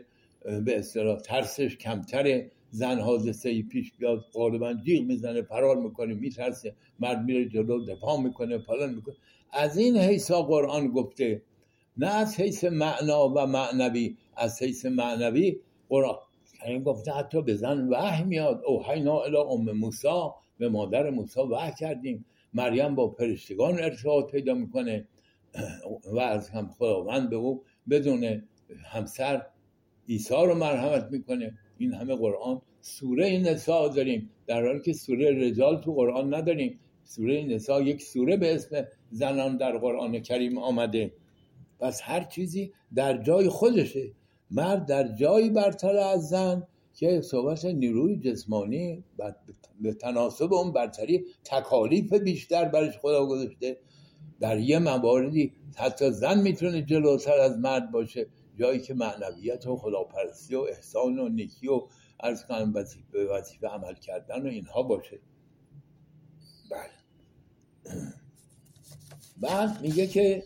به 0.65 0.77
اصطلاح 0.79 1.19
ترسش 1.19 1.77
کمتره. 1.77 2.51
زن 2.69 2.99
حادثه 2.99 3.49
ای 3.49 3.63
پیش 3.63 3.91
بیاد 3.99 4.25
غالبا 4.33 4.73
جیغ 4.73 5.03
می‌زنه 5.05 5.41
فرار 5.41 5.75
می‌کنه 5.75 6.13
میترسه. 6.13 6.75
مرد 6.99 7.23
میره 7.23 7.45
جلو 7.45 7.85
دفاع 7.85 8.21
می‌کنه 8.21 8.57
پلان 8.57 8.93
می‌کنه. 8.93 9.15
از 9.53 9.77
این 9.77 9.97
حیثا 9.97 10.41
قرآن 10.41 10.87
گفته 10.87 11.41
نه 11.97 12.07
از 12.07 12.39
حیث 12.39 12.63
معنا 12.63 13.29
و 13.29 13.45
معنوی 13.45 14.17
از 14.37 14.61
حیث 14.61 14.85
معنوی 14.85 15.59
قرآن 15.89 16.17
کریم 16.59 16.83
گفته 16.83 17.11
حتی 17.11 17.41
به 17.41 17.55
زن 17.55 17.87
وحی 17.87 18.23
میاد. 18.23 18.61
او 18.65 18.83
حینا 18.83 19.19
الی 19.21 19.37
ام 19.37 19.71
موسا 19.71 20.35
به 20.57 20.69
مادر 20.69 21.09
موسا 21.09 21.47
وحی 21.47 21.71
کردیم. 21.79 22.25
مریم 22.53 22.95
با 22.95 23.09
فرشتگان 23.09 23.79
ارتباط 23.79 24.31
پیدا 24.31 24.53
می‌کنه 24.53 25.07
و 26.13 26.19
از 26.19 26.49
هم 26.49 26.67
خداوند 26.67 27.29
به 27.29 27.35
او 27.35 27.63
بدون 27.89 28.43
همسر 28.85 29.45
عیسی 30.09 30.33
رو 30.33 30.55
مرحمت 30.55 31.07
می‌کنه. 31.11 31.57
این 31.77 31.93
همه 31.93 32.15
قرآن 32.15 32.61
سوره 32.81 33.37
نسا 33.39 33.87
داریم. 33.87 34.29
در 34.47 34.65
حالی 34.65 34.81
که 34.81 34.93
سوره 34.93 35.47
رجال 35.47 35.81
تو 35.81 35.93
قرآن 35.93 36.33
نداریم. 36.33 36.79
سوره 37.03 37.43
نسا 37.43 37.81
یک 37.81 38.01
سوره 38.01 38.37
به 38.37 38.55
اسم 38.55 38.87
زنان 39.13 39.57
در 39.57 39.77
قرآن 39.77 40.19
کریم 40.19 40.57
آمده. 40.57 41.13
پس 41.79 42.01
هر 42.03 42.23
چیزی 42.23 42.73
در 42.95 43.23
جای 43.23 43.49
خودشه. 43.49 44.11
مرد 44.51 44.85
در 44.85 45.07
جایی 45.07 45.49
برتر 45.49 45.95
از 45.95 46.29
زن 46.29 46.67
که 46.93 47.21
صحبت 47.21 47.65
نیروی 47.65 48.17
جسمانی 48.17 49.03
به 49.81 49.93
تناسب 49.93 50.53
اون 50.53 50.73
برتری 50.73 51.25
تکالیف 51.43 52.13
بیشتر 52.13 52.65
برش 52.65 52.97
خدا 52.97 53.25
گذاشته. 53.25 53.77
در 54.39 54.59
یه 54.59 54.79
مواردی 54.79 55.53
حتی 55.75 56.11
زن 56.11 56.41
می‌تونه 56.41 56.81
جلوتر 56.81 57.39
از 57.39 57.57
مرد 57.59 57.91
باشه. 57.91 58.27
جایی 58.55 58.79
که 58.79 58.93
معنویت 58.93 59.67
و 59.67 59.77
خداپرستی 59.77 60.55
و 60.55 60.59
احسان 60.59 61.19
و 61.19 61.29
نیکی 61.29 61.67
و 61.67 61.81
از 62.19 62.45
کنم 62.47 62.71
وظیفه 62.75 63.25
وظیفه 63.25 63.67
عمل 63.67 63.93
کردن 63.93 64.45
و 64.45 64.47
اینها 64.49 64.83
باشه. 64.83 65.19
بله. 66.71 68.13
بعد 69.37 69.81
میگه 69.81 70.07
که 70.07 70.43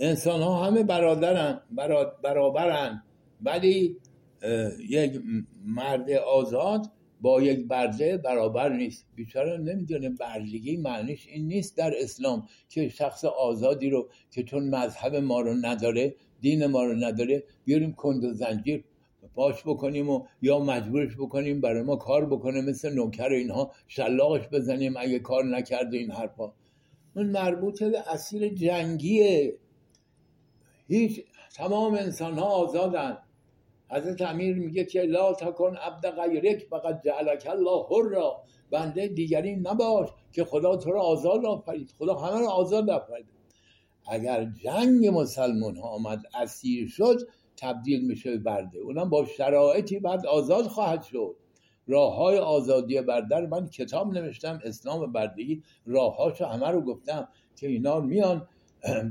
انسان 0.00 0.42
ها 0.42 0.66
همه 0.66 0.82
برادرن 0.82 1.60
برابرن 2.22 3.02
ولی 3.42 3.96
یک 4.88 5.22
مرد 5.64 6.10
آزاد 6.10 6.86
با 7.20 7.42
یک 7.42 7.66
برده 7.66 8.16
برابر 8.16 8.68
نیست. 8.68 9.06
بیچاره 9.14 9.58
نمی‌دونه 9.58 10.10
بردگی 10.10 10.76
معنیش 10.76 11.26
این 11.26 11.46
نیست 11.46 11.76
در 11.76 11.92
اسلام 11.96 12.48
که 12.68 12.88
شخص 12.88 13.24
آزادی 13.24 13.90
رو 13.90 14.08
که 14.30 14.42
چون 14.42 14.68
مذهب 14.68 15.16
ما 15.16 15.40
رو 15.40 15.54
نداره 15.54 16.14
دین 16.40 16.66
ما 16.66 16.84
رو 16.84 16.94
نداره 16.94 17.42
بیاریم 17.64 17.92
کند 17.92 18.24
و 18.24 18.32
زنجیر 18.32 18.84
پاش 19.34 19.62
بکنیم 19.62 20.10
و 20.10 20.26
یا 20.42 20.58
مجبورش 20.58 21.16
بکنیم 21.16 21.60
برای 21.60 21.82
ما 21.82 21.96
کار 21.96 22.26
بکنه 22.26 22.60
مثل 22.60 22.94
نوکر 22.94 23.32
اینها 23.32 23.72
شلاقش 23.88 24.48
بزنیم 24.48 24.94
اگه 24.96 25.18
کار 25.18 25.44
نکرده 25.44 25.98
این 25.98 26.10
حرفا. 26.10 26.52
اون 27.16 27.26
مربوط 27.26 27.82
به 27.82 28.10
اسیر 28.10 28.48
جنگیه. 28.54 29.58
هیچ 30.88 31.24
تمام 31.54 31.94
انسان 31.94 32.38
ها 32.38 32.46
آزادن. 32.46 33.18
حضرت 33.90 34.20
امیر 34.22 34.56
میگه 34.56 34.84
که 34.84 35.02
لا 35.02 35.32
تکن 35.32 35.76
عبد 35.76 36.10
غیرک 36.10 36.66
فقط 36.70 37.02
جعلک 37.04 37.46
الله 37.50 38.10
را 38.10 38.42
بنده 38.70 39.08
دیگری 39.08 39.56
نباش 39.56 40.08
که 40.32 40.44
خدا 40.44 40.76
تو 40.76 40.90
رو 40.90 41.00
آزاد 41.00 41.44
آفرید. 41.44 41.94
خدا 41.98 42.14
همه 42.14 42.40
رو 42.40 42.46
آزاد 42.46 42.90
آفرید. 42.90 43.26
اگر 44.06 44.44
جنگ 44.44 45.06
مسلمان 45.06 45.76
ها 45.76 45.88
آمد 45.88 46.22
اسیر 46.34 46.88
شد 46.88 47.18
تبدیل 47.56 48.06
میشه 48.06 48.36
برده. 48.36 48.78
اونم 48.78 49.10
با 49.10 49.24
شرایطی 49.24 49.98
بعد 49.98 50.26
آزاد 50.26 50.66
خواهد 50.66 51.02
شد. 51.02 51.36
راه 51.86 52.16
های 52.16 52.38
آزادی 52.38 53.00
بردر 53.00 53.46
من 53.46 53.66
کتاب 53.66 54.14
نوشتم 54.14 54.60
اسلام 54.64 55.12
بردگی 55.12 55.62
راههاشو 55.86 56.44
همه 56.44 56.68
رو 56.68 56.80
گفتم 56.80 57.28
که 57.56 57.68
اینا 57.68 58.00
میان 58.00 58.46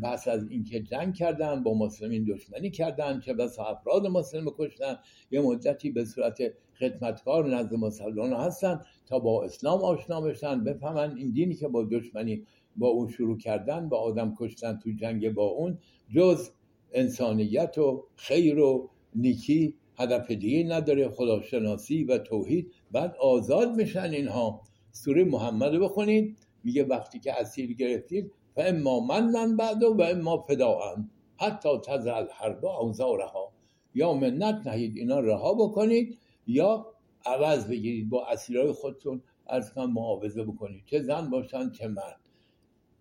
پس 0.03 0.27
از 0.27 0.49
اینکه 0.49 0.79
جنگ 0.79 1.13
کردن 1.13 1.63
با 1.63 1.73
مسلمین 1.73 2.23
دشمنی 2.23 2.71
کردن 2.71 3.19
چه 3.19 3.33
بس 3.33 3.59
افراد 3.59 4.07
مسلم 4.07 4.45
کشتن. 4.57 4.97
یه 5.31 5.41
مدتی 5.41 5.91
به 5.91 6.05
صورت 6.05 6.37
خدمتکار 6.79 7.55
نزد 7.55 7.73
مسلمان 7.73 8.33
هستن 8.33 8.81
تا 9.05 9.19
با 9.19 9.43
اسلام 9.43 9.81
آشنا 9.81 10.21
بشن 10.21 10.63
بفهمن 10.63 11.17
این 11.17 11.31
دینی 11.31 11.55
که 11.55 11.67
با 11.67 11.83
دشمنی 11.83 12.45
با 12.75 12.87
اون 12.87 13.07
شروع 13.07 13.37
کردن 13.37 13.89
با 13.89 13.97
آدم 13.97 14.35
کشتن 14.39 14.79
تو 14.83 14.91
جنگ 14.91 15.33
با 15.33 15.45
اون 15.45 15.77
جز 16.15 16.49
انسانیت 16.93 17.77
و 17.77 18.05
خیر 18.15 18.59
و 18.59 18.89
نیکی 19.15 19.75
هدف 19.99 20.31
دیگه 20.31 20.69
نداره 20.69 21.09
خداشناسی 21.09 22.03
و 22.03 22.17
توحید 22.17 22.71
بعد 22.91 23.15
آزاد 23.15 23.75
میشن 23.75 24.11
اینها. 24.11 24.61
سوره 24.91 25.23
محمد 25.23 25.75
رو 25.75 25.83
بخونید. 25.83 26.37
میگه 26.63 26.83
وقتی 26.83 27.19
که 27.19 27.41
اسیر 27.41 27.73
گرفتید 27.73 28.31
و 28.57 28.61
اما 28.61 28.99
منن 28.99 29.57
بعد 29.57 29.83
و 29.83 30.01
اما 30.01 30.37
فداعن 30.37 31.09
حتی 31.37 31.69
تزل 31.85 32.25
هر 32.31 32.49
دو 32.49 32.67
اوزارها 32.67 33.51
یا 33.95 34.13
منت 34.13 34.67
نهید 34.67 34.97
اینا 34.97 35.19
رها 35.19 35.53
بکنید. 35.53 36.17
یا 36.47 36.85
عوض 37.25 37.67
بگیرید 37.67 38.09
با 38.09 38.25
اسیرهای 38.25 38.71
خودتون 38.71 39.21
از 39.47 39.73
کن 39.73 39.85
معاوضه 39.85 40.43
بکنید. 40.43 40.83
چه 40.85 41.01
زن 41.01 41.29
باشن 41.29 41.71
چه 41.71 41.87
مرد. 41.87 42.19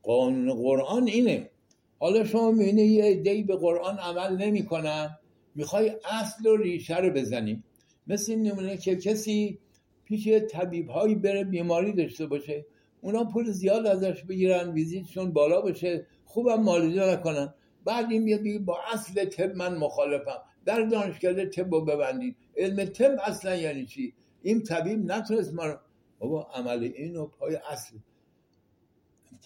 قانون 0.03 0.55
قرآن 0.55 1.07
اینه. 1.07 1.51
حالا 1.99 2.25
شما 2.25 2.51
می‌بینی 2.51 2.83
یه 2.83 3.05
عدهای 3.05 3.43
به 3.43 3.57
قرآن 3.57 3.99
عمل 3.99 4.37
نمی‌کنن. 4.37 5.19
می‌خوای 5.59 5.97
اصل 6.11 6.47
و 6.47 6.57
ریشه 6.57 6.97
رو 6.97 7.11
بزنی. 7.11 7.63
مثل 8.07 8.33
این 8.33 8.43
نمونه 8.43 8.77
که 8.77 8.97
کسی 8.97 9.59
پیش 10.05 10.29
طبیب 10.29 10.89
هایی 10.89 11.15
بره 11.15 11.45
بیماری 11.45 11.93
داشته 11.93 12.27
باشه. 12.27 12.67
اونا 13.01 13.25
پول 13.25 13.51
زیاد 13.51 13.87
ازش 13.87 14.25
بگیرن 14.25 14.73
ویزیتشون 14.73 15.33
بالا 15.33 15.61
باشه. 15.61 16.07
خوبم 16.25 16.63
مالیده 16.63 17.13
نکنن. 17.13 17.55
بعد 17.85 18.11
این 18.11 18.23
میاد 18.23 18.65
با 18.65 18.79
اصل 18.93 19.25
طب 19.25 19.57
من 19.57 19.77
مخالفم. 19.77 20.39
در 20.65 20.81
دانشکده 20.81 21.47
طب 21.47 21.75
رو 21.75 21.85
ببندید. 21.85 22.37
علم 22.57 22.85
طب 22.85 23.17
اصلا 23.25 23.57
یعنی 23.57 23.87
چی؟ 23.87 24.15
این 24.43 24.63
طبیب 24.63 25.13
نتونست 25.13 25.55
ما 25.55 25.75
بابا 26.19 26.43
عمل 26.55 26.83
اینو 26.95 27.27
پای 27.27 27.59
اصل. 27.71 27.97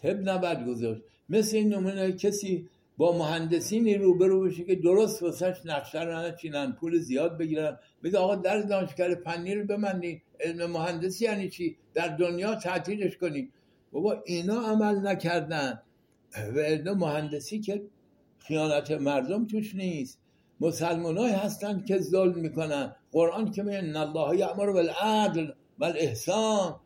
طب 0.03 0.29
نباید 0.29 0.67
گذاشت. 0.67 1.03
مثل 1.29 1.57
این 1.57 1.75
نمونه 1.75 2.13
کسی 2.13 2.69
با 2.97 3.19
مهندسینی 3.19 3.95
روبرو 3.95 4.41
بشه 4.41 4.65
که 4.65 4.75
درست 4.75 5.23
واسش 5.23 5.57
نقشه 5.65 6.03
رو 6.03 6.19
نچینن 6.19 6.73
پول 6.73 6.99
زیاد 6.99 7.39
بگیرن. 7.39 7.79
بگه 8.03 8.19
آقا 8.19 8.37
در 8.37 8.61
دانشگاه 8.61 9.15
فنی 9.15 9.55
رو 9.55 9.67
علم 10.41 10.71
مهندسی 10.71 11.25
یعنی 11.25 11.49
چی؟ 11.49 11.77
در 11.95 12.09
دنیا 12.09 12.55
تعطیلش 12.55 13.17
کنی. 13.17 13.51
بابا 13.93 14.23
اینا 14.27 14.61
عمل 14.61 15.07
نکردن. 15.07 15.83
و 16.55 16.59
علم 16.59 16.99
مهندسی 16.99 17.61
که 17.61 17.83
خیانت 18.39 18.91
مردم 18.91 19.47
توش 19.47 19.75
نیست. 19.75 20.19
مسلمان 20.61 21.19
های 21.19 21.33
هستن 21.33 21.85
که 21.85 21.99
ظلم 21.99 22.39
می‌کنن. 22.39 22.97
قرآن 23.13 23.51
که 23.51 23.63
میگه 23.63 23.97
الله 23.97 24.37
یعمر 24.37 24.73
بالعدل 24.73 25.51
والاحسان 25.79 26.81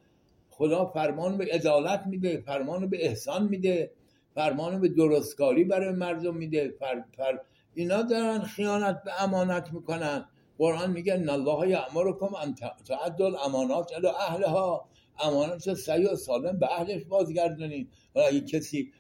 خدا 0.50 0.86
فرمان 0.86 1.38
به 1.38 1.48
عدالت 1.52 2.06
میده 2.06 2.42
فرمان 2.46 2.86
به 2.90 3.06
احسان 3.06 3.48
میده. 3.48 3.90
فرمان 4.36 4.80
به 4.80 4.88
درستکاری 4.88 5.64
برای 5.64 5.92
مردم 5.92 6.36
میده. 6.36 6.74
فر 6.80 7.04
فر 7.16 7.38
اینا 7.74 8.02
دارن 8.02 8.38
خیانت 8.38 9.02
به 9.04 9.22
امانت 9.22 9.72
می‌کنن. 9.72 10.28
قرآن 10.58 10.90
میگه 10.90 11.14
ان 11.14 11.28
الله 11.28 11.68
یامرکم 11.68 12.34
ان 12.34 12.54
تعدل 12.88 13.24
الامانات 13.24 13.92
الی 13.96 14.06
اهلها. 14.06 14.88
امانات 15.20 15.74
صحیح 15.74 16.10
و 16.10 16.16
سالم 16.16 16.58
به 16.58 16.80
اهلش 16.80 17.04
بازگردونید. 17.04 17.88
حالا 18.14 18.26
اگه 18.26 18.40
کسی 18.40 18.92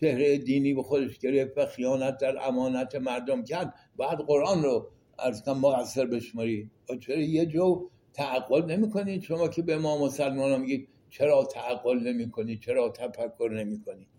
چهره 0.00 0.38
دینی 0.38 0.74
به 0.74 0.82
خودش 0.82 1.18
گرفت 1.18 1.58
و 1.58 1.66
خیانت 1.66 2.16
در 2.16 2.48
امانت 2.48 2.94
مردم 2.94 3.44
کرد 3.44 3.74
بعد 3.96 4.18
قرآن 4.18 4.62
رو 4.62 4.90
از 5.18 5.44
کم 5.44 5.58
مقصر 5.58 6.06
بشماری 6.06 6.70
چرا 7.00 7.20
یه 7.20 7.46
جو 7.46 7.88
تعقل 8.12 8.64
نمی‌کنید؟ 8.64 9.22
شما 9.22 9.48
که 9.48 9.62
به 9.62 9.78
ما 9.78 10.04
مسلمان 10.04 10.60
میگید 10.60 10.88
چرا 11.10 11.44
تعقل 11.44 11.98
نمی‌کنید؟ 11.98 12.60
چرا 12.60 12.88
تفکر 12.88 13.50
نمی‌کنید؟ 13.52 14.11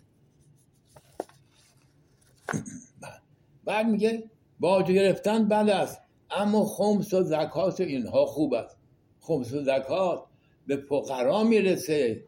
بعد 3.66 3.88
میگه 3.88 4.30
باج 4.60 4.92
گرفتن 4.92 5.48
بد 5.48 5.70
است 5.70 6.02
اما 6.32 6.66
خمس 6.66 7.14
و 7.14 7.24
زکات 7.24 7.82
اینها 7.82 8.26
خوب 8.26 8.54
است. 8.54 8.78
خمس 9.20 9.54
و 9.54 9.64
زکات 9.64 10.24
به 10.68 10.78
فقرا 10.78 11.44
می‌رسه. 11.44 12.24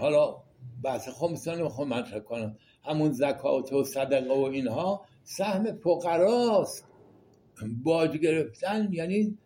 حالا 0.00 0.36
بحث 0.82 1.08
خمسان 1.08 1.60
رو 1.60 1.84
مطرح 1.84 2.18
کنم. 2.18 2.56
همون 2.84 3.12
زکات 3.12 3.72
و 3.72 3.84
صدقه 3.84 4.34
و 4.34 4.42
اینها 4.42 5.04
سهم 5.24 5.76
فقراست. 5.76 6.88
باج 7.84 8.16
گرفتن 8.16 8.88
یعنی 8.92 9.38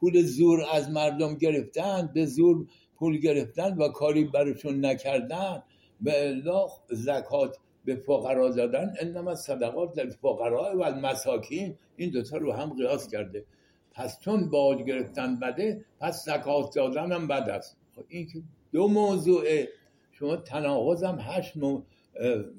پول 0.00 0.22
زور 0.22 0.64
از 0.72 0.90
مردم 0.90 1.34
گرفتن 1.34 2.10
به 2.14 2.26
زور 2.26 2.66
پول 2.96 3.18
گرفتن 3.18 3.76
و 3.76 3.88
کاری 3.88 4.24
برشون 4.24 4.84
نکردن. 4.84 5.62
به 6.00 6.28
الله 6.28 6.68
زکات 6.90 7.56
به 7.86 7.96
فقرا 7.96 8.48
دادن 8.48 8.94
انما 9.00 9.34
صدقات 9.34 9.98
للفقراء 9.98 10.76
و 10.76 10.82
المساکین 10.82 11.78
این 11.96 12.10
دوتا 12.10 12.36
رو 12.36 12.52
هم 12.52 12.74
قیاس 12.74 13.08
کرده. 13.08 13.44
پس 13.92 14.20
چون 14.20 14.50
باج 14.50 14.82
گرفتن 14.82 15.38
بده 15.38 15.84
پس 16.00 16.24
زکات 16.24 16.74
دادن 16.74 17.12
هم 17.12 17.28
بد 17.28 17.48
است. 17.48 17.76
این 18.08 18.26
که 18.26 18.42
دو 18.72 18.88
موضوعه. 18.88 19.68
شما 20.12 20.36
تناقض 20.36 21.04
هم 21.04 21.18
هشت 21.20 21.56
مو... 21.56 21.82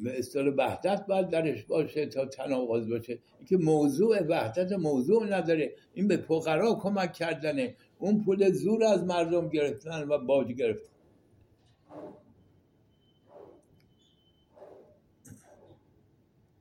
به 0.04 0.20
اصطلاح 0.20 0.54
وحدت 0.54 1.06
باید 1.08 1.30
درش 1.30 1.64
باشه 1.64 2.06
تا 2.06 2.26
تناقض 2.26 2.90
باشه. 2.90 3.20
اینکه 3.38 3.58
موضوع 3.58 4.24
وحدت 4.24 4.72
موضوع 4.72 5.26
نداره. 5.26 5.74
این 5.94 6.08
به 6.08 6.18
فقرا 6.18 6.74
کمک 6.74 7.14
کردنه. 7.14 7.76
اون 8.00 8.24
پول 8.24 8.52
زور 8.52 8.84
از 8.84 9.04
مردم 9.04 9.50
گرفتن 9.50 10.08
و 10.08 10.18
باج 10.18 10.52
گرفتن. 10.52 10.92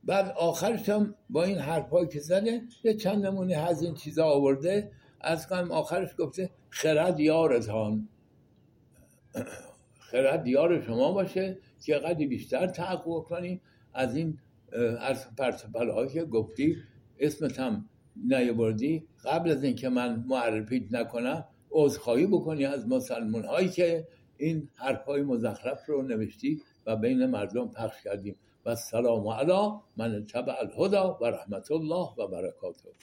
بعد 0.07 0.33
آخرش 0.37 0.89
هم 0.89 1.15
با 1.29 1.43
این 1.43 1.57
حرفایی 1.57 2.07
که 2.07 2.19
زده 2.19 2.61
یه 2.83 2.93
چند 2.93 3.25
نمونه 3.25 3.55
از 3.55 3.81
این 3.81 3.93
چیزا 3.93 4.25
آورده. 4.25 4.91
از 5.21 5.47
کنم 5.47 5.71
آخرش 5.71 6.09
گفته 6.17 6.49
خرد 6.69 7.19
یارتان. 7.19 8.09
خرد 10.11 10.47
یار 10.47 10.81
شما 10.81 11.11
باشه 11.11 11.57
که 11.85 11.95
قدی 11.95 12.27
بیشتر 12.27 12.67
تحقق 12.67 13.23
کنی. 13.23 13.61
از 13.93 14.15
این 14.15 14.37
از 14.99 15.27
هایی 15.73 16.09
که 16.09 16.25
گفتی 16.25 16.75
اسمت 17.19 17.59
هم 17.59 17.89
نیاوردی. 18.27 19.07
قبل 19.25 19.51
از 19.51 19.63
اینکه 19.63 19.89
من 19.89 20.23
معرفیت 20.27 20.93
نکنم 20.93 21.45
عذرخواهی 21.71 22.27
بکنی 22.27 22.65
از 22.65 22.87
مسلمان 22.87 23.45
هایی 23.45 23.69
که 23.69 24.07
این 24.37 24.69
حرفای 24.75 25.21
مزخرف 25.21 25.85
رو 25.85 26.01
نوشتی 26.01 26.61
و 26.85 26.95
بین 26.95 27.25
مردم 27.25 27.67
پخش 27.67 28.03
کردیم. 28.03 28.35
و 28.67 28.69
السلام 28.69 29.27
علی 29.27 29.71
من 29.97 30.25
تبع 30.25 30.55
الهدا 30.59 31.17
و 31.21 31.25
رحمت 31.25 31.71
الله 31.71 32.13
و 32.17 32.27
برکاته. 32.27 32.93